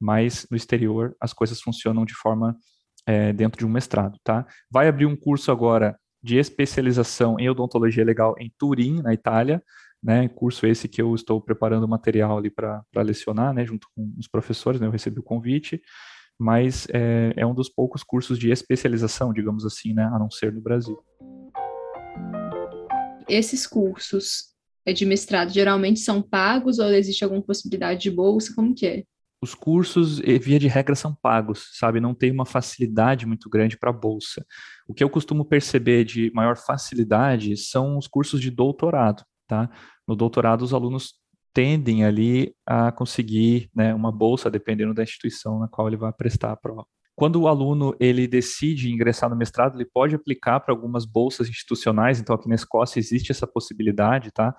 mas 0.00 0.46
no 0.50 0.56
exterior 0.56 1.14
as 1.20 1.32
coisas 1.32 1.60
funcionam 1.60 2.04
de 2.04 2.14
forma 2.14 2.56
é, 3.06 3.32
dentro 3.32 3.58
de 3.58 3.66
um 3.66 3.68
mestrado, 3.68 4.18
tá? 4.24 4.46
Vai 4.70 4.88
abrir 4.88 5.06
um 5.06 5.16
curso 5.16 5.50
agora 5.52 5.98
de 6.22 6.36
especialização 6.36 7.38
em 7.38 7.48
odontologia 7.48 8.04
legal 8.04 8.34
em 8.38 8.52
Turim, 8.58 9.02
na 9.02 9.12
Itália, 9.12 9.62
né? 10.02 10.28
Curso 10.28 10.66
esse 10.66 10.88
que 10.88 11.02
eu 11.02 11.14
estou 11.14 11.40
preparando 11.40 11.88
material 11.88 12.38
ali 12.38 12.50
para 12.50 12.84
lecionar, 12.96 13.52
né? 13.52 13.64
Junto 13.64 13.88
com 13.94 14.12
os 14.18 14.28
professores, 14.28 14.80
né? 14.80 14.86
Eu 14.86 14.92
recebi 14.92 15.18
o 15.18 15.22
convite, 15.22 15.80
mas 16.38 16.86
é, 16.92 17.32
é 17.36 17.46
um 17.46 17.54
dos 17.54 17.68
poucos 17.68 18.02
cursos 18.02 18.38
de 18.38 18.50
especialização, 18.50 19.32
digamos 19.32 19.64
assim, 19.64 19.92
né? 19.92 20.04
A 20.04 20.18
não 20.18 20.30
ser 20.30 20.52
no 20.52 20.60
Brasil 20.60 20.98
esses 23.28 23.66
cursos 23.66 24.52
de 24.94 25.06
mestrado 25.06 25.52
geralmente 25.52 26.00
são 26.00 26.20
pagos 26.20 26.78
ou 26.78 26.86
existe 26.88 27.22
alguma 27.22 27.42
possibilidade 27.42 28.00
de 28.02 28.10
bolsa? 28.10 28.52
Como 28.54 28.74
que 28.74 28.86
é? 28.86 29.04
Os 29.42 29.54
cursos, 29.54 30.20
via 30.20 30.58
de 30.58 30.68
regra, 30.68 30.94
são 30.94 31.12
pagos, 31.12 31.70
sabe? 31.72 31.98
Não 31.98 32.14
tem 32.14 32.30
uma 32.30 32.46
facilidade 32.46 33.26
muito 33.26 33.50
grande 33.50 33.76
para 33.76 33.90
a 33.90 33.92
bolsa. 33.92 34.46
O 34.86 34.94
que 34.94 35.02
eu 35.02 35.10
costumo 35.10 35.44
perceber 35.44 36.04
de 36.04 36.30
maior 36.32 36.56
facilidade 36.56 37.56
são 37.56 37.98
os 37.98 38.06
cursos 38.06 38.40
de 38.40 38.50
doutorado, 38.52 39.24
tá? 39.48 39.68
No 40.06 40.14
doutorado, 40.14 40.62
os 40.62 40.72
alunos 40.72 41.14
tendem 41.52 42.04
ali 42.04 42.54
a 42.64 42.92
conseguir 42.92 43.68
né, 43.74 43.92
uma 43.92 44.12
bolsa, 44.12 44.48
dependendo 44.48 44.94
da 44.94 45.02
instituição 45.02 45.58
na 45.58 45.68
qual 45.68 45.88
ele 45.88 45.96
vai 45.96 46.12
prestar 46.12 46.52
a 46.52 46.56
prova. 46.56 46.86
Quando 47.14 47.40
o 47.42 47.48
aluno 47.48 47.94
ele 48.00 48.26
decide 48.26 48.90
ingressar 48.90 49.28
no 49.28 49.36
mestrado, 49.36 49.76
ele 49.76 49.88
pode 49.92 50.14
aplicar 50.14 50.60
para 50.60 50.72
algumas 50.72 51.04
bolsas 51.04 51.48
institucionais, 51.48 52.18
então 52.18 52.34
aqui 52.34 52.48
na 52.48 52.54
Escócia 52.54 52.98
existe 52.98 53.30
essa 53.30 53.46
possibilidade, 53.46 54.30
tá? 54.30 54.54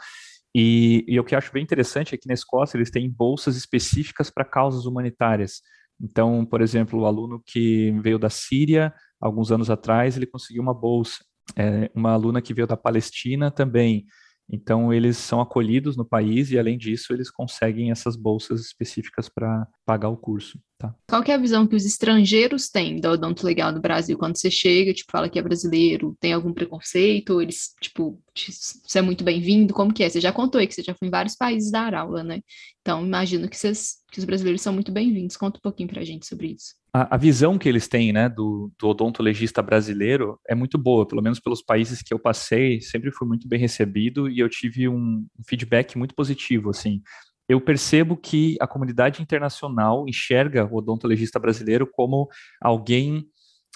E, 0.56 1.04
e 1.08 1.20
o 1.20 1.24
que 1.24 1.34
eu 1.34 1.38
acho 1.40 1.52
bem 1.52 1.64
interessante 1.64 2.14
é 2.14 2.18
que 2.18 2.28
na 2.28 2.34
Escócia 2.34 2.78
eles 2.78 2.92
têm 2.92 3.10
bolsas 3.10 3.56
específicas 3.56 4.30
para 4.30 4.46
causas 4.46 4.86
humanitárias. 4.86 5.62
Então, 6.00 6.46
por 6.46 6.62
exemplo, 6.62 7.00
o 7.00 7.06
aluno 7.06 7.42
que 7.46 7.92
veio 8.02 8.20
da 8.20 8.30
Síria 8.30 8.94
alguns 9.20 9.52
anos 9.52 9.70
atrás, 9.70 10.18
ele 10.18 10.26
conseguiu 10.26 10.62
uma 10.62 10.74
bolsa. 10.74 11.24
É, 11.56 11.92
uma 11.94 12.12
aluna 12.12 12.42
que 12.42 12.54
veio 12.54 12.68
da 12.68 12.78
Palestina 12.78 13.52
também. 13.52 14.06
Então, 14.50 14.94
eles 14.94 15.18
são 15.18 15.42
acolhidos 15.42 15.96
no 15.98 16.06
país 16.06 16.52
e, 16.52 16.60
além 16.60 16.78
disso, 16.78 17.14
eles 17.14 17.32
conseguem 17.32 17.92
essas 17.92 18.16
bolsas 18.16 18.62
específicas 18.62 19.30
para 19.30 19.68
pagar 19.86 20.10
o 20.10 20.18
curso. 20.18 20.60
Tá? 20.78 20.94
Qual 21.08 21.24
é 21.26 21.34
a 21.34 21.38
visão 21.38 21.66
que 21.66 21.76
os 21.76 21.86
estrangeiros 21.86 22.70
têm 22.70 23.00
do 23.00 23.10
odonto 23.10 23.46
legal 23.46 23.72
no 23.72 23.80
Brasil? 23.80 24.18
Quando 24.18 24.38
você 24.38 24.52
chega, 24.52 24.94
tipo, 24.94 25.12
fala 25.12 25.30
que 25.30 25.40
é 25.40 25.42
brasileiro, 25.42 26.16
tem 26.20 26.34
algum 26.34 26.54
preconceito? 26.54 27.42
Eles, 27.42 27.74
tipo, 27.82 28.22
você 28.36 29.00
é 29.00 29.02
muito 29.02 29.24
bem-vindo? 29.24 29.74
Como 29.74 29.94
que 29.94 30.04
é? 30.04 30.10
Você 30.10 30.20
já 30.20 30.32
contou 30.32 30.60
aí 30.60 30.68
que 30.68 30.74
você 30.74 30.84
já 30.84 30.94
foi 30.94 31.08
em 31.08 31.12
vários 31.12 31.36
países 31.36 31.72
dar 31.72 31.94
aula, 31.94 32.24
né? 32.24 32.42
Então, 32.82 33.06
imagino 33.06 33.48
que, 33.50 33.58
vocês, 33.58 33.96
que 34.12 34.20
os 34.20 34.26
brasileiros 34.26 34.62
são 34.62 34.74
muito 34.74 34.92
bem-vindos. 34.92 35.38
Conta 35.38 35.58
um 35.58 35.62
pouquinho 35.62 35.90
para 35.90 36.02
a 36.02 36.06
gente 36.06 36.28
sobre 36.28 36.48
isso. 36.48 36.76
A, 36.94 37.16
a, 37.16 37.18
visão 37.18 37.58
que 37.58 37.68
eles 37.68 37.88
têm, 37.88 38.14
né, 38.14 38.30
do, 38.30 38.72
do 38.78 38.88
odontologista 38.88 39.64
brasileiro 39.64 40.40
é 40.48 40.54
muito 40.54 40.78
boa, 40.78 41.08
pelo 41.08 41.24
menos 41.24 41.40
pelos 41.40 41.64
países 41.64 42.04
que 42.04 42.14
eu 42.14 42.20
passei, 42.20 42.82
sempre 42.82 43.12
fui 43.12 43.28
muito 43.28 43.48
bem 43.48 43.60
recebido 43.60 44.30
e 44.30 44.40
eu 44.40 44.48
tive 44.48 44.88
um 44.88 45.26
feedback 45.48 45.98
muito 45.98 46.14
positivo, 46.14 46.70
assim 46.70 47.02
eu 47.48 47.60
percebo 47.60 48.16
que 48.16 48.58
a 48.60 48.68
comunidade 48.68 49.22
internacional 49.22 50.06
enxerga 50.08 50.66
o 50.66 50.78
odontologista 50.78 51.40
brasileiro 51.40 51.88
como 51.88 52.30
alguém 52.62 53.26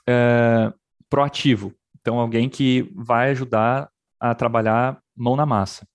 é, 0.08 0.72
proativo, 1.10 1.74
então 2.00 2.20
alguém 2.20 2.50
que 2.50 2.92
vai 2.96 3.32
ajudar 3.32 3.90
a 4.20 4.34
trabalhar 4.34 5.00
mão 5.16 5.36
na 5.36 5.46
massa. 5.46 5.88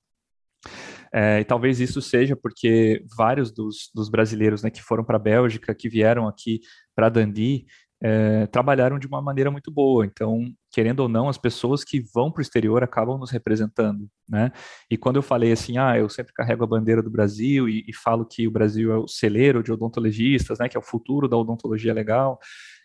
É, 1.14 1.40
e 1.40 1.44
talvez 1.44 1.79
isso 1.79 2.01
seja 2.01 2.35
porque 2.35 3.05
vários 3.16 3.53
dos, 3.53 3.90
dos 3.94 4.09
brasileiros 4.09 4.62
né, 4.62 4.70
que 4.70 4.83
foram 4.83 5.05
para 5.05 5.16
a 5.16 5.20
Bélgica, 5.20 5.75
que 5.75 5.88
vieram 5.88 6.27
aqui 6.27 6.61
para 6.94 7.11
Dundee, 7.11 7.66
é, 8.03 8.46
trabalharam 8.48 8.98
de 8.98 9.07
uma 9.07 9.22
maneira 9.22 9.51
muito 9.51 9.70
boa. 9.70 10.05
Então, 10.05 10.53
querendo 10.72 11.01
ou 11.01 11.09
não, 11.09 11.29
as 11.29 11.38
pessoas 11.38 11.85
que 11.85 12.03
vão 12.12 12.33
para 12.33 12.40
o 12.40 12.42
exterior 12.42 12.83
acabam 12.83 13.16
nos 13.16 13.31
representando, 13.31 14.09
né? 14.29 14.51
E 14.90 14.96
quando 14.96 15.16
eu 15.16 15.22
falei 15.22 15.53
assim, 15.53 15.79
ah, 15.79 15.96
eu 15.96 16.09
sempre 16.09 16.33
carrego 16.33 16.64
a 16.64 16.66
bandeira 16.66 17.01
do 17.01 17.11
Brasil 17.11 17.68
e, 17.68 17.85
e 17.87 17.94
falo 17.94 18.27
que 18.27 18.48
o 18.48 18.51
Brasil 18.51 18.92
é 18.92 18.96
o 18.96 19.07
celeiro 19.07 19.62
de 19.62 19.70
odontologistas, 19.70 20.59
né? 20.59 20.68
Que 20.68 20.77
é 20.77 20.81
o 20.81 20.85
futuro 20.85 21.29
da 21.29 21.37
odontologia 21.37 21.94
legal, 21.94 22.40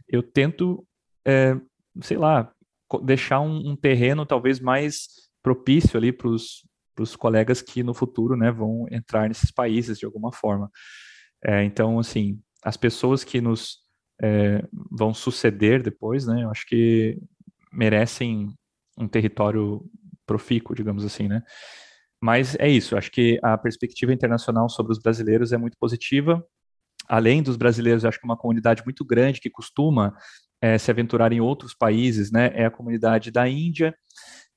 eu 0.07 0.21
tento, 0.21 0.85
é, 1.25 1.57
sei 2.01 2.17
lá, 2.17 2.51
deixar 3.03 3.39
um, 3.39 3.71
um 3.71 3.75
terreno 3.75 4.25
talvez 4.25 4.59
mais 4.59 5.07
propício 5.41 5.97
ali 5.97 6.11
para 6.11 6.27
os 6.27 6.66
colegas 7.15 7.61
que 7.61 7.83
no 7.83 7.93
futuro, 7.93 8.35
né, 8.35 8.51
vão 8.51 8.85
entrar 8.91 9.27
nesses 9.27 9.51
países 9.51 9.97
de 9.97 10.05
alguma 10.05 10.31
forma. 10.31 10.71
É, 11.43 11.63
então, 11.63 11.99
assim, 11.99 12.39
as 12.63 12.77
pessoas 12.77 13.23
que 13.23 13.39
nos 13.39 13.79
é, 14.21 14.63
vão 14.91 15.13
suceder 15.13 15.83
depois, 15.83 16.25
né? 16.25 16.43
Eu 16.43 16.49
acho 16.49 16.65
que 16.65 17.17
merecem 17.71 18.53
um 18.97 19.07
território 19.07 19.85
profícuo, 20.25 20.75
digamos 20.75 21.05
assim, 21.05 21.27
né? 21.27 21.43
Mas 22.21 22.55
é 22.55 22.67
isso, 22.67 22.97
acho 22.97 23.11
que 23.11 23.39
a 23.43 23.57
perspectiva 23.57 24.11
internacional 24.11 24.67
sobre 24.69 24.91
os 24.91 24.99
brasileiros 24.99 25.53
é 25.53 25.57
muito 25.57 25.77
positiva. 25.77 26.43
Além 27.07 27.43
dos 27.43 27.55
brasileiros, 27.55 28.03
acho 28.03 28.19
que 28.19 28.25
uma 28.25 28.37
comunidade 28.37 28.83
muito 28.83 29.05
grande 29.05 29.39
que 29.39 29.49
costuma 29.49 30.15
é, 30.59 30.77
se 30.77 30.89
aventurar 30.89 31.31
em 31.31 31.39
outros 31.39 31.75
países, 31.75 32.31
né? 32.31 32.51
É 32.53 32.65
a 32.65 32.71
comunidade 32.71 33.31
da 33.31 33.47
Índia. 33.47 33.95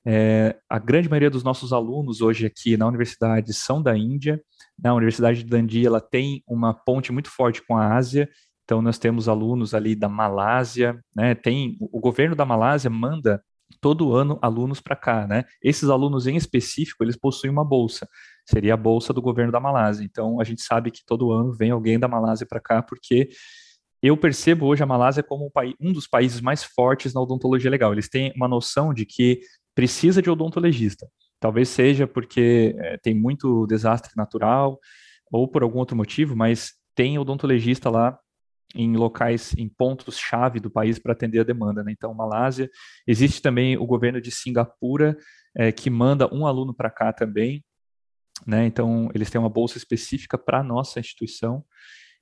É, 0.07 0.57
a 0.69 0.79
grande 0.79 1.09
maioria 1.09 1.31
dos 1.31 1.45
nossos 1.45 1.73
alunos 1.73 2.21
hoje 2.21 2.47
aqui 2.47 2.77
na 2.77 2.87
universidade 2.87 3.53
são 3.53 3.83
da 3.83 3.97
Índia. 3.97 4.41
Na 4.79 4.95
Universidade 4.95 5.43
de 5.43 5.51
Dundee, 5.51 5.87
ela 5.87 6.01
tem 6.01 6.43
uma 6.47 6.73
ponte 6.73 7.13
muito 7.13 7.31
forte 7.31 7.63
com 7.67 7.77
a 7.77 7.95
Ásia 7.95 8.29
então, 8.71 8.81
nós 8.81 8.99
temos 8.99 9.29
alunos 9.29 9.75
ali 9.75 9.97
da 9.97 10.09
Malásia, 10.09 11.03
né? 11.13 11.35
Tem 11.35 11.77
o 11.81 11.99
governo 11.99 12.37
da 12.37 12.45
Malásia 12.45 12.89
manda 12.89 13.43
todo 13.81 14.15
ano 14.15 14.39
alunos 14.41 14.81
para 14.81 14.95
cá, 14.95 15.27
né? 15.27 15.45
Esses 15.61 15.89
alunos 15.89 16.29
em 16.29 16.37
específico, 16.37 17.03
eles 17.03 17.17
possuem 17.17 17.51
uma 17.53 17.65
bolsa. 17.65 18.09
Seria 18.49 18.75
a 18.75 18.77
bolsa 18.77 19.13
do 19.13 19.21
governo 19.21 19.51
da 19.51 19.59
Malásia. 19.59 20.05
Então, 20.05 20.41
a 20.41 20.45
gente 20.45 20.63
sabe 20.63 20.93
que 20.93 21.05
todo 21.05 21.33
ano 21.33 21.53
vem 21.53 21.73
alguém 21.73 21.99
da 21.99 22.07
Malásia 22.07 22.47
para 22.49 22.61
cá, 22.61 22.81
porque 22.81 23.31
eu 24.01 24.17
percebo 24.17 24.67
hoje 24.67 24.85
a 24.85 24.87
Malásia 24.87 25.25
como 25.25 25.51
um 25.81 25.93
dos 25.93 26.07
países 26.07 26.41
mais 26.41 26.63
fortes 26.63 27.13
na 27.13 27.21
odontologia 27.21 27.73
legal. 27.73 27.93
Eles 27.93 28.09
têm 28.09 28.33
uma 28.37 28.47
noção 28.47 28.95
de 28.95 29.05
que 29.05 29.41
precisa 29.81 30.21
de 30.21 30.29
odontologista. 30.29 31.09
Talvez 31.41 31.71
seja 31.71 32.07
porque 32.07 32.77
é, 32.79 32.99
tem 32.99 33.15
muito 33.15 33.67
desastre 33.67 34.13
natural 34.15 34.79
ou 35.33 35.49
por 35.49 35.63
algum 35.63 35.79
outro 35.79 35.97
motivo, 35.97 36.37
mas 36.37 36.75
tem 36.95 37.19
odontologista 37.19 37.89
lá 37.89 38.19
em 38.75 38.95
locais, 38.95 39.55
em 39.57 39.71
pontos-chave 39.71 40.61
do 40.61 40.71
país 40.71 40.99
para 40.99 41.15
atender 41.15 41.41
a 41.41 41.45
demanda. 41.45 41.83
Né? 41.83 41.93
Então, 41.93 42.13
Malásia. 42.13 42.69
Existe 43.07 43.41
também 43.41 43.79
o 43.79 43.87
governo 43.87 44.21
de 44.21 44.31
Singapura, 44.31 45.17
é, 45.57 45.73
que 45.73 45.89
manda 45.89 46.29
um 46.31 46.47
aluno 46.47 46.75
para 46.75 46.91
cá 46.91 47.11
também. 47.11 47.65
Né? 48.47 48.67
Então, 48.67 49.09
eles 49.15 49.31
têm 49.31 49.41
uma 49.41 49.49
bolsa 49.49 49.79
específica 49.79 50.37
para 50.37 50.61
a 50.61 50.63
nossa 50.63 51.01
instituição. 51.01 51.65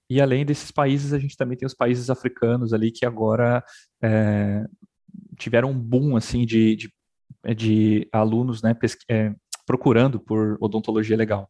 E 0.08 0.20
além 0.20 0.46
desses 0.46 0.70
países, 0.70 1.12
a 1.12 1.18
gente 1.18 1.36
também 1.36 1.58
tem 1.58 1.66
os 1.66 1.74
países 1.74 2.08
africanos 2.08 2.72
ali 2.72 2.92
que 2.92 3.04
agora 3.04 3.64
é, 4.00 4.64
tiveram 5.36 5.72
um 5.72 5.78
boom 5.78 6.16
assim 6.16 6.46
de, 6.46 6.76
de, 6.76 6.97
de 7.56 8.08
alunos 8.12 8.62
né, 8.62 8.76
é, 9.10 9.34
procurando 9.66 10.18
por 10.18 10.56
odontologia 10.60 11.16
legal. 11.16 11.48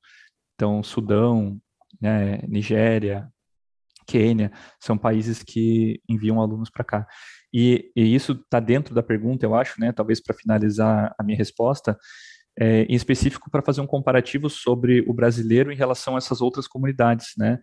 Então, 0.54 0.82
Sudão, 0.82 1.58
né, 2.00 2.38
Nigéria, 2.48 3.28
Quênia, 4.06 4.50
são 4.80 4.96
países 4.96 5.42
que 5.42 6.00
enviam 6.08 6.40
alunos 6.40 6.70
para 6.70 6.84
cá. 6.84 7.06
E, 7.52 7.92
e 7.94 8.14
isso 8.14 8.32
está 8.32 8.58
dentro 8.58 8.94
da 8.94 9.02
pergunta, 9.02 9.44
eu 9.44 9.54
acho, 9.54 9.80
né? 9.80 9.92
Talvez 9.92 10.20
para 10.20 10.34
finalizar 10.34 11.14
a 11.18 11.22
minha 11.22 11.36
resposta, 11.36 11.96
é, 12.58 12.82
em 12.82 12.94
específico 12.94 13.50
para 13.50 13.62
fazer 13.62 13.80
um 13.80 13.86
comparativo 13.86 14.50
sobre 14.50 15.04
o 15.06 15.12
brasileiro 15.12 15.70
em 15.70 15.76
relação 15.76 16.14
a 16.14 16.18
essas 16.18 16.40
outras 16.40 16.66
comunidades, 16.66 17.28
né? 17.36 17.58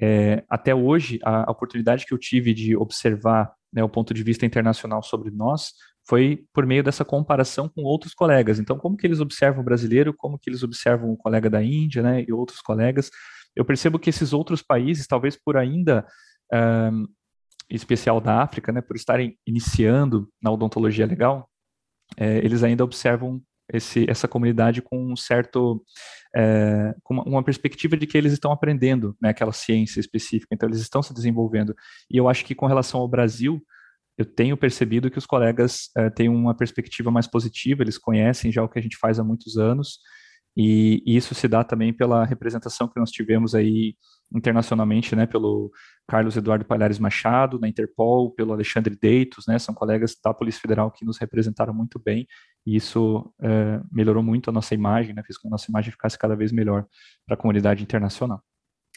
É, 0.00 0.44
até 0.50 0.74
hoje, 0.74 1.20
a, 1.24 1.48
a 1.48 1.52
oportunidade 1.52 2.04
que 2.04 2.12
eu 2.12 2.18
tive 2.18 2.52
de 2.52 2.76
observar 2.76 3.52
né, 3.72 3.82
o 3.82 3.88
ponto 3.88 4.12
de 4.12 4.22
vista 4.22 4.44
internacional 4.44 5.02
sobre 5.02 5.30
nós 5.30 5.72
foi 6.06 6.44
por 6.52 6.66
meio 6.66 6.82
dessa 6.82 7.04
comparação 7.04 7.68
com 7.68 7.82
outros 7.82 8.14
colegas. 8.14 8.58
Então, 8.58 8.78
como 8.78 8.96
que 8.96 9.06
eles 9.06 9.20
observam 9.20 9.62
o 9.62 9.64
brasileiro, 9.64 10.14
como 10.14 10.38
que 10.38 10.50
eles 10.50 10.62
observam 10.62 11.10
o 11.10 11.16
colega 11.16 11.48
da 11.48 11.62
Índia, 11.62 12.02
né, 12.02 12.24
e 12.26 12.32
outros 12.32 12.60
colegas, 12.60 13.10
eu 13.56 13.64
percebo 13.64 13.98
que 13.98 14.10
esses 14.10 14.32
outros 14.32 14.62
países, 14.62 15.06
talvez 15.06 15.36
por 15.36 15.56
ainda, 15.56 16.06
em 17.70 17.76
especial 17.76 18.20
da 18.20 18.42
África, 18.42 18.72
né, 18.72 18.80
por 18.80 18.96
estarem 18.96 19.38
iniciando 19.46 20.28
na 20.42 20.50
odontologia 20.50 21.06
legal, 21.06 21.48
é, 22.16 22.38
eles 22.38 22.62
ainda 22.62 22.84
observam 22.84 23.40
esse, 23.72 24.08
essa 24.08 24.28
comunidade 24.28 24.82
com 24.82 25.12
um 25.12 25.16
certo, 25.16 25.82
é, 26.36 26.94
com 27.02 27.14
uma, 27.14 27.22
uma, 27.24 27.42
perspectiva 27.42 27.96
de 27.96 28.06
que 28.06 28.18
eles 28.18 28.32
estão 28.32 28.52
aprendendo 28.52 29.16
né, 29.20 29.30
aquela 29.30 29.52
ciência 29.52 30.00
específica, 30.00 30.54
então 30.54 30.68
eles 30.68 30.80
estão 30.80 31.02
se 31.02 31.14
desenvolvendo. 31.14 31.74
E 32.10 32.16
eu 32.16 32.28
acho 32.28 32.44
que 32.44 32.54
com 32.54 32.66
relação 32.66 33.00
ao 33.00 33.08
Brasil, 33.08 33.62
eu 34.16 34.24
tenho 34.24 34.56
percebido 34.56 35.10
que 35.10 35.18
os 35.18 35.26
colegas 35.26 35.90
é, 35.96 36.08
têm 36.10 36.28
uma 36.28 36.54
perspectiva 36.54 37.10
mais 37.10 37.26
positiva, 37.26 37.82
eles 37.82 37.98
conhecem 37.98 38.52
já 38.52 38.62
o 38.62 38.68
que 38.68 38.78
a 38.78 38.82
gente 38.82 38.96
faz 38.96 39.18
há 39.18 39.24
muitos 39.24 39.56
anos, 39.56 39.98
e, 40.56 41.02
isso 41.04 41.34
se 41.34 41.48
dá 41.48 41.64
também 41.64 41.92
pela 41.92 42.24
representação 42.24 42.88
que 42.88 42.98
nós 42.98 43.10
tivemos 43.10 43.54
aí 43.54 43.96
internacionalmente, 44.34 45.14
né, 45.16 45.26
pelo 45.26 45.70
Carlos 46.08 46.36
Eduardo 46.36 46.64
Palhares 46.64 46.98
Machado, 46.98 47.58
na 47.58 47.68
Interpol, 47.68 48.30
pelo 48.30 48.52
Alexandre 48.52 48.96
Deitos, 49.00 49.46
né, 49.46 49.58
são 49.58 49.74
colegas 49.74 50.16
da 50.22 50.32
Polícia 50.32 50.60
Federal 50.60 50.90
que 50.90 51.04
nos 51.04 51.18
representaram 51.18 51.74
muito 51.74 51.98
bem, 51.98 52.26
e 52.64 52.76
isso 52.76 53.32
é, 53.42 53.80
melhorou 53.90 54.22
muito 54.22 54.48
a 54.48 54.52
nossa 54.52 54.74
imagem, 54.74 55.14
né, 55.14 55.22
fez 55.24 55.36
com 55.36 55.42
que 55.42 55.48
a 55.48 55.50
nossa 55.50 55.70
imagem 55.70 55.90
ficasse 55.90 56.18
cada 56.18 56.36
vez 56.36 56.52
melhor 56.52 56.86
para 57.26 57.34
a 57.34 57.38
comunidade 57.38 57.82
internacional. 57.82 58.40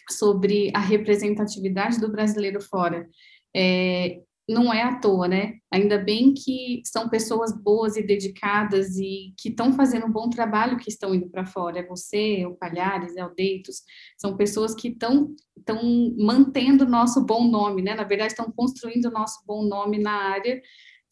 Sobre 0.10 0.72
a 0.74 0.80
representatividade 0.80 2.00
do 2.00 2.12
brasileiro 2.12 2.62
fora, 2.62 3.08
é, 3.56 4.22
não 4.48 4.74
é 4.74 4.82
à 4.82 4.96
toa, 5.00 5.28
né? 5.28 5.56
Ainda 5.72 5.98
bem 5.98 6.34
que 6.34 6.82
são 6.86 7.10
pessoas 7.10 7.52
boas 7.52 7.98
e 7.98 8.04
dedicadas 8.04 8.96
e 8.98 9.34
que 9.38 9.50
estão 9.50 9.74
fazendo 9.74 10.06
um 10.06 10.12
bom 10.12 10.30
trabalho 10.30 10.78
que 10.78 10.90
estão 10.90 11.14
indo 11.14 11.30
para 11.30 11.46
fora. 11.46 11.80
É 11.80 11.86
você, 11.86 12.46
o 12.46 12.56
Palhares, 12.56 13.18
é 13.18 13.26
o 13.26 13.34
Deitos, 13.34 13.82
são 14.18 14.38
pessoas 14.38 14.74
que 14.74 14.90
estão 14.90 15.36
estão 15.58 15.82
mantendo 16.18 16.86
o 16.86 16.90
nosso 16.90 17.26
bom 17.26 17.46
nome, 17.50 17.82
né? 17.82 17.94
Na 17.94 18.04
verdade, 18.04 18.32
estão 18.32 18.52
construindo 18.52 19.06
o 19.06 19.12
nosso 19.12 19.44
bom 19.46 19.64
nome 19.64 19.98
na 19.98 20.12
área 20.12 20.62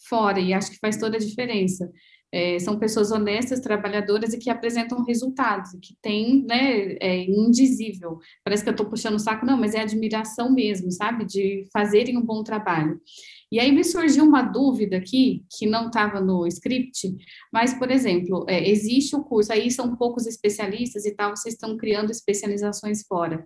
fora, 0.08 0.40
e 0.40 0.54
acho 0.54 0.72
que 0.72 0.80
faz 0.80 0.98
toda 0.98 1.18
a 1.18 1.20
diferença. 1.20 1.92
É, 2.32 2.60
são 2.60 2.78
pessoas 2.78 3.12
honestas, 3.12 3.62
trabalhadoras 3.62 4.34
e 4.34 4.38
que 4.38 4.50
apresentam 4.50 5.04
resultados, 5.04 5.72
que 5.82 5.96
têm, 6.02 6.44
né, 6.44 6.98
é 7.00 7.24
indizível. 7.24 8.20
Parece 8.44 8.64
que 8.64 8.70
eu 8.70 8.72
estou 8.72 8.88
puxando 8.88 9.16
o 9.16 9.20
saco, 9.20 9.46
não, 9.46 9.58
mas 9.58 9.74
é 9.74 9.82
admiração 9.82 10.52
mesmo, 10.52 10.92
sabe, 10.92 11.26
de 11.26 11.68
fazerem 11.72 12.18
um 12.18 12.26
bom 12.26 12.44
trabalho. 12.44 13.00
E 13.52 13.60
aí 13.60 13.72
me 13.72 13.84
surgiu 13.84 14.26
uma 14.26 14.42
dúvida 14.42 14.98
aqui, 14.98 15.46
que 15.58 15.66
não 15.66 15.88
estava 15.88 16.20
no 16.20 16.46
script, 16.48 17.16
mas, 17.54 17.74
por 17.74 17.90
exemplo, 17.90 18.46
é, 18.50 18.70
existe 18.70 19.16
o 19.16 19.24
curso, 19.24 19.54
aí 19.54 19.72
são 19.72 19.96
poucos 19.96 20.26
especialistas 20.26 21.06
e 21.06 21.16
tal, 21.16 21.36
vocês 21.36 21.54
estão 21.54 21.78
criando 21.78 22.12
especializações 22.12 23.04
fora. 23.08 23.46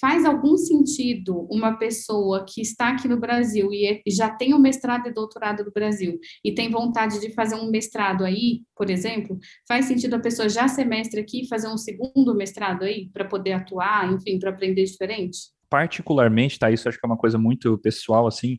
Faz 0.00 0.24
algum 0.24 0.56
sentido 0.56 1.46
uma 1.50 1.78
pessoa 1.78 2.44
que 2.46 2.60
está 2.60 2.90
aqui 2.90 3.08
no 3.08 3.18
Brasil 3.18 3.72
e 3.72 3.86
é, 3.86 4.02
já 4.06 4.28
tem 4.28 4.52
o 4.52 4.58
mestrado 4.58 5.08
e 5.08 5.12
doutorado 5.12 5.64
do 5.64 5.72
Brasil 5.72 6.18
e 6.44 6.54
tem 6.54 6.70
vontade 6.70 7.18
de 7.18 7.32
fazer 7.32 7.54
um 7.54 7.70
mestrado 7.70 8.24
aí, 8.24 8.62
por 8.76 8.90
exemplo, 8.90 9.38
faz 9.66 9.86
sentido 9.86 10.14
a 10.14 10.20
pessoa 10.20 10.48
já 10.48 10.68
ser 10.68 10.84
mestre 10.84 11.20
aqui 11.20 11.48
fazer 11.48 11.68
um 11.68 11.78
segundo 11.78 12.34
mestrado 12.34 12.82
aí 12.84 13.08
para 13.10 13.24
poder 13.24 13.52
atuar, 13.52 14.12
enfim, 14.12 14.38
para 14.38 14.50
aprender 14.50 14.84
diferente? 14.84 15.38
Particularmente, 15.70 16.58
tá? 16.58 16.70
Isso 16.70 16.88
acho 16.88 16.98
que 16.98 17.06
é 17.06 17.08
uma 17.08 17.16
coisa 17.16 17.38
muito 17.38 17.78
pessoal, 17.78 18.26
assim. 18.26 18.58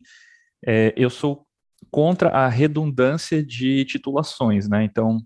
É, 0.66 0.92
eu 0.96 1.08
sou 1.08 1.46
contra 1.90 2.30
a 2.30 2.48
redundância 2.48 3.42
de 3.42 3.84
titulações, 3.84 4.68
né? 4.68 4.82
Então, 4.84 5.20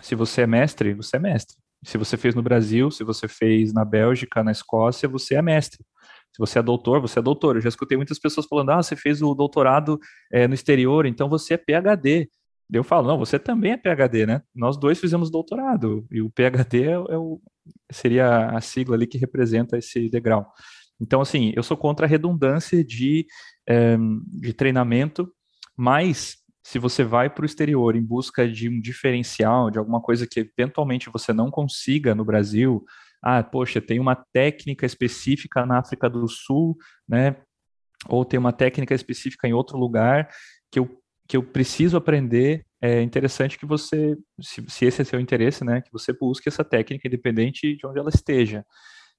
se 0.00 0.14
você 0.14 0.42
é 0.42 0.46
mestre, 0.46 0.94
você 0.94 1.16
é 1.16 1.20
mestre. 1.20 1.56
Se 1.84 1.98
você 1.98 2.16
fez 2.16 2.34
no 2.34 2.42
Brasil, 2.42 2.90
se 2.90 3.04
você 3.04 3.28
fez 3.28 3.72
na 3.72 3.84
Bélgica, 3.84 4.42
na 4.42 4.50
Escócia, 4.52 5.08
você 5.08 5.34
é 5.34 5.42
mestre. 5.42 5.84
Se 6.32 6.38
você 6.38 6.58
é 6.58 6.62
doutor, 6.62 7.00
você 7.00 7.18
é 7.18 7.22
doutor. 7.22 7.56
Eu 7.56 7.62
já 7.62 7.68
escutei 7.68 7.96
muitas 7.96 8.18
pessoas 8.18 8.46
falando: 8.46 8.70
ah, 8.70 8.82
você 8.82 8.96
fez 8.96 9.22
o 9.22 9.34
doutorado 9.34 10.00
é, 10.32 10.48
no 10.48 10.54
exterior, 10.54 11.06
então 11.06 11.28
você 11.28 11.54
é 11.54 11.56
PhD. 11.56 12.28
Eu 12.72 12.82
falo, 12.82 13.06
não, 13.06 13.18
você 13.18 13.38
também 13.38 13.72
é 13.72 13.76
PhD, 13.76 14.26
né? 14.26 14.42
Nós 14.54 14.76
dois 14.76 14.98
fizemos 14.98 15.30
doutorado, 15.30 16.06
e 16.10 16.22
o 16.22 16.30
PhD 16.30 16.84
é, 16.84 16.92
é 16.92 17.18
o, 17.18 17.40
seria 17.92 18.48
a 18.48 18.60
sigla 18.60 18.96
ali 18.96 19.06
que 19.06 19.18
representa 19.18 19.76
esse 19.76 20.08
degrau. 20.08 20.50
Então, 21.00 21.20
assim, 21.20 21.52
eu 21.54 21.62
sou 21.62 21.76
contra 21.76 22.06
a 22.06 22.08
redundância 22.08 22.82
de, 22.82 23.26
é, 23.68 23.96
de 24.40 24.52
treinamento, 24.52 25.30
mas 25.76 26.36
se 26.64 26.78
você 26.78 27.04
vai 27.04 27.28
para 27.28 27.42
o 27.42 27.46
exterior 27.46 27.94
em 27.94 28.02
busca 28.02 28.48
de 28.48 28.70
um 28.70 28.80
diferencial, 28.80 29.70
de 29.70 29.78
alguma 29.78 30.00
coisa 30.00 30.26
que 30.26 30.40
eventualmente 30.40 31.10
você 31.10 31.30
não 31.30 31.50
consiga 31.50 32.14
no 32.14 32.24
Brasil, 32.24 32.82
ah, 33.22 33.42
poxa, 33.42 33.82
tem 33.82 34.00
uma 34.00 34.16
técnica 34.16 34.86
específica 34.86 35.66
na 35.66 35.78
África 35.78 36.08
do 36.08 36.26
Sul, 36.26 36.74
né? 37.06 37.36
Ou 38.08 38.24
tem 38.24 38.38
uma 38.38 38.52
técnica 38.52 38.94
específica 38.94 39.46
em 39.46 39.52
outro 39.52 39.76
lugar 39.76 40.28
que 40.72 40.78
eu, 40.78 40.98
que 41.28 41.36
eu 41.36 41.42
preciso 41.42 41.98
aprender. 41.98 42.64
É 42.80 43.02
interessante 43.02 43.58
que 43.58 43.66
você, 43.66 44.16
se, 44.40 44.64
se 44.66 44.86
esse 44.86 45.02
é 45.02 45.04
seu 45.04 45.20
interesse, 45.20 45.64
né, 45.64 45.82
que 45.82 45.92
você 45.92 46.12
busque 46.12 46.48
essa 46.48 46.64
técnica 46.64 47.06
independente 47.06 47.76
de 47.76 47.86
onde 47.86 47.98
ela 47.98 48.10
esteja. 48.10 48.64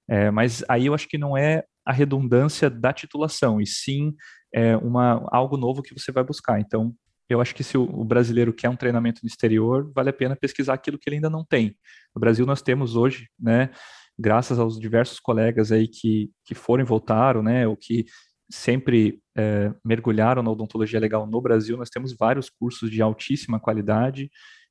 É, 0.07 0.29
mas 0.29 0.63
aí 0.67 0.87
eu 0.87 0.93
acho 0.93 1.07
que 1.07 1.17
não 1.17 1.37
é 1.37 1.63
a 1.85 1.91
redundância 1.91 2.69
da 2.69 2.93
titulação, 2.93 3.59
e 3.59 3.65
sim 3.65 4.13
é 4.53 4.75
uma, 4.77 5.27
algo 5.31 5.57
novo 5.57 5.81
que 5.81 5.93
você 5.93 6.11
vai 6.11 6.23
buscar. 6.23 6.59
Então, 6.59 6.95
eu 7.29 7.41
acho 7.41 7.55
que 7.55 7.63
se 7.63 7.77
o, 7.77 8.03
brasileiro 8.03 8.53
quer 8.53 8.69
um 8.69 8.75
treinamento 8.75 9.21
no 9.23 9.27
exterior, 9.27 9.91
vale 9.93 10.09
a 10.09 10.13
pena 10.13 10.35
pesquisar 10.35 10.73
aquilo 10.73 10.97
que 10.97 11.09
ele 11.09 11.17
ainda 11.17 11.29
não 11.29 11.43
tem. 11.43 11.75
No 12.15 12.19
Brasil 12.19 12.45
nós 12.45 12.61
temos 12.61 12.95
hoje, 12.95 13.27
né, 13.39 13.71
graças 14.17 14.59
aos 14.59 14.79
diversos 14.79 15.19
colegas 15.19 15.71
aí 15.71 15.87
que, 15.87 16.31
que 16.45 16.53
foram 16.53 16.83
e 16.83 16.87
voltaram, 16.87 17.41
né, 17.41 17.67
ou 17.67 17.75
que 17.75 18.05
sempre 18.49 19.19
é, 19.35 19.73
mergulharam 19.83 20.43
na 20.43 20.51
odontologia 20.51 20.99
legal 20.99 21.25
no 21.25 21.41
Brasil, 21.41 21.75
nós 21.77 21.89
temos 21.89 22.15
vários 22.15 22.49
cursos 22.49 22.91
de 22.91 23.01
altíssima 23.01 23.59
qualidade 23.59 24.29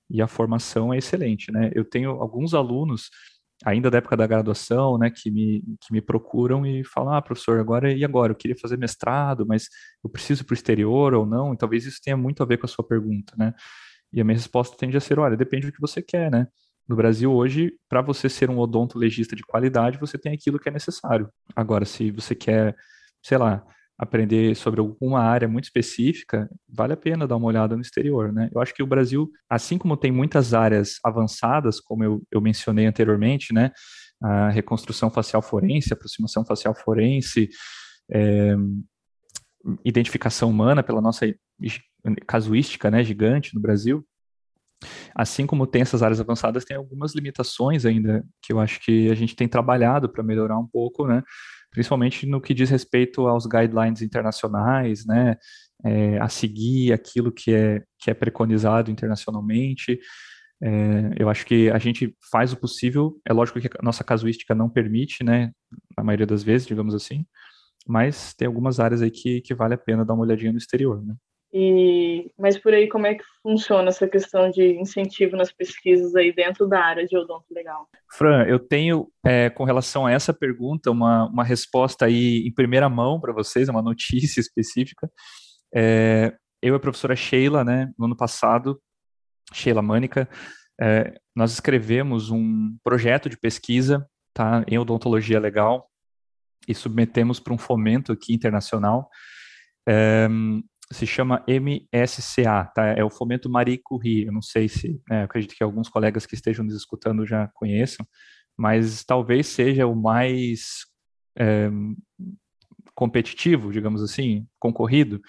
e 0.08 0.22
a 0.22 0.28
formação 0.28 0.94
é 0.94 0.98
excelente, 0.98 1.50
né. 1.50 1.70
Eu 1.74 1.84
tenho 1.84 2.10
alguns 2.10 2.54
alunos 2.54 3.10
ainda 3.64 3.90
da 3.90 3.98
época 3.98 4.16
da 4.16 4.26
graduação, 4.26 4.98
né, 4.98 5.10
que 5.10 5.30
me, 5.30 5.62
que 5.80 5.92
me 5.92 6.00
procuram 6.00 6.66
e 6.66 6.84
falam, 6.84 7.14
ah, 7.14 7.22
professor, 7.22 7.58
agora 7.58 7.92
e 7.92 8.04
agora? 8.04 8.32
Eu 8.32 8.36
queria 8.36 8.56
fazer 8.56 8.76
mestrado, 8.76 9.46
mas 9.46 9.68
eu 10.02 10.10
preciso 10.10 10.44
para 10.44 10.52
o 10.52 10.54
exterior 10.54 11.14
ou 11.14 11.24
não? 11.24 11.54
E 11.54 11.56
talvez 11.56 11.86
isso 11.86 12.00
tenha 12.02 12.16
muito 12.16 12.42
a 12.42 12.46
ver 12.46 12.58
com 12.58 12.66
a 12.66 12.68
sua 12.68 12.86
pergunta, 12.86 13.34
né? 13.36 13.54
E 14.12 14.20
a 14.20 14.24
minha 14.24 14.36
resposta 14.36 14.76
tende 14.76 14.96
a 14.96 15.00
ser, 15.00 15.18
olha, 15.18 15.36
depende 15.36 15.66
do 15.66 15.72
que 15.72 15.80
você 15.80 16.02
quer, 16.02 16.30
né? 16.30 16.46
No 16.88 16.94
Brasil 16.94 17.32
hoje, 17.32 17.72
para 17.88 18.02
você 18.02 18.28
ser 18.28 18.50
um 18.50 18.58
odontologista 18.58 19.34
de 19.34 19.42
qualidade, 19.42 19.98
você 19.98 20.18
tem 20.18 20.34
aquilo 20.34 20.58
que 20.58 20.68
é 20.68 20.72
necessário. 20.72 21.30
Agora, 21.56 21.84
se 21.84 22.10
você 22.10 22.34
quer, 22.34 22.76
sei 23.22 23.38
lá, 23.38 23.64
aprender 23.98 24.56
sobre 24.56 24.80
alguma 24.80 25.20
área 25.20 25.46
muito 25.46 25.64
específica, 25.64 26.48
vale 26.68 26.92
a 26.92 26.96
pena 26.96 27.26
dar 27.26 27.36
uma 27.36 27.46
olhada 27.46 27.76
no 27.76 27.82
exterior, 27.82 28.32
né? 28.32 28.50
Eu 28.52 28.60
acho 28.60 28.74
que 28.74 28.82
o 28.82 28.86
Brasil, 28.86 29.30
assim 29.48 29.78
como 29.78 29.96
tem 29.96 30.10
muitas 30.10 30.52
áreas 30.52 30.98
avançadas, 31.04 31.80
como 31.80 32.02
eu, 32.02 32.22
eu 32.30 32.40
mencionei 32.40 32.86
anteriormente, 32.86 33.52
né? 33.52 33.70
A 34.22 34.50
reconstrução 34.50 35.10
facial 35.10 35.42
forense, 35.42 35.92
aproximação 35.92 36.44
facial 36.44 36.74
forense, 36.74 37.48
é, 38.10 38.54
identificação 39.84 40.50
humana 40.50 40.82
pela 40.82 41.00
nossa 41.00 41.26
casuística, 42.26 42.90
né, 42.90 43.02
gigante 43.02 43.54
no 43.54 43.60
Brasil. 43.60 44.04
Assim 45.14 45.46
como 45.46 45.66
tem 45.66 45.82
essas 45.82 46.02
áreas 46.02 46.20
avançadas, 46.20 46.64
tem 46.64 46.76
algumas 46.76 47.14
limitações 47.14 47.86
ainda 47.86 48.24
que 48.42 48.52
eu 48.52 48.60
acho 48.60 48.80
que 48.80 49.10
a 49.10 49.14
gente 49.14 49.34
tem 49.36 49.48
trabalhado 49.48 50.08
para 50.08 50.22
melhorar 50.22 50.58
um 50.58 50.66
pouco, 50.66 51.06
né? 51.06 51.22
Principalmente 51.74 52.24
no 52.24 52.40
que 52.40 52.54
diz 52.54 52.70
respeito 52.70 53.26
aos 53.26 53.46
guidelines 53.46 54.00
internacionais, 54.00 55.04
né, 55.04 55.36
é, 55.84 56.18
a 56.20 56.28
seguir 56.28 56.92
aquilo 56.92 57.32
que 57.32 57.52
é, 57.52 57.82
que 57.98 58.10
é 58.10 58.14
preconizado 58.14 58.90
internacionalmente. 58.90 59.98
É, 60.62 60.70
eu 61.18 61.28
acho 61.28 61.44
que 61.44 61.68
a 61.70 61.78
gente 61.78 62.16
faz 62.30 62.52
o 62.52 62.56
possível, 62.56 63.20
é 63.28 63.32
lógico 63.32 63.60
que 63.60 63.66
a 63.66 63.82
nossa 63.82 64.04
casuística 64.04 64.54
não 64.54 64.70
permite, 64.70 65.24
né, 65.24 65.50
na 65.98 66.04
maioria 66.04 66.26
das 66.26 66.44
vezes, 66.44 66.66
digamos 66.66 66.94
assim, 66.94 67.26
mas 67.86 68.32
tem 68.34 68.46
algumas 68.46 68.78
áreas 68.78 69.02
aí 69.02 69.10
que, 69.10 69.40
que 69.40 69.52
vale 69.52 69.74
a 69.74 69.78
pena 69.78 70.04
dar 70.04 70.14
uma 70.14 70.22
olhadinha 70.22 70.52
no 70.52 70.58
exterior, 70.58 71.04
né. 71.04 71.14
E, 71.56 72.32
mas 72.36 72.58
por 72.58 72.74
aí, 72.74 72.88
como 72.88 73.06
é 73.06 73.14
que 73.14 73.22
funciona 73.40 73.88
essa 73.88 74.08
questão 74.08 74.50
de 74.50 74.76
incentivo 74.76 75.36
nas 75.36 75.52
pesquisas 75.52 76.16
aí 76.16 76.34
dentro 76.34 76.66
da 76.66 76.80
área 76.80 77.06
de 77.06 77.16
odonto 77.16 77.46
legal? 77.52 77.88
Fran, 78.12 78.44
eu 78.48 78.58
tenho, 78.58 79.08
é, 79.24 79.48
com 79.50 79.62
relação 79.62 80.04
a 80.04 80.10
essa 80.10 80.34
pergunta, 80.34 80.90
uma, 80.90 81.26
uma 81.28 81.44
resposta 81.44 82.06
aí 82.06 82.44
em 82.44 82.52
primeira 82.52 82.88
mão 82.88 83.20
para 83.20 83.32
vocês, 83.32 83.68
uma 83.68 83.80
notícia 83.80 84.40
específica. 84.42 85.08
É, 85.72 86.34
eu 86.60 86.74
e 86.74 86.76
a 86.76 86.80
professora 86.80 87.14
Sheila, 87.14 87.62
né, 87.62 87.92
no 87.96 88.06
ano 88.06 88.16
passado, 88.16 88.82
Sheila 89.52 89.80
Mânica, 89.80 90.28
é, 90.80 91.14
nós 91.36 91.52
escrevemos 91.52 92.32
um 92.32 92.76
projeto 92.82 93.28
de 93.28 93.38
pesquisa 93.38 94.04
tá, 94.32 94.64
em 94.66 94.76
odontologia 94.76 95.38
legal 95.38 95.88
e 96.66 96.74
submetemos 96.74 97.38
para 97.38 97.54
um 97.54 97.58
fomento 97.58 98.10
aqui 98.10 98.34
internacional. 98.34 99.08
É, 99.88 100.26
se 100.92 101.06
chama 101.06 101.44
MSCA, 101.48 102.70
tá? 102.74 102.86
É 102.86 103.02
o 103.02 103.10
Fomento 103.10 103.50
Marie 103.50 103.80
Curie. 103.82 104.26
Eu 104.26 104.32
não 104.32 104.42
sei 104.42 104.68
se, 104.68 105.00
né, 105.08 105.24
acredito 105.24 105.54
que 105.54 105.64
alguns 105.64 105.88
colegas 105.88 106.26
que 106.26 106.34
estejam 106.34 106.64
nos 106.64 106.74
escutando 106.74 107.26
já 107.26 107.48
conheçam, 107.54 108.06
mas 108.56 109.04
talvez 109.04 109.46
seja 109.46 109.86
o 109.86 109.94
mais 109.94 110.84
é, 111.38 111.70
competitivo, 112.94 113.72
digamos 113.72 114.02
assim, 114.02 114.46
concorrido. 114.58 115.20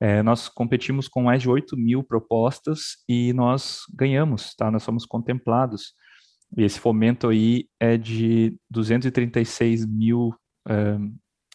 É, 0.00 0.22
nós 0.22 0.48
competimos 0.48 1.08
com 1.08 1.22
mais 1.22 1.42
de 1.42 1.48
8 1.48 1.76
mil 1.76 2.02
propostas 2.02 2.96
e 3.08 3.32
nós 3.32 3.80
ganhamos, 3.94 4.54
tá? 4.54 4.70
Nós 4.70 4.82
somos 4.82 5.04
contemplados. 5.06 5.94
E 6.56 6.62
esse 6.62 6.78
fomento 6.78 7.28
aí 7.28 7.68
é 7.80 7.96
de 7.96 8.56
236 8.70 9.86
mil 9.86 10.34
é, 10.68 10.98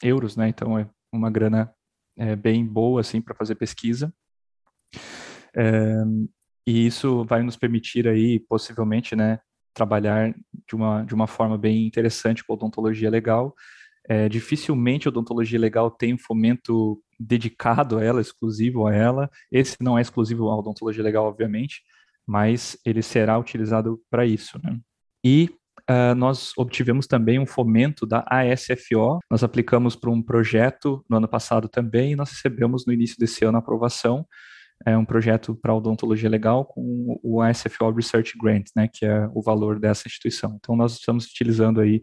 euros, 0.04 0.36
né? 0.36 0.50
Então 0.50 0.78
é 0.78 0.90
uma 1.12 1.30
grana 1.30 1.74
é, 2.20 2.36
bem 2.36 2.66
boa 2.66 3.02
assim 3.02 3.22
para 3.22 3.34
fazer 3.34 3.56
pesquisa. 3.56 4.14
É, 5.56 6.04
e 6.68 6.86
isso 6.86 7.24
vai 7.26 7.42
nos 7.42 7.56
permitir 7.56 8.08
aí, 8.08 8.40
possivelmente, 8.40 9.16
né, 9.16 9.40
trabalhar 9.74 10.36
de 10.68 10.76
uma, 10.76 11.04
de 11.04 11.16
uma 11.16 11.26
forma 11.26 11.58
bem 11.58 11.88
interessante 11.88 12.44
com 12.44 12.54
odontologia 12.54 13.10
legal. 13.10 13.56
É, 14.08 14.28
dificilmente 14.28 15.08
a 15.08 15.12
odontologia 15.12 15.60
legal 15.60 15.90
tem 15.90 16.14
um 16.14 16.18
fomento 16.18 17.02
dedicado 17.20 17.98
a 17.98 18.04
ela, 18.04 18.22
exclusivo 18.22 18.86
a 18.86 18.94
ela. 18.94 19.30
Esse 19.52 19.78
não 19.80 19.98
é 19.98 20.02
exclusivo 20.02 20.50
à 20.50 20.58
odontologia 20.58 21.04
legal, 21.04 21.26
obviamente, 21.26 21.82
mas 22.28 22.78
ele 22.86 23.02
será 23.02 23.40
utilizado 23.40 24.02
para 24.10 24.26
isso. 24.26 24.60
Né? 24.64 24.78
E 25.24 25.50
uh, 25.90 26.16
nós 26.16 26.54
obtivemos 26.58 27.08
também 27.08 27.40
um 27.40 27.46
fomento 27.46 28.06
da 28.06 28.24
ASFO. 28.28 29.20
Nós 29.30 29.44
aplicamos 29.44 29.96
para 29.96 30.10
um 30.10 30.22
projeto 30.22 31.04
no 31.10 31.18
ano 31.18 31.28
passado 31.28 31.68
também 31.68 32.12
e 32.12 32.16
nós 32.16 32.30
recebemos 32.32 32.86
no 32.86 32.94
início 32.94 33.18
desse 33.18 33.44
ano 33.44 33.58
a 33.58 33.60
aprovação. 33.60 34.26
É 34.86 34.98
um 34.98 35.04
projeto 35.04 35.56
para 35.56 35.74
odontologia 35.74 36.30
legal 36.30 36.64
com 36.64 37.20
o 37.22 37.42
ASFO 37.42 37.92
Research 37.92 38.38
Grant, 38.38 38.68
né, 38.76 38.88
que 38.88 39.06
é 39.06 39.30
o 39.34 39.42
valor 39.42 39.78
dessa 39.78 40.08
instituição. 40.08 40.56
Então, 40.58 40.76
nós 40.76 40.94
estamos 40.94 41.26
utilizando 41.26 41.82
aí 41.82 42.02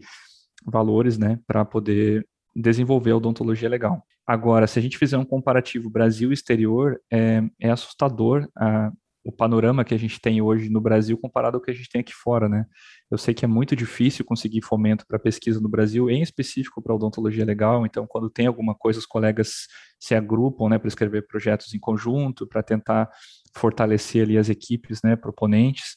valores, 0.64 1.16
né, 1.16 1.39
para 1.47 1.64
poder 1.64 2.26
desenvolver 2.55 3.12
a 3.12 3.16
odontologia 3.16 3.68
legal. 3.68 4.03
Agora, 4.26 4.66
se 4.66 4.78
a 4.78 4.82
gente 4.82 4.99
fizer 4.99 5.16
um 5.16 5.24
comparativo 5.24 5.89
Brasil 5.89 6.32
exterior, 6.32 7.01
é, 7.11 7.43
é 7.61 7.70
assustador 7.70 8.47
a, 8.57 8.91
o 9.26 9.32
panorama 9.32 9.84
que 9.84 9.92
a 9.92 9.98
gente 9.98 10.20
tem 10.20 10.40
hoje 10.40 10.70
no 10.70 10.80
Brasil 10.80 11.18
comparado 11.18 11.56
ao 11.56 11.60
que 11.60 11.68
a 11.68 11.74
gente 11.74 11.88
tem 11.88 12.00
aqui 12.00 12.14
fora, 12.14 12.48
né? 12.48 12.64
Eu 13.10 13.18
sei 13.18 13.34
que 13.34 13.44
é 13.44 13.48
muito 13.48 13.74
difícil 13.74 14.24
conseguir 14.24 14.62
fomento 14.62 15.04
para 15.04 15.18
pesquisa 15.18 15.60
no 15.60 15.68
Brasil, 15.68 16.08
em 16.08 16.22
específico 16.22 16.80
para 16.80 16.94
odontologia 16.94 17.44
legal. 17.44 17.84
Então, 17.84 18.06
quando 18.06 18.30
tem 18.30 18.46
alguma 18.46 18.72
coisa, 18.72 19.00
os 19.00 19.06
colegas 19.06 19.66
se 19.98 20.14
agrupam, 20.14 20.68
né, 20.68 20.78
para 20.78 20.86
escrever 20.86 21.26
projetos 21.26 21.74
em 21.74 21.78
conjunto, 21.80 22.46
para 22.46 22.62
tentar 22.62 23.10
fortalecer 23.52 24.22
ali 24.22 24.38
as 24.38 24.48
equipes, 24.48 25.00
né, 25.02 25.16
proponentes. 25.16 25.96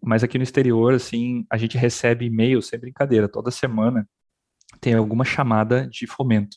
Mas 0.00 0.22
aqui 0.22 0.38
no 0.38 0.44
exterior, 0.44 0.94
assim, 0.94 1.44
a 1.50 1.56
gente 1.56 1.76
recebe 1.76 2.26
e-mail, 2.26 2.62
sem 2.62 2.78
brincadeira, 2.78 3.28
toda 3.28 3.50
semana 3.50 4.08
tem 4.80 4.94
alguma 4.94 5.24
chamada 5.24 5.88
de 5.88 6.06
fomento. 6.06 6.56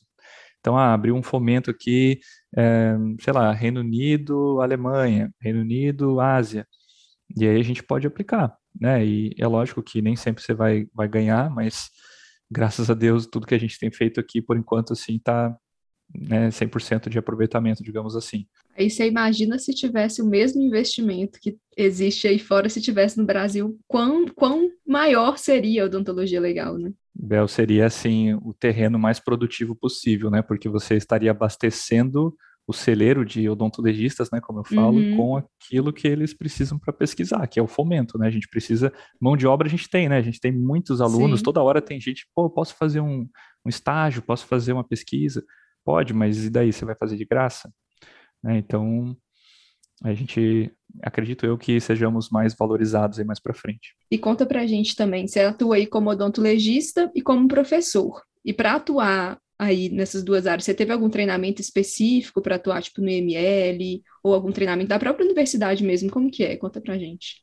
Então, 0.59 0.78
ah, 0.78 0.93
abriu 0.93 1.16
um 1.16 1.24
fomento 1.24 1.72
aqui, 1.72 2.20
é, 2.58 2.95
sei 3.20 3.34
lá, 3.34 3.51
Reino 3.54 3.82
Unido, 3.82 4.62
Alemanha, 4.62 5.34
Reino 5.41 5.62
Unido, 5.62 6.20
Ásia. 6.20 6.68
E 7.38 7.47
aí 7.47 7.60
a 7.60 7.64
gente 7.64 7.84
pode 7.84 8.08
aplicar, 8.08 8.56
né? 8.80 9.06
E 9.06 9.36
é 9.39 9.47
lógico 9.47 9.84
que 9.84 10.01
nem 10.01 10.16
sempre 10.16 10.43
você 10.43 10.54
vai, 10.54 10.88
vai 10.93 11.08
ganhar, 11.08 11.49
mas 11.49 11.89
graças 12.51 12.89
a 12.89 12.93
Deus, 12.93 13.28
tudo 13.28 13.47
que 13.47 13.56
a 13.56 13.60
gente 13.60 13.80
tem 13.80 13.91
feito 13.91 14.20
aqui, 14.20 14.41
por 14.41 14.58
enquanto, 14.58 14.93
assim, 14.93 15.20
tá 15.20 15.56
né, 16.14 16.49
100% 16.49 17.09
de 17.09 17.18
aproveitamento, 17.18 17.84
digamos 17.84 18.16
assim. 18.16 18.45
Aí 18.78 18.89
você 18.89 19.07
imagina 19.07 19.57
se 19.59 19.74
tivesse 19.74 20.22
o 20.22 20.26
mesmo 20.26 20.61
investimento 20.61 21.39
que 21.41 21.57
existe 21.78 22.28
aí 22.28 22.39
fora, 22.39 22.70
se 22.70 22.82
tivesse 22.82 23.18
no 23.18 23.26
Brasil, 23.26 23.78
quão, 23.88 24.26
quão 24.28 24.70
maior 24.86 25.38
seria 25.38 25.84
a 25.84 25.86
odontologia 25.86 26.39
legal, 26.39 26.78
né? 26.78 26.91
Bel, 27.16 27.47
seria 27.47 27.86
assim 27.86 28.34
o 28.34 28.53
terreno 28.53 28.97
mais 28.97 29.20
produtivo 29.20 29.76
possível, 29.76 30.32
né? 30.32 30.41
Porque 30.41 30.68
você 30.68 30.95
estaria 30.95 31.30
abastecendo 31.30 32.36
o 32.66 32.74
celeiro 32.74 33.26
de 33.26 33.47
odontologistas, 33.49 34.32
né, 34.32 34.39
como 34.39 34.59
eu 34.59 34.64
falo, 34.64 34.97
uhum. 34.97 35.18
com 35.18 35.38
aquilo 35.38 35.91
que 35.91 36.07
eles 36.07 36.34
precisam 36.34 36.80
para 36.80 36.93
pesquisar, 36.93 37.45
que 37.47 37.59
é 37.59 37.64
o 37.64 37.68
fomento, 37.68 38.18
né? 38.18 38.28
A 38.28 38.32
gente 38.32 38.47
precisa 38.47 38.91
mão 39.20 39.36
de 39.36 39.45
obra, 39.45 39.68
a 39.68 39.70
gente 39.70 39.89
tem, 39.89 40.07
né? 40.07 40.18
A 40.18 40.22
gente 40.22 40.39
tem 40.39 40.51
muitos 40.51 41.01
alunos, 41.01 41.39
Sim. 41.39 41.43
toda 41.43 41.61
hora 41.61 41.82
tem 41.82 41.99
gente, 41.99 42.26
pô, 42.34 42.49
posso 42.49 42.76
fazer 42.76 43.01
um, 43.01 43.28
um 43.66 43.70
estágio, 43.70 44.22
posso 44.22 44.45
fazer 44.45 44.72
uma 44.72 44.84
pesquisa, 44.84 45.43
pode, 45.84 46.14
mas 46.14 46.46
e 46.46 46.50
daí 46.50 46.72
você 46.72 46.86
vai 46.86 46.96
fazer 46.96 47.18
de 47.18 47.26
graça? 47.26 47.72
Né? 48.44 48.58
Então 48.58 49.16
a 50.04 50.14
gente 50.14 50.72
acredito 51.02 51.46
eu 51.46 51.58
que 51.58 51.80
sejamos 51.80 52.30
mais 52.30 52.54
valorizados 52.56 53.20
aí 53.20 53.26
mais 53.26 53.40
para 53.40 53.54
frente. 53.54 53.96
E 54.12 54.18
conta 54.18 54.46
para 54.46 54.62
a 54.62 54.68
gente 54.68 54.96
também, 54.96 55.28
você 55.28 55.42
atua 55.42 55.78
aí 55.78 55.88
como 55.88 56.10
odontologista 56.10 57.12
e 57.16 57.22
como 57.22 57.48
professor. 57.48 58.22
E 58.44 58.54
para 58.54 58.74
atuar 58.74 59.40
aí 59.58 59.90
nessas 59.90 60.24
duas 60.24 60.46
áreas, 60.46 60.66
você 60.66 60.74
teve 60.74 60.92
algum 60.92 61.10
treinamento 61.10 61.62
específico 61.62 62.42
para 62.42 62.56
atuar 62.56 62.82
tipo 62.82 63.02
no 63.02 63.10
IML 63.10 64.04
ou 64.22 64.34
algum 64.34 64.52
treinamento 64.52 64.90
da 64.90 65.00
própria 65.00 65.26
universidade 65.26 65.84
mesmo? 65.84 66.12
Como 66.12 66.30
que 66.30 66.44
é? 66.44 66.58
Conta 66.58 66.82
para 66.82 66.96
a 66.96 66.98
gente. 66.98 67.42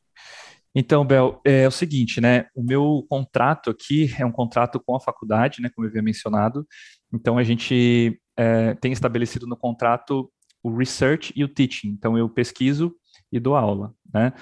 Então, 0.73 1.05
Bel, 1.05 1.41
é 1.43 1.67
o 1.67 1.71
seguinte, 1.71 2.21
né? 2.21 2.45
O 2.55 2.63
meu 2.63 3.05
contrato 3.09 3.69
aqui 3.69 4.09
é 4.17 4.25
um 4.25 4.31
contrato 4.31 4.79
com 4.79 4.95
a 4.95 5.01
faculdade, 5.01 5.61
né? 5.61 5.69
Como 5.75 5.85
eu 5.85 5.89
havia 5.89 6.01
mencionado. 6.01 6.65
Então, 7.13 7.37
a 7.37 7.43
gente 7.43 8.19
é, 8.37 8.73
tem 8.75 8.91
estabelecido 8.91 9.47
no 9.47 9.57
contrato 9.57 10.31
o 10.63 10.75
research 10.75 11.33
e 11.35 11.43
o 11.43 11.47
teaching. 11.47 11.89
Então, 11.89 12.17
eu 12.17 12.29
pesquiso 12.29 12.95
e 13.31 13.39
dou 13.39 13.55
aula, 13.55 13.93
né? 14.13 14.33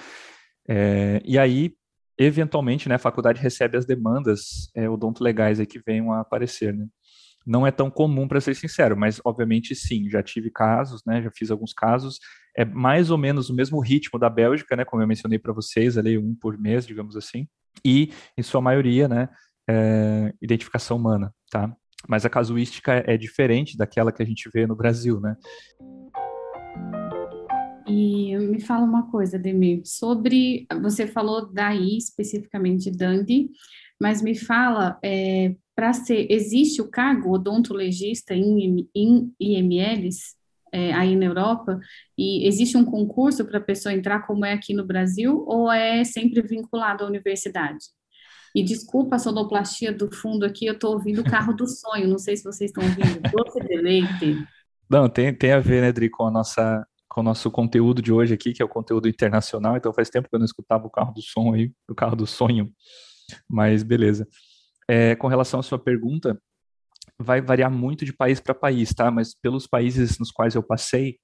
É, 0.68 1.20
e 1.24 1.38
aí, 1.38 1.74
eventualmente, 2.18 2.88
né, 2.88 2.96
a 2.96 2.98
faculdade 2.98 3.40
recebe 3.40 3.76
as 3.76 3.86
demandas 3.86 4.70
é, 4.74 4.88
odontolegais 4.88 5.58
aí 5.58 5.66
que 5.66 5.80
venham 5.84 6.12
a 6.12 6.20
aparecer, 6.20 6.74
né? 6.74 6.86
Não 7.46 7.66
é 7.66 7.70
tão 7.70 7.90
comum, 7.90 8.28
para 8.28 8.40
ser 8.40 8.54
sincero, 8.54 8.96
mas 8.96 9.20
obviamente 9.24 9.74
sim, 9.74 10.08
já 10.10 10.22
tive 10.22 10.50
casos, 10.50 11.02
né, 11.06 11.22
já 11.22 11.30
fiz 11.30 11.50
alguns 11.50 11.72
casos, 11.72 12.18
é 12.54 12.64
mais 12.66 13.10
ou 13.10 13.16
menos 13.16 13.48
o 13.48 13.54
mesmo 13.54 13.80
ritmo 13.80 14.18
da 14.18 14.28
Bélgica, 14.28 14.76
né, 14.76 14.84
como 14.84 15.02
eu 15.02 15.08
mencionei 15.08 15.38
para 15.38 15.52
vocês, 15.52 15.96
ali 15.96 16.18
um 16.18 16.34
por 16.34 16.58
mês, 16.58 16.86
digamos 16.86 17.16
assim, 17.16 17.48
e 17.84 18.12
em 18.36 18.42
sua 18.42 18.60
maioria, 18.60 19.08
né, 19.08 19.28
é, 19.68 20.34
identificação 20.42 20.98
humana, 20.98 21.34
tá? 21.50 21.74
Mas 22.08 22.24
a 22.24 22.30
casuística 22.30 23.04
é 23.06 23.16
diferente 23.16 23.76
daquela 23.76 24.12
que 24.12 24.22
a 24.22 24.26
gente 24.26 24.48
vê 24.52 24.66
no 24.66 24.74
Brasil, 24.74 25.20
né? 25.20 25.36
E 27.86 28.36
me 28.38 28.60
fala 28.60 28.84
uma 28.84 29.10
coisa, 29.10 29.38
Demir, 29.38 29.82
sobre. 29.84 30.66
Você 30.80 31.06
falou 31.06 31.52
daí 31.52 31.96
especificamente 31.96 32.90
Dundee, 32.90 33.50
mas 34.00 34.22
me 34.22 34.34
fala, 34.34 34.98
é, 35.02 35.54
para 35.74 35.92
ser. 35.92 36.26
Existe 36.30 36.80
o 36.80 36.88
cargo 36.88 37.32
odontologista 37.32 38.32
em, 38.34 38.88
em 38.94 39.34
IMLs 39.40 40.36
é, 40.72 40.92
aí 40.92 41.16
na 41.16 41.26
Europa? 41.26 41.80
E 42.16 42.46
existe 42.46 42.76
um 42.76 42.84
concurso 42.84 43.44
para 43.44 43.58
a 43.58 43.62
pessoa 43.62 43.92
entrar, 43.92 44.26
como 44.26 44.44
é 44.44 44.52
aqui 44.52 44.72
no 44.72 44.86
Brasil, 44.86 45.44
ou 45.46 45.70
é 45.70 46.04
sempre 46.04 46.42
vinculado 46.42 47.04
à 47.04 47.08
universidade? 47.08 47.86
E 48.54 48.62
desculpa 48.62 49.16
a 49.16 49.18
sonoplastia 49.18 49.92
do 49.92 50.12
fundo 50.12 50.44
aqui, 50.44 50.66
eu 50.66 50.74
estou 50.74 50.92
ouvindo 50.92 51.20
o 51.20 51.24
carro 51.24 51.52
do 51.52 51.66
sonho, 51.68 52.08
não 52.08 52.18
sei 52.18 52.36
se 52.36 52.44
vocês 52.44 52.70
estão 52.70 52.82
ouvindo. 52.82 53.20
Doce 53.30 53.60
deleite. 53.60 54.44
Não, 54.88 55.08
tem, 55.08 55.32
tem 55.32 55.52
a 55.52 55.60
ver, 55.60 55.82
né, 55.82 55.92
Dri, 55.92 56.10
com 56.10 56.26
a 56.26 56.30
nossa 56.30 56.84
com 57.08 57.22
o 57.22 57.24
nosso 57.24 57.50
conteúdo 57.50 58.00
de 58.00 58.12
hoje 58.12 58.32
aqui, 58.34 58.52
que 58.52 58.62
é 58.62 58.64
o 58.64 58.68
conteúdo 58.68 59.08
internacional, 59.08 59.76
então 59.76 59.92
faz 59.92 60.08
tempo 60.08 60.28
que 60.28 60.34
eu 60.36 60.38
não 60.38 60.46
escutava 60.46 60.86
o 60.86 60.90
carro 60.90 61.12
do 61.12 61.20
som 61.20 61.52
aí, 61.52 61.72
o 61.88 61.94
carro 61.94 62.14
do 62.14 62.24
sonho, 62.24 62.72
mas 63.48 63.82
beleza. 63.82 64.28
É, 64.88 65.16
com 65.16 65.26
relação 65.26 65.58
à 65.58 65.62
sua 65.62 65.78
pergunta, 65.78 66.40
vai 67.18 67.40
variar 67.40 67.70
muito 67.70 68.04
de 68.04 68.12
país 68.12 68.38
para 68.38 68.54
país, 68.54 68.94
tá? 68.94 69.10
Mas 69.10 69.34
pelos 69.34 69.66
países 69.66 70.20
nos 70.20 70.30
quais 70.30 70.54
eu 70.54 70.62
passei, 70.62 71.18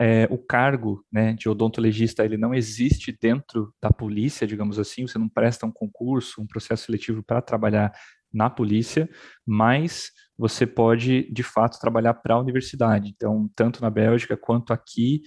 é, 0.00 0.26
o 0.30 0.38
cargo 0.38 1.04
né, 1.12 1.34
de 1.34 1.48
odontologista 1.48 2.24
ele 2.24 2.36
não 2.36 2.54
existe 2.54 3.16
dentro 3.20 3.72
da 3.80 3.90
polícia, 3.90 4.46
digamos 4.46 4.78
assim, 4.78 5.06
você 5.06 5.18
não 5.18 5.28
presta 5.28 5.66
um 5.66 5.72
concurso, 5.72 6.40
um 6.40 6.46
processo 6.46 6.86
seletivo 6.86 7.22
para 7.22 7.40
trabalhar 7.40 7.92
na 8.32 8.50
polícia, 8.50 9.08
mas 9.46 10.10
você 10.36 10.66
pode, 10.66 11.32
de 11.32 11.42
fato, 11.44 11.78
trabalhar 11.78 12.14
para 12.14 12.34
a 12.34 12.40
universidade. 12.40 13.12
Então, 13.14 13.48
tanto 13.54 13.80
na 13.80 13.88
Bélgica, 13.88 14.36
quanto 14.36 14.72
aqui, 14.72 15.22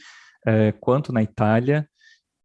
é, 0.45 0.73
quanto 0.73 1.13
na 1.13 1.23
Itália, 1.23 1.87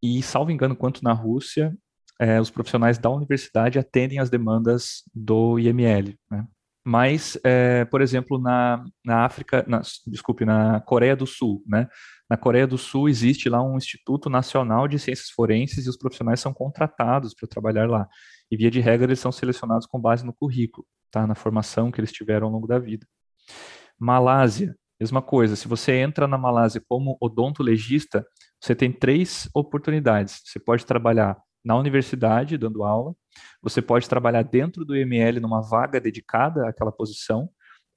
e, 0.00 0.22
salvo 0.22 0.52
engano, 0.52 0.76
quanto 0.76 1.02
na 1.02 1.12
Rússia, 1.12 1.76
é, 2.20 2.40
os 2.40 2.50
profissionais 2.50 2.98
da 2.98 3.10
universidade 3.10 3.78
atendem 3.78 4.20
às 4.20 4.30
demandas 4.30 5.02
do 5.12 5.58
IML. 5.58 6.16
Né? 6.30 6.46
Mas, 6.84 7.38
é, 7.44 7.84
por 7.84 8.00
exemplo, 8.00 8.38
na, 8.38 8.84
na 9.04 9.24
África, 9.24 9.64
na, 9.68 9.80
desculpe, 10.06 10.44
na 10.44 10.80
Coreia 10.80 11.14
do 11.14 11.26
Sul, 11.26 11.62
né? 11.66 11.88
Na 12.28 12.36
Coreia 12.36 12.66
do 12.66 12.78
Sul 12.78 13.08
existe 13.08 13.48
lá 13.48 13.62
um 13.62 13.76
Instituto 13.76 14.28
Nacional 14.28 14.88
de 14.88 14.98
Ciências 14.98 15.30
Forenses 15.30 15.86
e 15.86 15.88
os 15.88 15.96
profissionais 15.96 16.40
são 16.40 16.52
contratados 16.52 17.34
para 17.34 17.48
trabalhar 17.48 17.88
lá. 17.88 18.08
E 18.50 18.56
via 18.56 18.70
de 18.70 18.80
regra 18.80 19.06
eles 19.06 19.20
são 19.20 19.30
selecionados 19.30 19.86
com 19.86 20.00
base 20.00 20.24
no 20.24 20.32
currículo 20.32 20.86
tá? 21.12 21.26
Na 21.26 21.36
formação 21.36 21.92
que 21.92 22.00
eles 22.00 22.10
tiveram 22.10 22.48
ao 22.48 22.52
longo 22.52 22.66
da 22.66 22.78
vida. 22.78 23.06
Malásia, 23.96 24.74
mesma 24.98 25.22
coisa. 25.22 25.54
Se 25.54 25.68
você 25.68 25.92
entra 25.92 26.26
na 26.26 26.38
Malásia 26.38 26.82
como 26.88 27.16
odontologista, 27.20 28.26
você 28.60 28.74
tem 28.74 28.90
três 28.90 29.48
oportunidades. 29.54 30.40
Você 30.44 30.58
pode 30.58 30.84
trabalhar 30.84 31.36
na 31.64 31.76
universidade, 31.76 32.58
dando 32.58 32.82
aula, 32.82 33.14
você 33.62 33.80
pode 33.80 34.08
trabalhar 34.08 34.42
dentro 34.42 34.84
do 34.84 34.96
IML 34.96 35.40
numa 35.40 35.60
vaga 35.60 36.00
dedicada 36.00 36.68
àquela 36.68 36.92
posição, 36.92 37.48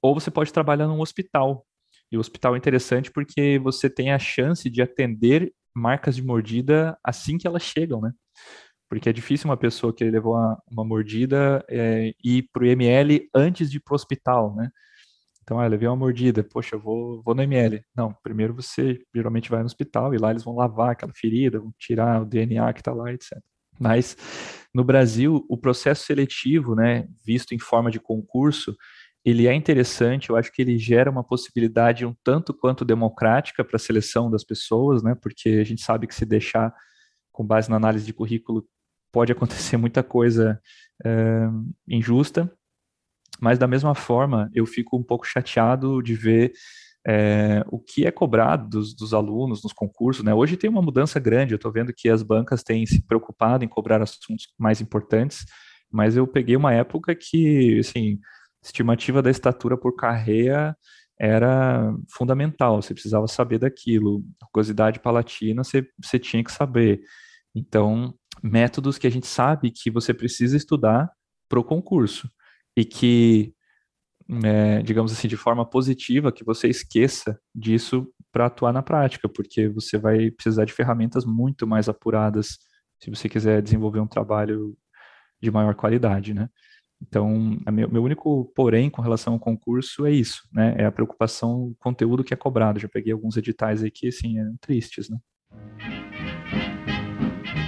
ou 0.01 0.13
você 0.13 0.29
pode 0.29 0.53
trabalhar 0.53 0.87
num 0.87 1.01
hospital. 1.01 1.65
E 2.11 2.17
o 2.17 2.19
hospital 2.19 2.55
é 2.55 2.57
interessante 2.57 3.11
porque 3.11 3.59
você 3.59 3.89
tem 3.89 4.11
a 4.11 4.19
chance 4.19 4.69
de 4.69 4.81
atender 4.81 5.51
marcas 5.73 6.15
de 6.15 6.23
mordida 6.23 6.97
assim 7.03 7.37
que 7.37 7.47
elas 7.47 7.63
chegam, 7.63 7.99
né? 8.01 8.11
Porque 8.87 9.09
é 9.09 9.13
difícil 9.13 9.49
uma 9.49 9.57
pessoa 9.57 9.93
que 9.93 10.03
levou 10.03 10.35
uma, 10.35 10.61
uma 10.71 10.85
mordida 10.85 11.65
é, 11.67 12.13
ir 12.23 12.47
para 12.53 12.63
o 12.63 12.65
IML 12.65 13.27
antes 13.33 13.69
de 13.71 13.77
ir 13.77 13.79
para 13.79 13.93
o 13.93 13.95
hospital, 13.95 14.55
né? 14.55 14.69
Então, 15.45 15.59
ah, 15.59 15.67
levei 15.67 15.87
uma 15.87 15.95
mordida, 15.95 16.43
poxa, 16.43 16.75
eu 16.75 16.79
vou, 16.79 17.21
vou 17.23 17.35
no 17.35 17.43
ML. 17.43 17.83
Não, 17.95 18.11
primeiro 18.23 18.53
você 18.55 18.99
geralmente 19.13 19.49
vai 19.49 19.59
no 19.59 19.67
hospital 19.67 20.13
e 20.13 20.17
lá 20.17 20.31
eles 20.31 20.43
vão 20.43 20.55
lavar 20.55 20.91
aquela 20.91 21.13
ferida, 21.13 21.59
vão 21.59 21.71
tirar 21.77 22.21
o 22.21 22.25
DNA 22.25 22.73
que 22.73 22.81
está 22.81 22.91
lá, 22.93 23.13
etc. 23.13 23.39
Mas 23.79 24.15
no 24.73 24.83
Brasil, 24.83 25.45
o 25.49 25.57
processo 25.57 26.05
seletivo, 26.05 26.75
né, 26.75 27.07
visto 27.25 27.53
em 27.53 27.59
forma 27.59 27.89
de 27.89 27.99
concurso, 27.99 28.75
ele 29.23 29.47
é 29.47 29.53
interessante, 29.53 30.29
eu 30.29 30.35
acho 30.35 30.51
que 30.51 30.61
ele 30.61 30.77
gera 30.77 31.09
uma 31.09 31.23
possibilidade 31.23 32.05
um 32.05 32.13
tanto 32.23 32.53
quanto 32.53 32.85
democrática 32.85 33.63
para 33.63 33.77
a 33.77 33.79
seleção 33.79 34.29
das 34.29 34.43
pessoas, 34.43 35.01
né, 35.01 35.15
porque 35.15 35.49
a 35.49 35.63
gente 35.63 35.81
sabe 35.81 36.05
que 36.05 36.13
se 36.13 36.25
deixar 36.25 36.73
com 37.31 37.45
base 37.45 37.69
na 37.69 37.75
análise 37.75 38.05
de 38.05 38.13
currículo 38.13 38.67
pode 39.11 39.31
acontecer 39.31 39.77
muita 39.77 40.03
coisa 40.03 40.61
é, 41.03 41.47
injusta, 41.87 42.51
mas 43.39 43.57
da 43.57 43.67
mesma 43.67 43.95
forma 43.95 44.49
eu 44.53 44.65
fico 44.65 44.97
um 44.97 45.03
pouco 45.03 45.25
chateado 45.25 46.01
de 46.01 46.13
ver 46.13 46.53
é, 47.07 47.63
o 47.69 47.79
que 47.79 48.05
é 48.05 48.11
cobrado 48.11 48.67
dos, 48.67 48.95
dos, 48.95 49.13
alunos 49.13 49.63
nos 49.63 49.73
concursos, 49.73 50.23
né? 50.23 50.33
Hoje 50.33 50.57
tem 50.57 50.69
uma 50.69 50.81
mudança 50.81 51.19
grande, 51.19 51.53
eu 51.53 51.57
estou 51.57 51.71
vendo 51.71 51.93
que 51.93 52.09
as 52.09 52.23
bancas 52.23 52.63
têm 52.63 52.85
se 52.85 53.01
preocupado 53.01 53.63
em 53.63 53.67
cobrar 53.67 54.01
assuntos 54.01 54.47
mais 54.57 54.81
importantes, 54.81 55.45
mas 55.91 56.17
eu 56.17 56.25
peguei 56.25 56.55
uma 56.55 56.73
época 56.73 57.13
que, 57.13 57.79
assim, 57.79 58.19
estimativa 58.63 59.21
da 59.21 59.29
estatura 59.29 59.77
por 59.77 59.95
carreira 59.95 60.75
era 61.17 61.93
fundamental, 62.09 62.81
você 62.81 62.93
precisava 62.93 63.27
saber 63.27 63.59
daquilo, 63.59 64.23
rugosidade 64.43 64.99
palatina 64.99 65.63
você, 65.63 65.87
você 66.01 66.19
tinha 66.19 66.43
que 66.43 66.51
saber. 66.51 67.01
Então, 67.53 68.13
métodos 68.43 68.97
que 68.97 69.07
a 69.07 69.11
gente 69.11 69.27
sabe 69.27 69.71
que 69.71 69.89
você 69.89 70.13
precisa 70.13 70.57
estudar 70.57 71.09
para 71.47 71.59
o 71.59 71.63
concurso 71.63 72.29
e 72.75 72.83
que 72.83 73.54
é, 74.43 74.81
digamos 74.81 75.11
assim, 75.11 75.27
de 75.27 75.37
forma 75.37 75.65
positiva, 75.65 76.31
que 76.31 76.43
você 76.43 76.67
esqueça 76.67 77.39
disso 77.53 78.07
para 78.31 78.47
atuar 78.47 78.73
na 78.73 78.81
prática, 78.81 79.29
porque 79.29 79.67
você 79.69 79.97
vai 79.97 80.31
precisar 80.31 80.65
de 80.65 80.73
ferramentas 80.73 81.25
muito 81.25 81.65
mais 81.67 81.87
apuradas 81.87 82.57
se 82.99 83.09
você 83.09 83.29
quiser 83.29 83.61
desenvolver 83.61 83.99
um 83.99 84.07
trabalho 84.07 84.75
de 85.41 85.51
maior 85.51 85.75
qualidade, 85.75 86.33
né? 86.33 86.49
Então, 87.01 87.57
meu, 87.71 87.89
meu 87.89 88.03
único 88.03 88.51
porém 88.55 88.89
com 88.89 89.01
relação 89.01 89.33
ao 89.33 89.39
concurso 89.39 90.05
é 90.05 90.11
isso, 90.11 90.47
né? 90.51 90.75
É 90.77 90.85
a 90.85 90.91
preocupação, 90.91 91.67
o 91.67 91.75
conteúdo 91.77 92.23
que 92.23 92.33
é 92.33 92.37
cobrado. 92.37 92.79
Já 92.79 92.87
peguei 92.87 93.13
alguns 93.13 93.37
editais 93.37 93.83
aí 93.83 93.91
que, 93.91 94.07
assim, 94.07 94.35
tristes, 94.59 95.09
né? 95.09 95.17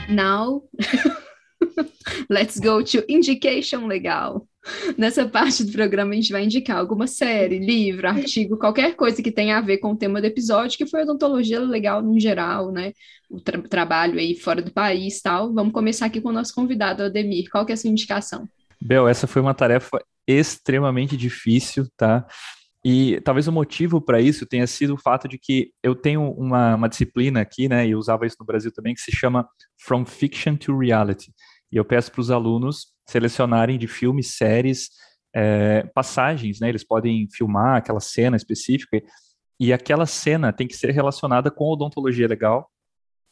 Now, 0.10 0.64
let's 2.30 2.58
go 2.60 2.84
to 2.84 3.03
indication 3.10 3.86
legal. 3.86 4.47
Nessa 4.97 5.28
parte 5.28 5.63
do 5.63 5.72
programa, 5.72 6.11
a 6.11 6.15
gente 6.15 6.32
vai 6.32 6.43
indicar 6.43 6.78
alguma 6.78 7.07
série, 7.07 7.59
livro, 7.59 8.07
artigo, 8.07 8.57
qualquer 8.57 8.95
coisa 8.95 9.22
que 9.22 9.32
tenha 9.32 9.57
a 9.57 9.61
ver 9.61 9.78
com 9.78 9.91
o 9.91 9.97
tema 9.97 10.22
do 10.22 10.28
episódio, 10.28 10.78
que 10.78 10.86
foi 10.86 11.03
odontologia 11.03 11.59
legal 11.59 12.01
no 12.01 12.20
geral, 12.20 12.72
né? 12.72 12.93
O 13.30 13.39
tra 13.39 13.61
trabalho 13.61 14.20
aí 14.20 14.36
fora 14.36 14.61
do 14.61 14.72
país 14.72 15.22
tal. 15.22 15.53
Vamos 15.53 15.74
começar 15.74 16.05
aqui 16.05 16.22
com 16.22 16.30
o 16.30 16.34
nosso 16.34 16.53
convidado, 16.53 17.03
Ademir. 17.03 17.49
Qual 17.49 17.65
que 17.65 17.72
é 17.72 17.76
a 17.76 17.78
sua 17.78 17.89
indicação? 17.89 18.47
Bel, 18.82 19.07
essa 19.07 19.28
foi 19.28 19.41
uma 19.41 19.53
tarefa 19.53 19.99
extremamente 20.28 21.15
difícil, 21.15 21.88
tá? 21.95 22.26
E 22.86 23.20
talvez 23.22 23.47
o 23.47 23.51
motivo 23.51 23.99
para 23.99 24.22
isso 24.22 24.45
tenha 24.45 24.65
sido 24.68 24.93
o 24.93 24.97
fato 24.97 25.28
de 25.28 25.38
que 25.38 25.72
eu 25.84 25.95
tenho 25.95 26.32
uma, 26.32 26.76
uma 26.76 26.88
disciplina 26.88 27.41
aqui, 27.41 27.68
né, 27.68 27.88
e 27.88 27.95
usava 27.95 28.26
isso 28.26 28.38
no 28.39 28.45
Brasil 28.45 28.72
também, 28.72 28.93
que 28.93 29.01
se 29.01 29.11
chama 29.11 29.47
From 29.78 30.05
Fiction 30.05 30.55
to 30.55 30.78
Reality. 30.78 31.34
E 31.72 31.76
eu 31.76 31.84
peço 31.84 32.11
para 32.11 32.22
os 32.22 32.32
alunos 32.32 32.97
selecionarem 33.10 33.78
de 33.78 33.88
filmes, 33.88 34.36
séries, 34.36 34.89
é, 35.34 35.84
passagens, 35.93 36.60
né? 36.60 36.70
Eles 36.70 36.84
podem 36.84 37.28
filmar 37.32 37.78
aquela 37.78 37.99
cena 37.99 38.36
específica 38.36 39.01
e 39.60 39.74
aquela 39.74 40.05
cena 40.05 40.53
tem 40.53 40.68
que 40.68 40.76
ser 40.76 40.91
relacionada 40.91 41.49
com 41.49 41.66
odontologia 41.66 42.28
legal 42.28 42.70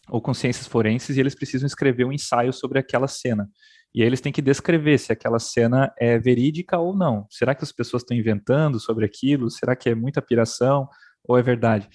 ou 0.10 0.22
com 0.22 0.34
ciências 0.34 0.68
forenses 0.68 1.18
e 1.18 1.20
eles 1.20 1.36
precisam 1.36 1.66
escrever 1.66 2.06
um 2.06 2.12
ensaio 2.12 2.54
sobre 2.54 2.80
aquela 2.80 3.08
cena. 3.08 3.50
E 3.94 4.02
aí 4.02 4.08
eles 4.08 4.22
têm 4.22 4.32
que 4.32 4.42
descrever 4.42 4.98
se 4.98 5.12
aquela 5.12 5.40
cena 5.40 5.94
é 5.98 6.20
verídica 6.20 6.78
ou 6.78 6.96
não. 6.96 7.26
Será 7.30 7.56
que 7.56 7.64
as 7.64 7.72
pessoas 7.72 8.04
estão 8.04 8.16
inventando 8.16 8.80
sobre 8.80 9.06
aquilo? 9.06 9.50
Será 9.50 9.76
que 9.76 9.90
é 9.90 9.96
muita 9.96 10.22
piração 10.22 10.88
ou 11.28 11.38
é 11.38 11.42
verdade? 11.42 11.88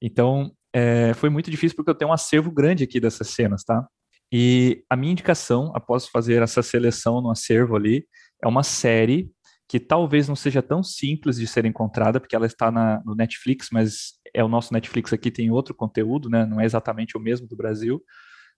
Então, 0.00 0.52
é, 0.72 1.12
foi 1.14 1.28
muito 1.28 1.50
difícil 1.50 1.76
porque 1.76 1.90
eu 1.90 1.94
tenho 1.94 2.10
um 2.10 2.14
acervo 2.14 2.50
grande 2.50 2.84
aqui 2.84 3.00
dessas 3.00 3.28
cenas, 3.30 3.64
tá? 3.64 3.86
E 4.32 4.84
a 4.90 4.96
minha 4.96 5.12
indicação, 5.12 5.72
após 5.74 6.06
fazer 6.06 6.42
essa 6.42 6.62
seleção 6.62 7.20
no 7.20 7.30
acervo 7.30 7.76
ali, 7.76 8.06
é 8.42 8.46
uma 8.46 8.62
série 8.62 9.30
que 9.68 9.78
talvez 9.78 10.28
não 10.28 10.36
seja 10.36 10.62
tão 10.62 10.82
simples 10.82 11.36
de 11.36 11.46
ser 11.46 11.64
encontrada, 11.66 12.18
porque 12.18 12.34
ela 12.34 12.46
está 12.46 12.70
na, 12.70 13.02
no 13.04 13.14
Netflix, 13.14 13.68
mas 13.70 14.14
é 14.34 14.42
o 14.42 14.48
nosso 14.48 14.72
Netflix 14.72 15.12
aqui 15.12 15.30
tem 15.30 15.50
outro 15.50 15.74
conteúdo, 15.74 16.30
né? 16.30 16.46
Não 16.46 16.60
é 16.60 16.64
exatamente 16.64 17.16
o 17.16 17.20
mesmo 17.20 17.46
do 17.46 17.56
Brasil. 17.56 18.02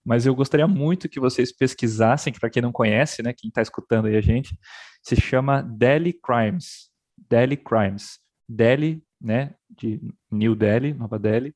Mas 0.03 0.25
eu 0.25 0.33
gostaria 0.33 0.67
muito 0.67 1.09
que 1.09 1.19
vocês 1.19 1.55
pesquisassem, 1.55 2.33
que 2.33 2.39
para 2.39 2.49
quem 2.49 2.61
não 2.61 2.71
conhece, 2.71 3.21
né, 3.21 3.33
quem 3.37 3.49
está 3.49 3.61
escutando 3.61 4.07
aí 4.07 4.15
a 4.15 4.21
gente, 4.21 4.57
se 5.03 5.15
chama 5.15 5.61
Delhi 5.61 6.13
Crimes. 6.13 6.89
Delhi 7.29 7.57
Crimes. 7.57 8.19
Delhi, 8.49 9.03
né, 9.19 9.53
de 9.69 10.01
New 10.31 10.55
Delhi, 10.55 10.93
Nova 10.93 11.19
Delhi, 11.19 11.55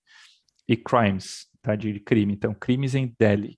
e 0.67 0.77
Crimes, 0.77 1.47
tá, 1.61 1.75
de 1.75 1.99
crime. 1.99 2.33
Então, 2.33 2.53
crimes 2.53 2.95
em 2.95 3.13
Delhi. 3.19 3.57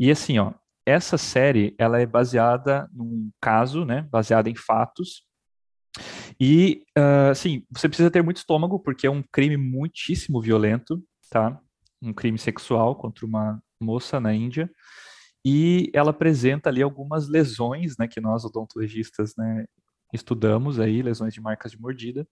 E 0.00 0.10
assim, 0.10 0.38
ó, 0.38 0.54
essa 0.86 1.18
série 1.18 1.74
ela 1.76 2.00
é 2.00 2.06
baseada 2.06 2.88
num 2.90 3.30
caso, 3.38 3.84
né, 3.84 4.08
baseada 4.10 4.48
em 4.48 4.54
fatos. 4.54 5.26
E 6.40 6.84
uh, 6.96 7.30
assim, 7.30 7.66
você 7.70 7.86
precisa 7.86 8.10
ter 8.10 8.22
muito 8.22 8.38
estômago 8.38 8.80
porque 8.80 9.06
é 9.06 9.10
um 9.10 9.22
crime 9.22 9.58
muitíssimo 9.58 10.40
violento, 10.40 11.04
tá? 11.28 11.60
Um 12.00 12.14
crime 12.14 12.38
sexual 12.38 12.96
contra 12.96 13.26
uma 13.26 13.62
moça 13.78 14.18
na 14.18 14.32
Índia. 14.32 14.70
E 15.44 15.90
ela 15.92 16.12
apresenta 16.12 16.70
ali 16.70 16.80
algumas 16.80 17.28
lesões, 17.28 17.94
né, 17.98 18.08
que 18.08 18.22
nós 18.22 18.42
odontologistas, 18.42 19.34
né, 19.36 19.66
estudamos 20.14 20.80
aí, 20.80 21.02
lesões 21.02 21.34
de 21.34 21.42
marcas 21.42 21.72
de 21.72 21.80
mordida. 21.80 22.26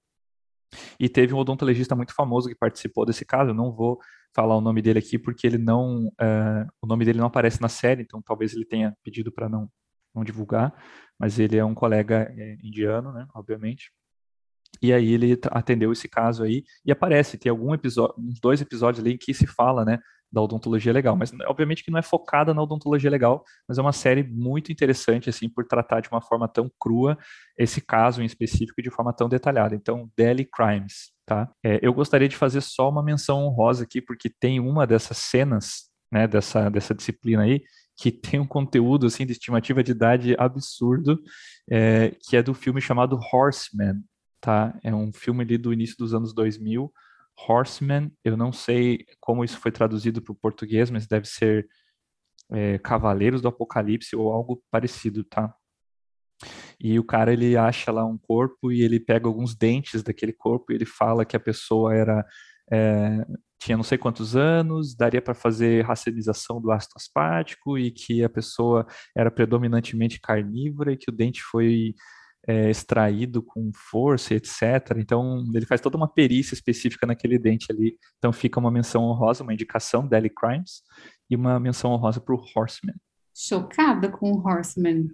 E 0.98 1.08
teve 1.08 1.34
um 1.34 1.38
odontologista 1.38 1.94
muito 1.94 2.14
famoso 2.14 2.48
que 2.48 2.54
participou 2.54 3.06
desse 3.06 3.24
caso. 3.24 3.50
Eu 3.50 3.54
não 3.54 3.72
vou 3.72 3.98
falar 4.34 4.56
o 4.56 4.60
nome 4.60 4.82
dele 4.82 4.98
aqui 4.98 5.18
porque 5.18 5.46
ele 5.46 5.58
não, 5.58 6.06
uh, 6.06 6.66
o 6.82 6.86
nome 6.86 7.04
dele 7.04 7.18
não 7.18 7.26
aparece 7.26 7.60
na 7.60 7.68
série, 7.68 8.02
então 8.02 8.20
talvez 8.22 8.54
ele 8.54 8.64
tenha 8.64 8.96
pedido 9.02 9.32
para 9.32 9.48
não, 9.48 9.70
não 10.14 10.24
divulgar. 10.24 10.72
Mas 11.18 11.38
ele 11.38 11.56
é 11.56 11.64
um 11.64 11.74
colega 11.74 12.32
é, 12.36 12.56
indiano, 12.62 13.12
né? 13.12 13.26
Obviamente. 13.34 13.90
E 14.80 14.92
aí 14.92 15.12
ele 15.12 15.38
atendeu 15.50 15.90
esse 15.92 16.08
caso 16.08 16.44
aí 16.44 16.62
e 16.84 16.92
aparece, 16.92 17.38
tem 17.38 17.50
algum 17.50 17.74
episódio, 17.74 18.14
uns 18.18 18.38
dois 18.38 18.60
episódios 18.60 19.04
ali 19.04 19.14
em 19.14 19.18
que 19.18 19.34
se 19.34 19.46
fala, 19.46 19.84
né, 19.84 19.98
da 20.30 20.42
odontologia 20.42 20.92
legal, 20.92 21.16
mas 21.16 21.32
obviamente 21.46 21.82
que 21.82 21.90
não 21.90 21.98
é 21.98 22.02
focada 22.02 22.52
na 22.52 22.62
odontologia 22.62 23.10
legal, 23.10 23.44
mas 23.66 23.78
é 23.78 23.80
uma 23.80 23.92
série 23.92 24.22
muito 24.22 24.70
interessante 24.70 25.30
assim 25.30 25.48
por 25.48 25.66
tratar 25.66 26.00
de 26.00 26.08
uma 26.10 26.20
forma 26.20 26.46
tão 26.46 26.70
crua 26.78 27.16
esse 27.56 27.80
caso 27.80 28.22
em 28.22 28.26
específico 28.26 28.82
de 28.82 28.90
forma 28.90 29.12
tão 29.12 29.28
detalhada. 29.28 29.74
Então, 29.74 30.10
Delhi 30.16 30.44
Crimes, 30.44 31.12
tá? 31.24 31.50
É, 31.64 31.78
eu 31.82 31.92
gostaria 31.94 32.28
de 32.28 32.36
fazer 32.36 32.60
só 32.60 32.88
uma 32.88 33.02
menção 33.02 33.46
honrosa 33.46 33.84
aqui 33.84 34.02
porque 34.02 34.28
tem 34.28 34.60
uma 34.60 34.86
dessas 34.86 35.16
cenas, 35.16 35.88
né, 36.12 36.26
dessa 36.26 36.70
dessa 36.70 36.94
disciplina 36.94 37.42
aí 37.42 37.62
que 37.98 38.12
tem 38.12 38.38
um 38.38 38.46
conteúdo 38.46 39.06
assim 39.06 39.26
de 39.26 39.32
estimativa 39.32 39.82
de 39.82 39.90
idade 39.90 40.36
absurdo, 40.38 41.20
é, 41.68 42.14
que 42.22 42.36
é 42.36 42.42
do 42.42 42.54
filme 42.54 42.80
chamado 42.80 43.18
Horseman, 43.32 44.00
tá? 44.40 44.78
É 44.84 44.94
um 44.94 45.12
filme 45.12 45.42
ali 45.42 45.58
do 45.58 45.72
início 45.72 45.96
dos 45.98 46.14
anos 46.14 46.32
2000 46.32 46.92
Horseman, 47.46 48.10
eu 48.24 48.36
não 48.36 48.52
sei 48.52 49.04
como 49.20 49.44
isso 49.44 49.58
foi 49.58 49.70
traduzido 49.70 50.20
para 50.20 50.32
o 50.32 50.36
português, 50.36 50.90
mas 50.90 51.06
deve 51.06 51.26
ser 51.26 51.68
é, 52.50 52.78
Cavaleiros 52.78 53.40
do 53.40 53.48
Apocalipse 53.48 54.16
ou 54.16 54.32
algo 54.32 54.62
parecido, 54.70 55.22
tá? 55.24 55.54
E 56.80 56.98
o 56.98 57.04
cara 57.04 57.32
ele 57.32 57.56
acha 57.56 57.90
lá 57.90 58.04
um 58.04 58.16
corpo 58.16 58.70
e 58.72 58.82
ele 58.82 59.00
pega 59.00 59.26
alguns 59.26 59.56
dentes 59.56 60.02
daquele 60.02 60.32
corpo 60.32 60.72
e 60.72 60.74
ele 60.76 60.86
fala 60.86 61.24
que 61.24 61.36
a 61.36 61.40
pessoa 61.40 61.94
era 61.94 62.24
é, 62.72 63.26
tinha 63.60 63.76
não 63.76 63.84
sei 63.84 63.98
quantos 63.98 64.36
anos, 64.36 64.94
daria 64.94 65.20
para 65.20 65.34
fazer 65.34 65.84
racialização 65.84 66.60
do 66.60 66.70
ácido 66.70 66.94
aspartico 66.96 67.76
e 67.76 67.90
que 67.90 68.22
a 68.22 68.28
pessoa 68.28 68.86
era 69.16 69.30
predominantemente 69.30 70.20
carnívora 70.20 70.92
e 70.92 70.96
que 70.96 71.10
o 71.10 71.12
dente 71.12 71.42
foi 71.42 71.94
é, 72.48 72.70
extraído 72.70 73.42
com 73.42 73.70
força, 73.74 74.32
etc. 74.34 74.96
Então, 74.96 75.44
ele 75.54 75.66
faz 75.66 75.82
toda 75.82 75.98
uma 75.98 76.08
perícia 76.08 76.54
específica 76.54 77.06
naquele 77.06 77.38
dente 77.38 77.66
ali. 77.70 77.98
Então, 78.16 78.32
fica 78.32 78.58
uma 78.58 78.70
menção 78.70 79.04
honrosa, 79.04 79.42
uma 79.42 79.52
indicação, 79.52 80.08
Daily 80.08 80.30
Crimes, 80.30 80.82
e 81.28 81.36
uma 81.36 81.60
menção 81.60 81.92
honrosa 81.92 82.22
para 82.22 82.34
o 82.34 82.42
Horseman. 82.56 82.94
Chocada 83.36 84.08
com 84.08 84.32
o 84.32 84.38
Horseman. 84.38 85.10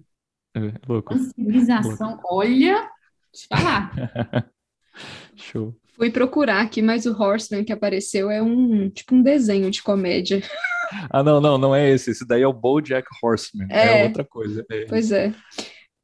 É, 0.56 0.60
louco. 0.88 1.12
Uma 1.12 1.24
civilização, 1.24 2.10
louco. 2.10 2.28
olha, 2.30 2.88
deixa 3.32 3.48
eu 3.50 3.58
falar. 3.58 4.50
Show. 5.34 5.76
Fui 5.96 6.12
procurar 6.12 6.60
aqui, 6.60 6.80
mas 6.80 7.04
o 7.04 7.20
Horseman 7.20 7.64
que 7.64 7.72
apareceu 7.72 8.30
é 8.30 8.40
um 8.40 8.88
tipo 8.88 9.14
um 9.14 9.22
desenho 9.22 9.70
de 9.72 9.82
comédia. 9.82 10.40
Ah, 11.10 11.22
não, 11.24 11.40
não, 11.40 11.58
não 11.58 11.74
é 11.74 11.90
esse. 11.90 12.12
Esse 12.12 12.24
daí 12.24 12.42
é 12.42 12.46
o 12.46 12.52
BoJack 12.52 13.08
Horseman. 13.22 13.66
É, 13.70 14.02
é 14.02 14.04
outra 14.04 14.24
coisa. 14.24 14.64
É. 14.70 14.84
Pois 14.86 15.10
é. 15.10 15.34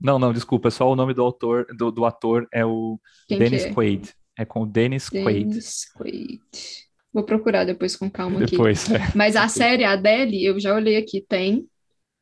Não, 0.01 0.18
não, 0.18 0.32
desculpa, 0.32 0.68
é 0.68 0.70
só 0.70 0.90
o 0.90 0.96
nome 0.96 1.12
do 1.12 1.22
autor, 1.22 1.66
do, 1.76 1.90
do 1.90 2.05
ator 2.05 2.48
é 2.53 2.64
o 2.64 2.98
Quem 3.28 3.38
Dennis 3.38 3.64
é? 3.64 3.72
Quaid. 3.72 4.14
É 4.38 4.44
com 4.44 4.62
o 4.62 4.66
Dennis, 4.66 5.11
Quaid. 5.11 5.44
Dennis 5.44 5.92
Quaid. 5.92 6.40
Vou 7.12 7.24
procurar 7.24 7.64
depois 7.64 7.96
com 7.96 8.09
calma 8.09 8.40
aqui. 8.40 8.53
Depois, 8.53 8.90
é. 8.90 8.98
Mas 9.14 9.36
a 9.36 9.48
série, 9.48 9.84
a 9.84 9.92
Adele, 9.92 10.44
eu 10.44 10.59
já 10.59 10.74
olhei 10.74 10.96
aqui, 10.96 11.20
tem 11.28 11.66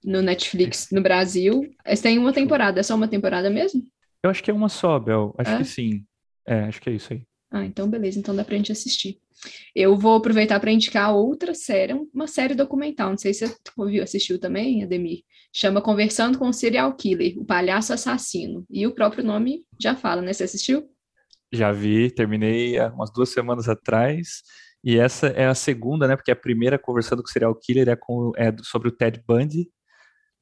no 0.04 0.22
Netflix 0.22 0.88
no 0.90 1.02
Brasil. 1.02 1.62
Tem 2.02 2.18
uma 2.18 2.32
temporada, 2.32 2.80
é 2.80 2.82
só 2.82 2.94
uma 2.94 3.08
temporada 3.08 3.50
mesmo? 3.50 3.82
Eu 4.22 4.30
acho 4.30 4.42
que 4.42 4.50
é 4.50 4.54
uma 4.54 4.68
só, 4.68 4.98
Bel. 4.98 5.34
Acho 5.38 5.50
é? 5.52 5.58
que 5.58 5.64
sim. 5.64 6.04
É, 6.46 6.60
acho 6.60 6.80
que 6.80 6.90
é 6.90 6.94
isso 6.94 7.12
aí. 7.12 7.22
Ah, 7.50 7.64
então 7.64 7.88
beleza, 7.88 8.18
então 8.18 8.34
dá 8.34 8.44
pra 8.44 8.56
gente 8.56 8.72
assistir. 8.72 9.18
Eu 9.74 9.96
vou 9.96 10.16
aproveitar 10.16 10.58
para 10.60 10.72
indicar 10.72 11.14
outra 11.14 11.54
série, 11.54 11.94
uma 12.12 12.26
série 12.26 12.54
documental, 12.54 13.10
não 13.10 13.18
sei 13.18 13.32
se 13.32 13.46
você 13.46 13.54
ouviu, 13.76 14.02
assistiu 14.02 14.38
também, 14.38 14.82
Ademir. 14.82 15.22
Chama 15.54 15.80
Conversando 15.80 16.38
com 16.38 16.48
o 16.48 16.52
Serial 16.52 16.92
Killer, 16.94 17.38
o 17.38 17.44
Palhaço 17.44 17.92
Assassino. 17.92 18.64
E 18.70 18.86
o 18.86 18.94
próprio 18.94 19.24
nome 19.24 19.64
já 19.80 19.96
fala, 19.96 20.22
né? 20.22 20.32
Você 20.32 20.44
assistiu? 20.44 20.88
Já 21.52 21.72
vi, 21.72 22.10
terminei 22.10 22.78
há 22.78 22.88
umas 22.88 23.10
duas 23.12 23.30
semanas 23.30 23.68
atrás. 23.68 24.42
E 24.84 24.98
essa 24.98 25.28
é 25.28 25.46
a 25.46 25.54
segunda, 25.54 26.06
né? 26.06 26.16
Porque 26.16 26.30
a 26.30 26.36
primeira, 26.36 26.78
Conversando 26.78 27.22
com 27.22 27.28
o 27.28 27.32
Serial 27.32 27.54
Killer, 27.54 27.88
é, 27.88 27.96
com, 27.96 28.32
é 28.36 28.54
sobre 28.62 28.88
o 28.88 28.92
Ted 28.92 29.22
Bundy. 29.26 29.70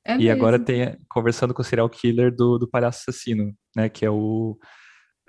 É 0.04 0.14
e 0.14 0.18
mesmo. 0.18 0.32
agora 0.32 0.58
tem 0.58 0.98
Conversando 1.08 1.54
com 1.54 1.62
o 1.62 1.64
Serial 1.64 1.88
Killer 1.88 2.34
do, 2.34 2.58
do 2.58 2.68
Palhaço 2.68 3.04
Assassino, 3.08 3.54
né? 3.74 3.88
Que 3.88 4.04
é 4.04 4.10
o 4.10 4.58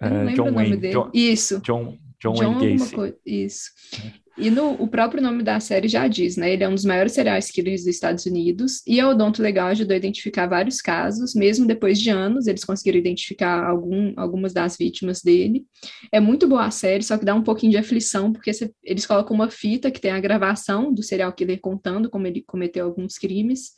uh, 0.01 0.33
John 0.35 0.51
Wayne. 0.53 0.91
John, 0.91 1.11
Isso. 1.13 1.61
John, 1.61 1.97
John, 2.19 2.33
John 2.33 2.59
Wayne 2.59 2.77
Gacy. 2.77 3.15
Isso. 3.25 3.69
É. 4.03 4.26
E 4.39 4.51
no, 4.51 4.73
o 4.73 4.87
próprio 4.87 5.21
nome 5.21 5.41
da 5.41 5.59
série 5.59 5.87
já 5.87 6.07
diz, 6.07 6.37
né? 6.37 6.53
Ele 6.53 6.63
é 6.63 6.69
um 6.69 6.75
dos 6.75 6.85
maiores 6.85 7.13
serial 7.13 7.39
killers 7.51 7.81
dos 7.81 7.95
Estados 7.95 8.25
Unidos 8.27 8.83
e 8.85 8.99
a 8.99 9.09
Odonto 9.09 9.41
Legal 9.41 9.69
ajudou 9.69 9.95
a 9.95 9.97
identificar 9.97 10.45
vários 10.45 10.79
casos, 10.79 11.33
mesmo 11.33 11.65
depois 11.65 11.99
de 11.99 12.11
anos, 12.11 12.45
eles 12.45 12.63
conseguiram 12.63 12.99
identificar 12.99 13.67
algum, 13.67 14.13
algumas 14.15 14.53
das 14.53 14.77
vítimas 14.77 15.23
dele. 15.23 15.65
É 16.11 16.19
muito 16.19 16.47
boa 16.47 16.65
a 16.65 16.71
série, 16.71 17.03
só 17.03 17.17
que 17.17 17.25
dá 17.25 17.33
um 17.33 17.41
pouquinho 17.41 17.71
de 17.71 17.77
aflição, 17.79 18.31
porque 18.31 18.53
você, 18.53 18.71
eles 18.83 19.07
colocam 19.07 19.35
uma 19.35 19.49
fita 19.49 19.89
que 19.89 19.99
tem 19.99 20.11
a 20.11 20.19
gravação 20.19 20.93
do 20.93 21.01
serial 21.01 21.33
killer 21.33 21.59
contando 21.59 22.07
como 22.07 22.27
ele 22.27 22.43
cometeu 22.45 22.85
alguns 22.85 23.17
crimes. 23.17 23.71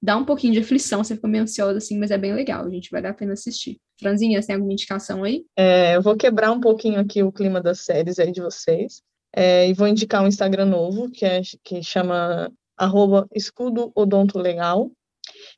Dá 0.00 0.16
um 0.16 0.24
pouquinho 0.24 0.52
de 0.52 0.60
aflição, 0.60 1.02
você 1.02 1.16
fica 1.16 1.26
meio 1.26 1.42
ansiosa 1.42 1.78
assim, 1.78 1.98
mas 1.98 2.12
é 2.12 2.18
bem 2.18 2.34
legal, 2.34 2.70
gente 2.70 2.90
vale 2.90 3.08
a 3.08 3.14
pena 3.14 3.32
assistir. 3.32 3.78
Franzinha, 3.98 4.40
você 4.40 4.46
tem 4.46 4.54
alguma 4.54 4.72
indicação 4.72 5.24
aí? 5.24 5.44
É, 5.56 5.96
eu 5.96 6.02
vou 6.02 6.16
quebrar 6.16 6.52
um 6.52 6.60
pouquinho 6.60 7.00
aqui 7.00 7.20
o 7.22 7.32
clima 7.32 7.60
das 7.60 7.80
séries 7.80 8.20
aí 8.20 8.30
de 8.30 8.40
vocês. 8.40 9.02
É, 9.36 9.68
e 9.68 9.74
vou 9.74 9.88
indicar 9.88 10.22
um 10.22 10.28
Instagram 10.28 10.66
novo, 10.66 11.10
que, 11.10 11.24
é, 11.24 11.40
que 11.64 11.82
chama 11.82 12.52
arroba 12.76 13.28
escudo 13.34 13.90
odonto 13.94 14.38
legal, 14.38 14.90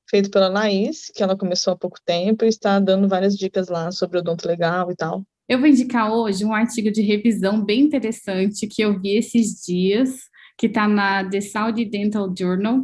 feito 0.08 0.30
pela 0.30 0.48
Laís, 0.48 1.10
que 1.14 1.22
ela 1.22 1.36
começou 1.36 1.72
há 1.72 1.76
pouco 1.76 1.98
tempo 2.04 2.44
e 2.44 2.48
está 2.48 2.78
dando 2.78 3.08
várias 3.08 3.36
dicas 3.36 3.68
lá 3.68 3.90
sobre 3.90 4.18
odonto 4.18 4.48
legal 4.48 4.90
e 4.90 4.96
tal. 4.96 5.24
Eu 5.48 5.58
vou 5.58 5.68
indicar 5.68 6.10
hoje 6.12 6.44
um 6.44 6.54
artigo 6.54 6.90
de 6.90 7.02
revisão 7.02 7.64
bem 7.64 7.82
interessante 7.82 8.66
que 8.66 8.82
eu 8.82 8.98
vi 8.98 9.16
esses 9.16 9.62
dias, 9.64 10.10
que 10.58 10.66
está 10.66 10.88
na 10.88 11.28
The 11.28 11.40
Saudi 11.40 11.84
Dental 11.84 12.32
Journal, 12.36 12.82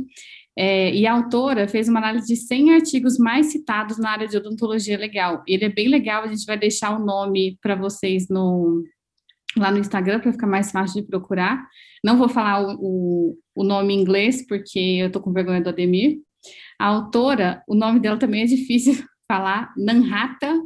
é, 0.56 0.94
e 0.94 1.06
a 1.06 1.14
autora 1.14 1.66
fez 1.66 1.88
uma 1.88 1.98
análise 1.98 2.26
de 2.26 2.36
100 2.36 2.74
artigos 2.74 3.16
mais 3.16 3.46
citados 3.46 3.98
na 3.98 4.10
área 4.10 4.28
de 4.28 4.36
odontologia 4.36 4.98
legal. 4.98 5.42
Ele 5.48 5.64
é 5.64 5.68
bem 5.70 5.88
legal, 5.88 6.24
a 6.24 6.28
gente 6.28 6.44
vai 6.44 6.58
deixar 6.58 6.94
o 6.94 7.04
nome 7.04 7.58
para 7.62 7.74
vocês 7.74 8.28
no, 8.28 8.84
lá 9.56 9.70
no 9.70 9.78
Instagram 9.78 10.20
para 10.20 10.32
ficar 10.32 10.46
mais 10.46 10.70
fácil 10.70 11.02
de 11.02 11.08
procurar. 11.08 11.66
Não 12.04 12.16
vou 12.16 12.28
falar 12.28 12.62
o, 12.62 12.76
o, 12.80 13.38
o 13.54 13.64
nome 13.64 13.94
em 13.94 14.00
inglês, 14.00 14.46
porque 14.46 14.78
eu 14.78 15.06
estou 15.08 15.22
com 15.22 15.32
vergonha 15.32 15.60
do 15.60 15.68
Ademir. 15.68 16.18
A 16.78 16.86
autora, 16.86 17.62
o 17.68 17.74
nome 17.74 18.00
dela 18.00 18.18
também 18.18 18.42
é 18.42 18.46
difícil 18.46 18.94
falar, 19.28 19.72
Nanhata 19.76 20.60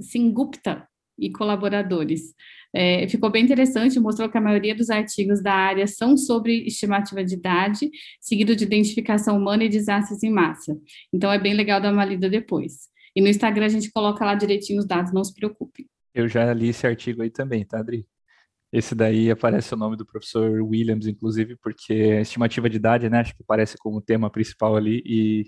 Singupta 0.00 0.86
e 1.18 1.30
colaboradores. 1.30 2.34
É, 2.74 3.06
ficou 3.06 3.30
bem 3.30 3.44
interessante, 3.44 4.00
mostrou 4.00 4.30
que 4.30 4.38
a 4.38 4.40
maioria 4.40 4.74
dos 4.74 4.88
artigos 4.88 5.42
da 5.42 5.52
área 5.52 5.86
são 5.86 6.16
sobre 6.16 6.64
estimativa 6.66 7.22
de 7.22 7.34
idade, 7.34 7.90
seguido 8.20 8.56
de 8.56 8.64
identificação 8.64 9.36
humana 9.36 9.64
e 9.64 9.68
desastres 9.68 10.22
em 10.22 10.30
massa. 10.30 10.76
Então, 11.12 11.30
é 11.30 11.38
bem 11.38 11.54
legal 11.54 11.80
dar 11.80 11.92
uma 11.92 12.04
lida 12.04 12.30
depois. 12.30 12.90
E 13.14 13.20
no 13.20 13.28
Instagram 13.28 13.66
a 13.66 13.68
gente 13.68 13.92
coloca 13.92 14.24
lá 14.24 14.34
direitinho 14.34 14.78
os 14.78 14.86
dados, 14.86 15.12
não 15.12 15.22
se 15.22 15.34
preocupem. 15.34 15.86
Eu 16.14 16.28
já 16.28 16.52
li 16.52 16.68
esse 16.68 16.86
artigo 16.86 17.22
aí 17.22 17.30
também, 17.30 17.64
tá, 17.64 17.78
Adri? 17.78 18.06
Esse 18.72 18.94
daí 18.94 19.30
aparece 19.30 19.74
o 19.74 19.76
nome 19.76 19.96
do 19.96 20.06
professor 20.06 20.62
Williams, 20.62 21.06
inclusive, 21.06 21.56
porque 21.56 21.92
a 21.92 22.20
estimativa 22.22 22.70
de 22.70 22.76
idade, 22.76 23.10
né, 23.10 23.20
acho 23.20 23.36
que 23.36 23.42
aparece 23.42 23.76
como 23.78 24.00
tema 24.00 24.30
principal 24.30 24.76
ali, 24.76 25.02
e 25.04 25.44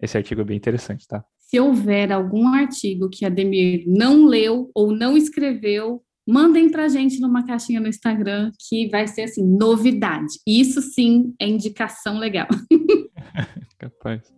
esse 0.00 0.16
artigo 0.16 0.40
é 0.40 0.44
bem 0.44 0.56
interessante, 0.56 1.06
tá? 1.06 1.24
Se 1.38 1.58
houver 1.58 2.12
algum 2.12 2.46
artigo 2.48 3.10
que 3.10 3.24
a 3.24 3.28
Demir 3.28 3.84
não 3.88 4.24
leu 4.24 4.70
ou 4.72 4.92
não 4.92 5.16
escreveu, 5.16 6.00
mandem 6.26 6.70
para 6.70 6.84
a 6.84 6.88
gente 6.88 7.20
numa 7.20 7.44
caixinha 7.44 7.80
no 7.80 7.88
Instagram, 7.88 8.52
que 8.68 8.88
vai 8.88 9.08
ser, 9.08 9.22
assim, 9.22 9.44
novidade. 9.44 10.38
Isso 10.46 10.80
sim 10.80 11.34
é 11.40 11.48
indicação 11.48 12.18
legal. 12.18 12.46
Capaz. 13.78 14.32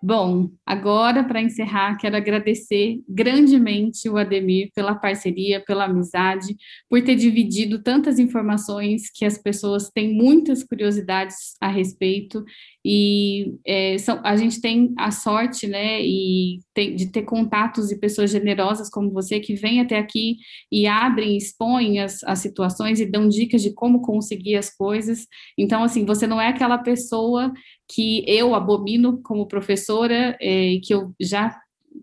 Bom, 0.00 0.50
agora 0.64 1.24
para 1.24 1.42
encerrar, 1.42 1.96
quero 1.96 2.16
agradecer 2.16 3.00
grandemente 3.08 4.08
o 4.08 4.16
Ademir 4.16 4.70
pela 4.72 4.94
parceria, 4.94 5.60
pela 5.66 5.86
amizade, 5.86 6.56
por 6.88 7.02
ter 7.02 7.16
dividido 7.16 7.82
tantas 7.82 8.20
informações 8.20 9.10
que 9.12 9.24
as 9.24 9.36
pessoas 9.36 9.90
têm 9.90 10.14
muitas 10.14 10.62
curiosidades 10.62 11.56
a 11.60 11.66
respeito 11.66 12.44
e 12.84 13.56
é, 13.66 13.98
são, 13.98 14.20
a 14.24 14.36
gente 14.36 14.60
tem 14.60 14.94
a 14.96 15.10
sorte, 15.10 15.66
né, 15.66 16.00
e 16.00 16.60
tem, 16.72 16.94
de 16.94 17.10
ter 17.10 17.22
contatos 17.22 17.90
e 17.90 17.98
pessoas 17.98 18.30
generosas 18.30 18.88
como 18.88 19.10
você 19.10 19.40
que 19.40 19.54
vêm 19.54 19.80
até 19.80 19.98
aqui 19.98 20.36
e 20.70 20.86
abrem, 20.86 21.36
expõem 21.36 21.98
as, 21.98 22.22
as 22.22 22.38
situações 22.38 23.00
e 23.00 23.04
dão 23.04 23.28
dicas 23.28 23.62
de 23.62 23.74
como 23.74 24.00
conseguir 24.00 24.54
as 24.54 24.74
coisas. 24.74 25.26
Então, 25.58 25.82
assim, 25.82 26.06
você 26.06 26.26
não 26.26 26.40
é 26.40 26.48
aquela 26.48 26.78
pessoa 26.78 27.52
que 27.88 28.24
eu 28.26 28.54
abomino 28.54 29.20
como 29.22 29.48
professora, 29.48 30.36
é, 30.40 30.78
que 30.82 30.92
eu 30.92 31.14
já 31.20 31.58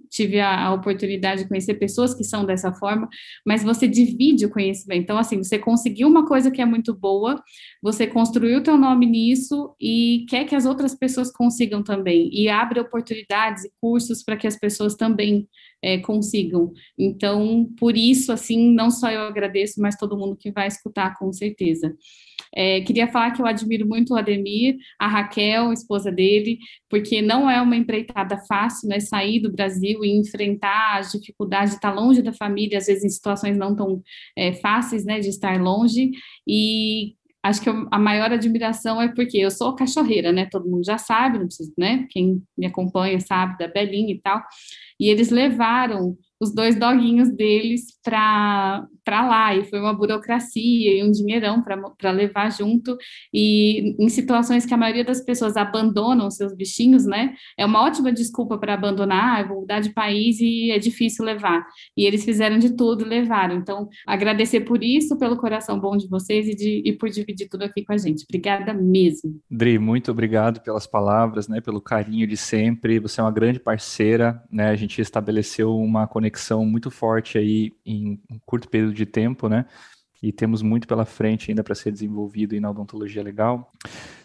tive 0.10 0.40
a, 0.40 0.68
a, 0.68 0.74
oportunidade 0.74 1.44
de 1.44 1.48
conhecer 1.48 1.76
pessoas 1.76 2.14
que 2.14 2.24
são 2.24 2.46
dessa 2.46 2.72
forma, 2.74 3.08
mas 3.46 3.64
você 3.64 3.88
divide 3.88 4.46
o 4.46 4.50
conhecimento. 4.50 5.04
Então, 5.04 5.18
assim, 5.18 5.38
você 5.38 5.60
conseguiu 5.60 6.08
uma 6.08 6.26
coisa 6.26 6.52
que 6.52 6.62
é 6.62 6.66
muito 6.66 6.94
boa, 6.94 7.42
você 7.82 8.08
construiu 8.08 8.64
teu 8.64 8.78
nome 8.78 9.06
nisso 9.06 9.76
e 9.80 10.26
quer 10.30 10.46
que 10.46 10.56
as 10.56 10.66
outras 10.66 10.96
pessoas 10.96 11.32
consigam 11.32 11.84
também, 11.84 12.30
e 12.34 12.50
abre 12.50 12.80
oportunidades 12.80 13.66
e 13.66 13.72
cursos 13.80 14.24
para 14.24 14.38
que 14.38 14.48
as 14.48 14.58
pessoas 14.58 14.96
também 14.96 15.48
é, 15.84 15.98
consigam. 16.00 16.72
Então, 16.98 17.70
por 17.78 17.96
isso, 17.96 18.32
assim, 18.32 18.74
não 18.74 18.90
só 18.90 19.12
eu 19.12 19.22
agradeço, 19.22 19.82
mas 19.82 19.96
todo 19.96 20.18
mundo 20.18 20.36
que 20.36 20.52
vai 20.52 20.68
escutar, 20.68 21.18
com 21.18 21.32
certeza. 21.32 21.96
É, 22.56 22.82
queria 22.82 23.08
falar 23.08 23.32
que 23.32 23.42
eu 23.42 23.46
admiro 23.46 23.88
muito 23.88 24.14
o 24.14 24.18
Ademir, 24.18 24.78
a 24.98 25.08
Raquel, 25.08 25.74
esposa 25.74 26.12
dele, 26.12 26.58
porque 26.90 27.22
não 27.22 27.50
é 27.50 27.62
uma 27.62 27.76
empreitada 27.76 28.38
fácil, 28.48 28.88
né, 28.88 29.00
sair 29.00 29.42
do 29.42 29.52
Brasil 29.52 30.04
e 30.04 30.18
enfrentar 30.18 31.00
as 31.00 31.12
dificuldades 31.12 31.72
de 31.72 31.76
estar 31.76 31.94
longe 31.94 32.22
da 32.22 32.32
família, 32.32 32.78
às 32.78 32.88
vezes 32.88 33.04
em 33.04 33.10
situações 33.10 33.58
não 33.58 33.76
tão 33.76 34.02
é, 34.38 34.54
fáceis, 34.54 35.04
né, 35.06 35.20
de 35.20 35.30
estar 35.30 35.62
longe, 35.62 36.12
e 36.48 37.16
acho 37.44 37.62
que 37.62 37.70
a 37.70 38.00
maior 38.00 38.32
admiração 38.32 39.00
é 39.02 39.14
porque 39.14 39.38
eu 39.38 39.52
sou 39.52 39.76
cachorreira, 39.76 40.32
né, 40.32 40.48
todo 40.50 40.70
mundo 40.70 40.86
já 40.86 40.98
sabe, 40.98 41.38
não 41.38 41.48
né, 41.78 42.08
quem 42.10 42.42
me 42.58 42.66
acompanha 42.66 43.20
sabe 43.20 43.58
da 43.58 43.68
Belinha 43.68 44.14
e 44.14 44.20
tal, 44.20 44.42
e 45.00 45.10
eles 45.10 45.30
levaram 45.30 46.18
os 46.40 46.54
dois 46.54 46.78
doguinhos 46.78 47.30
deles 47.30 47.98
para 48.04 48.88
lá, 49.08 49.56
e 49.56 49.64
foi 49.64 49.80
uma 49.80 49.94
burocracia 49.94 50.98
e 50.98 51.04
um 51.04 51.10
dinheirão 51.10 51.64
para 51.64 52.12
levar 52.12 52.52
junto, 52.52 52.98
e 53.34 53.96
em 53.98 54.10
situações 54.10 54.66
que 54.66 54.74
a 54.74 54.78
maioria 54.78 55.06
das 55.06 55.22
pessoas 55.24 55.56
abandonam 55.56 56.30
seus 56.30 56.54
bichinhos, 56.54 57.06
né, 57.06 57.34
é 57.58 57.66
uma 57.66 57.82
ótima 57.82 58.12
desculpa 58.12 58.58
para 58.58 58.74
abandonar, 58.74 59.40
ah, 59.40 59.48
vou 59.48 59.62
mudar 59.62 59.80
de 59.80 59.94
país 59.94 60.40
e 60.42 60.72
é 60.72 60.78
difícil 60.78 61.24
levar, 61.24 61.66
e 61.96 62.06
eles 62.06 62.26
fizeram 62.26 62.60
de 62.60 62.76
tudo, 62.76 63.06
levaram, 63.06 63.56
então, 63.56 63.88
agradecer 64.06 64.62
por 64.62 64.84
isso, 64.84 65.18
pelo 65.18 65.38
coração 65.38 65.80
bom 65.80 65.96
de 65.96 66.08
vocês 66.10 66.48
e, 66.48 66.56
de, 66.56 66.82
e 66.86 66.94
por 66.94 67.10
dividir 67.10 67.48
tudo 67.48 67.64
aqui 67.64 67.84
com 67.84 67.94
a 67.94 67.98
gente, 67.98 68.26
obrigada 68.28 68.74
mesmo. 68.74 69.40
Dri, 69.50 69.80
muito 69.80 70.12
obrigado 70.12 70.62
pelas 70.62 70.86
palavras, 70.86 71.48
né, 71.48 71.62
pelo 71.62 71.80
carinho 71.80 72.28
de 72.28 72.36
sempre, 72.36 73.00
você 73.00 73.22
é 73.22 73.24
uma 73.24 73.32
grande 73.32 73.60
parceira, 73.60 74.44
né, 74.52 74.70
a 74.70 74.76
gente 74.76 75.00
estabeleceu 75.00 75.76
uma 75.78 76.06
conexão 76.06 76.25
conexão 76.26 76.66
muito 76.66 76.90
forte 76.90 77.38
aí 77.38 77.72
em 77.86 78.20
um 78.30 78.40
curto 78.46 78.68
período 78.68 78.94
de 78.94 79.06
tempo, 79.06 79.48
né? 79.48 79.66
E 80.24 80.32
temos 80.32 80.62
muito 80.62 80.88
pela 80.88 81.06
frente 81.06 81.52
ainda 81.52 81.64
para 81.64 81.76
ser 81.76 81.92
desenvolvido 81.92 82.60
na 82.60 82.72
odontologia 82.72 83.22
legal. 83.22 83.72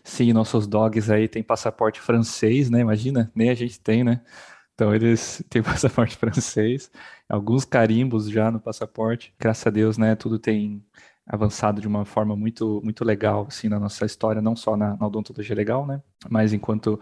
Sim, 0.02 0.32
nossos 0.32 0.66
dogs 0.66 1.10
aí 1.10 1.28
têm 1.28 1.42
passaporte 1.42 2.00
francês, 2.00 2.70
né? 2.70 2.80
Imagina, 2.80 3.30
nem 3.34 3.50
a 3.50 3.54
gente 3.54 3.78
tem, 3.78 4.02
né? 4.02 4.22
Então 4.74 4.94
eles 4.94 5.44
têm 5.50 5.62
passaporte 5.62 6.16
francês, 6.16 6.90
alguns 7.28 7.64
carimbos 7.66 8.30
já 8.30 8.50
no 8.50 8.60
passaporte. 8.60 9.34
Graças 9.38 9.66
a 9.66 9.70
Deus, 9.70 9.98
né? 9.98 10.14
Tudo 10.16 10.38
tem 10.38 10.82
avançado 11.26 11.80
de 11.80 11.86
uma 11.86 12.04
forma 12.04 12.34
muito 12.34 12.80
muito 12.82 13.04
legal 13.04 13.46
assim 13.48 13.68
na 13.68 13.78
nossa 13.78 14.06
história, 14.06 14.40
não 14.40 14.56
só 14.56 14.76
na, 14.76 14.96
na 14.96 15.06
odontologia 15.06 15.54
legal, 15.54 15.86
né? 15.86 16.00
Mas 16.30 16.52
enquanto 16.54 16.98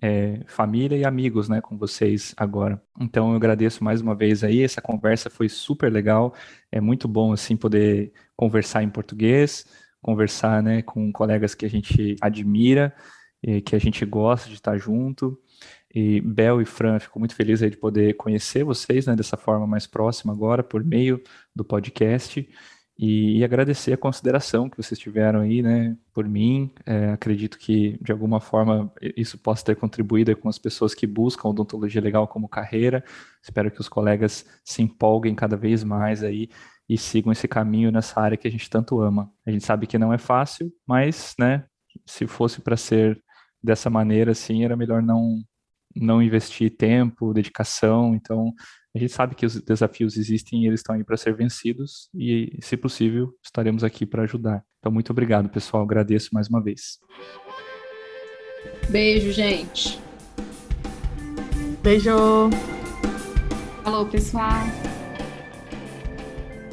é, 0.00 0.40
família 0.46 0.96
e 0.96 1.04
amigos, 1.04 1.48
né, 1.48 1.60
com 1.60 1.76
vocês 1.76 2.34
agora. 2.36 2.80
Então 3.00 3.30
eu 3.30 3.36
agradeço 3.36 3.82
mais 3.82 4.00
uma 4.00 4.14
vez 4.14 4.44
aí, 4.44 4.62
essa 4.62 4.80
conversa 4.80 5.28
foi 5.28 5.48
super 5.48 5.92
legal, 5.92 6.34
é 6.70 6.80
muito 6.80 7.08
bom 7.08 7.32
assim 7.32 7.56
poder 7.56 8.12
conversar 8.36 8.82
em 8.82 8.90
português, 8.90 9.66
conversar, 10.00 10.62
né, 10.62 10.82
com 10.82 11.10
colegas 11.12 11.54
que 11.54 11.66
a 11.66 11.70
gente 11.70 12.16
admira, 12.20 12.94
que 13.64 13.74
a 13.74 13.78
gente 13.78 14.04
gosta 14.04 14.48
de 14.48 14.54
estar 14.54 14.76
junto. 14.78 15.38
E 15.94 16.20
Bel 16.20 16.60
e 16.60 16.64
Fran, 16.64 16.98
fico 16.98 17.18
muito 17.18 17.34
feliz 17.34 17.62
aí 17.62 17.70
de 17.70 17.76
poder 17.76 18.14
conhecer 18.14 18.62
vocês, 18.62 19.06
né, 19.06 19.16
dessa 19.16 19.36
forma 19.36 19.66
mais 19.66 19.86
próxima 19.86 20.32
agora, 20.32 20.62
por 20.62 20.84
meio 20.84 21.20
do 21.54 21.64
podcast. 21.64 22.48
E, 22.98 23.38
e 23.38 23.44
agradecer 23.44 23.92
a 23.92 23.96
consideração 23.96 24.68
que 24.68 24.76
vocês 24.76 24.98
tiveram 24.98 25.40
aí, 25.40 25.62
né, 25.62 25.96
por 26.12 26.28
mim. 26.28 26.72
É, 26.84 27.12
acredito 27.12 27.56
que, 27.56 27.96
de 28.02 28.10
alguma 28.10 28.40
forma, 28.40 28.92
isso 29.16 29.38
possa 29.38 29.64
ter 29.64 29.76
contribuído 29.76 30.34
com 30.36 30.48
as 30.48 30.58
pessoas 30.58 30.94
que 30.94 31.06
buscam 31.06 31.48
odontologia 31.48 32.00
legal 32.00 32.26
como 32.26 32.48
carreira. 32.48 33.04
Espero 33.40 33.70
que 33.70 33.80
os 33.80 33.88
colegas 33.88 34.44
se 34.64 34.82
empolguem 34.82 35.34
cada 35.34 35.56
vez 35.56 35.84
mais 35.84 36.24
aí 36.24 36.48
e 36.88 36.98
sigam 36.98 37.30
esse 37.30 37.46
caminho 37.46 37.92
nessa 37.92 38.20
área 38.20 38.36
que 38.36 38.48
a 38.48 38.50
gente 38.50 38.68
tanto 38.68 39.00
ama. 39.00 39.30
A 39.46 39.50
gente 39.52 39.64
sabe 39.64 39.86
que 39.86 39.98
não 39.98 40.12
é 40.12 40.18
fácil, 40.18 40.72
mas, 40.84 41.34
né, 41.38 41.64
se 42.04 42.26
fosse 42.26 42.60
para 42.60 42.76
ser 42.76 43.22
dessa 43.62 43.88
maneira, 43.88 44.32
assim, 44.32 44.64
era 44.64 44.76
melhor 44.76 45.02
não 45.02 45.38
não 45.96 46.22
investir 46.22 46.76
tempo, 46.76 47.34
dedicação. 47.34 48.14
Então, 48.14 48.52
a 48.98 49.00
gente 49.00 49.12
sabe 49.12 49.34
que 49.34 49.46
os 49.46 49.60
desafios 49.62 50.16
existem 50.16 50.64
e 50.64 50.66
eles 50.66 50.80
estão 50.80 50.94
aí 50.94 51.04
para 51.04 51.16
ser 51.16 51.34
vencidos 51.34 52.10
e, 52.14 52.58
se 52.60 52.76
possível, 52.76 53.32
estaremos 53.42 53.84
aqui 53.84 54.04
para 54.04 54.24
ajudar. 54.24 54.64
Então, 54.80 54.90
muito 54.90 55.10
obrigado, 55.10 55.48
pessoal. 55.48 55.84
Agradeço 55.84 56.30
mais 56.32 56.48
uma 56.48 56.62
vez. 56.62 56.98
Beijo, 58.90 59.30
gente. 59.30 60.00
Beijo. 61.80 62.50
Falou, 63.84 64.04
pessoal. 64.06 64.64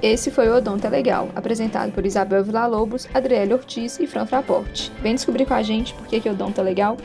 Esse 0.01 0.30
foi 0.32 0.49
o 0.49 0.55
Odonto 0.55 0.86
é 0.86 0.89
Legal, 0.89 1.32
apresentado 1.36 1.91
por 1.91 2.05
Isabel 2.05 2.43
Villa-Lobos, 2.43 3.07
Adriele 3.13 3.53
Ortiz 3.53 3.99
e 3.99 4.07
Fran 4.07 4.26
Fraporte. 4.26 4.91
Vem 5.01 5.15
descobrir 5.15 5.45
com 5.45 5.53
a 5.53 5.63
gente 5.63 5.93
por 5.93 6.07
que, 6.07 6.19
que 6.19 6.30
o 6.30 6.32
Odonto 6.32 6.59
é 6.59 6.63
legal? 6.63 6.97